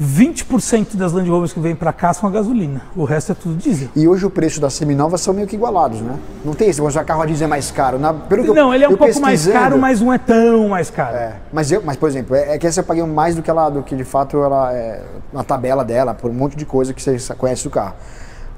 20% 0.00 0.94
das 0.96 1.12
Land 1.12 1.28
Rovers 1.28 1.52
que 1.52 1.58
vêm 1.58 1.74
para 1.74 1.92
cá 1.92 2.12
são 2.12 2.28
a 2.28 2.32
gasolina. 2.32 2.82
O 2.94 3.02
resto 3.04 3.32
é 3.32 3.34
tudo 3.34 3.56
diesel. 3.56 3.88
E 3.96 4.06
hoje 4.06 4.24
o 4.24 4.30
preço 4.30 4.60
das 4.60 4.72
seminovas 4.74 5.20
são 5.20 5.34
meio 5.34 5.46
que 5.48 5.56
igualados, 5.56 6.00
né? 6.00 6.16
Não 6.44 6.54
tem 6.54 6.68
esse, 6.68 6.80
o 6.80 7.04
carro 7.04 7.22
a 7.22 7.26
diesel 7.26 7.46
é 7.46 7.48
mais 7.48 7.70
caro. 7.72 7.98
Na, 7.98 8.14
pelo 8.14 8.44
que 8.44 8.50
eu- 8.50 8.54
Não, 8.54 8.72
ele 8.72 8.84
é 8.84 8.88
um 8.88 8.96
pouco 8.96 9.20
mais 9.20 9.46
caro, 9.46 9.76
mas 9.76 10.00
não 10.00 10.12
é 10.12 10.18
tão 10.18 10.68
mais 10.68 10.88
caro. 10.88 11.16
É, 11.16 11.36
mas, 11.52 11.72
eu, 11.72 11.82
mas, 11.84 11.96
por 11.96 12.08
exemplo, 12.08 12.36
é, 12.36 12.54
é 12.54 12.58
que 12.58 12.66
essa 12.66 12.80
eu 12.80 12.84
paguei 12.84 13.02
mais 13.04 13.34
do 13.34 13.42
que 13.42 13.50
ela, 13.50 13.68
do 13.70 13.82
que 13.82 13.96
de 13.96 14.04
fato 14.04 14.36
ela 14.42 14.72
é, 14.72 15.02
na 15.32 15.42
tabela 15.42 15.84
dela, 15.84 16.14
por 16.14 16.30
um 16.30 16.34
monte 16.34 16.56
de 16.56 16.64
coisa 16.64 16.94
que 16.94 17.02
você 17.02 17.18
conhece 17.34 17.64
do 17.64 17.70
carro. 17.70 17.94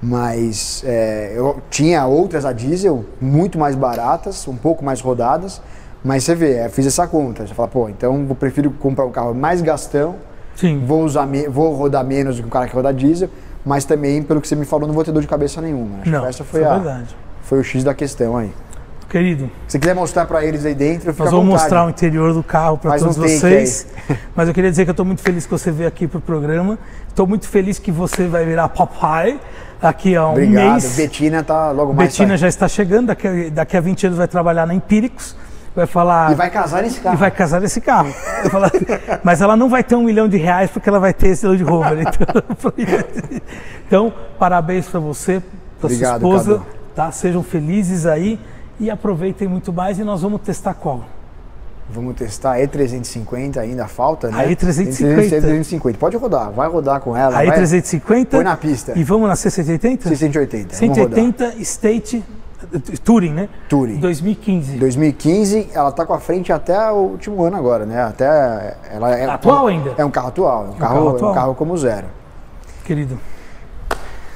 Mas 0.02 0.82
é, 0.86 1.32
eu 1.34 1.58
tinha 1.70 2.04
outras 2.06 2.44
a 2.44 2.52
diesel 2.52 3.04
muito 3.20 3.58
mais 3.58 3.74
baratas, 3.74 4.46
um 4.46 4.56
pouco 4.56 4.84
mais 4.84 5.00
rodadas, 5.00 5.60
mas 6.04 6.24
você 6.24 6.34
vê, 6.34 6.64
eu 6.64 6.70
fiz 6.70 6.86
essa 6.86 7.06
conta. 7.06 7.46
Você 7.46 7.54
fala, 7.54 7.68
pô, 7.68 7.88
então 7.88 8.26
eu 8.28 8.34
prefiro 8.34 8.70
comprar 8.70 9.04
um 9.04 9.10
carro 9.10 9.34
mais 9.34 9.60
gastão, 9.60 10.16
Sim. 10.60 10.82
vou, 10.86 11.04
usar 11.04 11.26
vou 11.48 11.74
rodar 11.74 12.04
menos 12.04 12.36
do 12.36 12.42
que 12.42 12.48
o 12.48 12.50
cara 12.50 12.66
que 12.68 12.74
roda 12.74 12.92
diesel, 12.92 13.28
mas 13.64 13.84
também, 13.84 14.22
pelo 14.22 14.40
que 14.40 14.48
você 14.48 14.56
me 14.56 14.64
falou, 14.64 14.86
não 14.86 14.94
vou 14.94 15.04
ter 15.04 15.12
dor 15.12 15.22
de 15.22 15.28
cabeça 15.28 15.60
nenhuma. 15.60 16.00
Acho 16.02 16.10
Não, 16.10 16.20
que 16.22 16.26
essa 16.28 16.44
foi, 16.44 16.62
é 16.62 16.66
a, 16.66 16.74
verdade. 16.76 17.16
foi 17.42 17.60
o 17.60 17.64
X 17.64 17.82
da 17.84 17.94
questão 17.94 18.36
aí. 18.36 18.52
Querido, 19.08 19.50
Se 19.66 19.76
quiser 19.76 19.92
mostrar 19.92 20.24
pra 20.24 20.44
eles 20.44 20.64
aí 20.64 20.72
dentro, 20.74 21.10
fica 21.10 21.24
nós 21.24 21.32
vamos 21.32 21.48
mostrar 21.48 21.84
o 21.84 21.90
interior 21.90 22.32
do 22.32 22.44
carro 22.44 22.78
para 22.78 22.94
um 22.94 22.98
todos 22.98 23.16
take 23.16 23.28
vocês. 23.38 23.88
Mas 24.36 24.46
eu 24.46 24.54
queria 24.54 24.70
dizer 24.70 24.84
que 24.84 24.90
eu 24.90 24.92
estou 24.92 25.04
muito 25.04 25.20
feliz 25.20 25.46
que 25.46 25.50
você 25.50 25.72
veio 25.72 25.88
aqui 25.88 26.06
para 26.06 26.18
o 26.18 26.20
programa. 26.20 26.78
Estou 27.08 27.26
muito 27.26 27.48
feliz 27.48 27.76
que 27.80 27.90
você 27.90 28.28
vai 28.28 28.44
virar 28.44 28.68
papai 28.68 29.40
daqui 29.82 30.14
a 30.14 30.28
um 30.28 30.30
Obrigado. 30.30 30.72
mês. 30.74 30.94
Betina 30.96 31.42
tá 31.42 31.72
logo 31.72 31.92
mais. 31.92 32.10
Betina 32.10 32.36
já 32.36 32.46
está 32.46 32.68
chegando, 32.68 33.08
daqui 33.08 33.26
a, 33.26 33.50
daqui 33.50 33.76
a 33.76 33.80
20 33.80 34.06
anos 34.06 34.18
vai 34.18 34.28
trabalhar 34.28 34.64
na 34.64 34.74
Empíricos, 34.74 35.34
vai 35.74 35.86
falar. 35.86 36.32
E 36.32 36.34
vai 36.34 36.50
casar 36.50 36.82
nesse 36.82 37.00
carro. 37.00 37.14
e 37.16 37.18
vai 37.18 37.30
casar 37.30 37.60
nesse 37.60 37.80
carro. 37.80 38.12
Vai 38.42 38.50
falar- 38.50 38.72
mas 39.22 39.40
ela 39.40 39.56
não 39.56 39.68
vai 39.68 39.82
ter 39.84 39.94
um 39.94 40.02
milhão 40.04 40.28
de 40.28 40.36
reais 40.36 40.70
porque 40.70 40.88
ela 40.88 41.00
vai 41.00 41.12
ter 41.12 41.28
esse 41.28 41.46
Land 41.46 41.62
Rover. 41.62 42.04
Então, 42.10 42.72
então, 43.86 44.12
parabéns 44.38 44.86
para 44.86 45.00
você, 45.00 45.42
para 45.80 45.90
sua 45.90 46.14
esposa. 46.16 46.52
Cadu. 46.54 46.66
Tá? 46.94 47.10
Sejam 47.12 47.42
felizes 47.42 48.06
aí 48.06 48.38
e 48.78 48.90
aproveitem 48.90 49.48
muito 49.48 49.72
mais. 49.72 49.98
E 49.98 50.04
nós 50.04 50.22
vamos 50.22 50.40
testar 50.42 50.74
qual? 50.74 51.04
Vamos 51.92 52.14
testar 52.14 52.52
a 52.52 52.58
E350, 52.60 53.56
ainda 53.58 53.88
falta, 53.88 54.30
né? 54.30 54.44
A 54.44 54.48
E350. 54.48 55.40
E350. 55.40 55.96
Pode 55.96 56.16
rodar, 56.16 56.50
vai 56.52 56.68
rodar 56.68 57.00
com 57.00 57.16
ela. 57.16 57.36
Aí 57.36 57.48
vai. 57.48 57.56
350. 57.56 58.36
Põe 58.36 58.44
na 58.44 58.56
pista. 58.56 58.92
E 58.96 59.02
vamos 59.02 59.28
na 59.28 59.34
C180? 59.34 60.06
680. 60.08 60.76
vamos 60.76 60.98
rodar. 60.98 61.18
180 61.18 61.54
State 61.62 62.24
Touring, 63.04 63.32
né? 63.32 63.48
Touring. 63.68 63.96
2015. 63.96 64.78
2015, 64.78 65.70
ela 65.74 65.90
tá 65.90 66.06
com 66.06 66.14
a 66.14 66.20
frente 66.20 66.52
até 66.52 66.90
o 66.90 66.96
último 66.96 67.42
ano 67.42 67.56
agora, 67.56 67.84
né? 67.84 68.02
Até 68.02 68.76
ela 68.92 69.16
é 69.16 69.24
Atual 69.28 69.66
ainda? 69.66 69.94
É 69.96 70.04
um 70.04 70.10
carro 70.10 70.28
atual, 70.28 70.66
é 70.66 70.68
um, 70.68 70.72
carro, 70.72 70.78
carro 70.78 70.96
é 70.96 71.02
um 71.02 71.14
atual. 71.16 71.34
carro 71.34 71.54
como 71.54 71.76
zero. 71.76 72.06
Querido, 72.84 73.18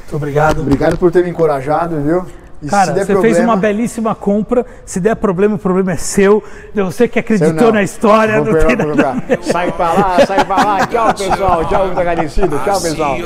Muito 0.02 0.16
obrigado. 0.16 0.60
Obrigado 0.60 0.96
por 0.98 1.10
ter 1.10 1.24
me 1.24 1.30
encorajado, 1.30 2.00
viu? 2.00 2.24
E 2.62 2.68
Cara, 2.68 2.94
você 2.94 3.04
problema, 3.04 3.20
fez 3.20 3.38
uma 3.38 3.56
belíssima 3.56 4.14
compra. 4.14 4.64
Se 4.86 4.98
der 4.98 5.16
problema, 5.16 5.56
o 5.56 5.58
problema 5.58 5.92
é 5.92 5.96
seu. 5.96 6.42
Você 6.74 7.06
que 7.06 7.18
acreditou 7.18 7.72
na 7.72 7.82
história. 7.82 8.40
Vou 8.40 8.54
não 8.54 8.66
tem 8.66 8.76
nada-. 8.76 9.22
Sai 9.42 9.70
pra 9.72 9.92
lá, 9.92 10.26
sai 10.26 10.44
pra 10.44 10.56
lá. 10.56 10.86
Tchau, 10.86 11.14
pessoal. 11.14 11.64
Tchau, 11.66 11.86
muito 11.86 12.00
agradecido. 12.00 12.58
Tchau, 12.64 12.80
pessoal. 12.80 13.16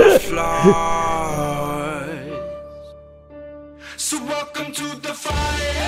Welcome 4.58 4.74
to 4.74 4.96
the 5.02 5.14
fire. 5.14 5.87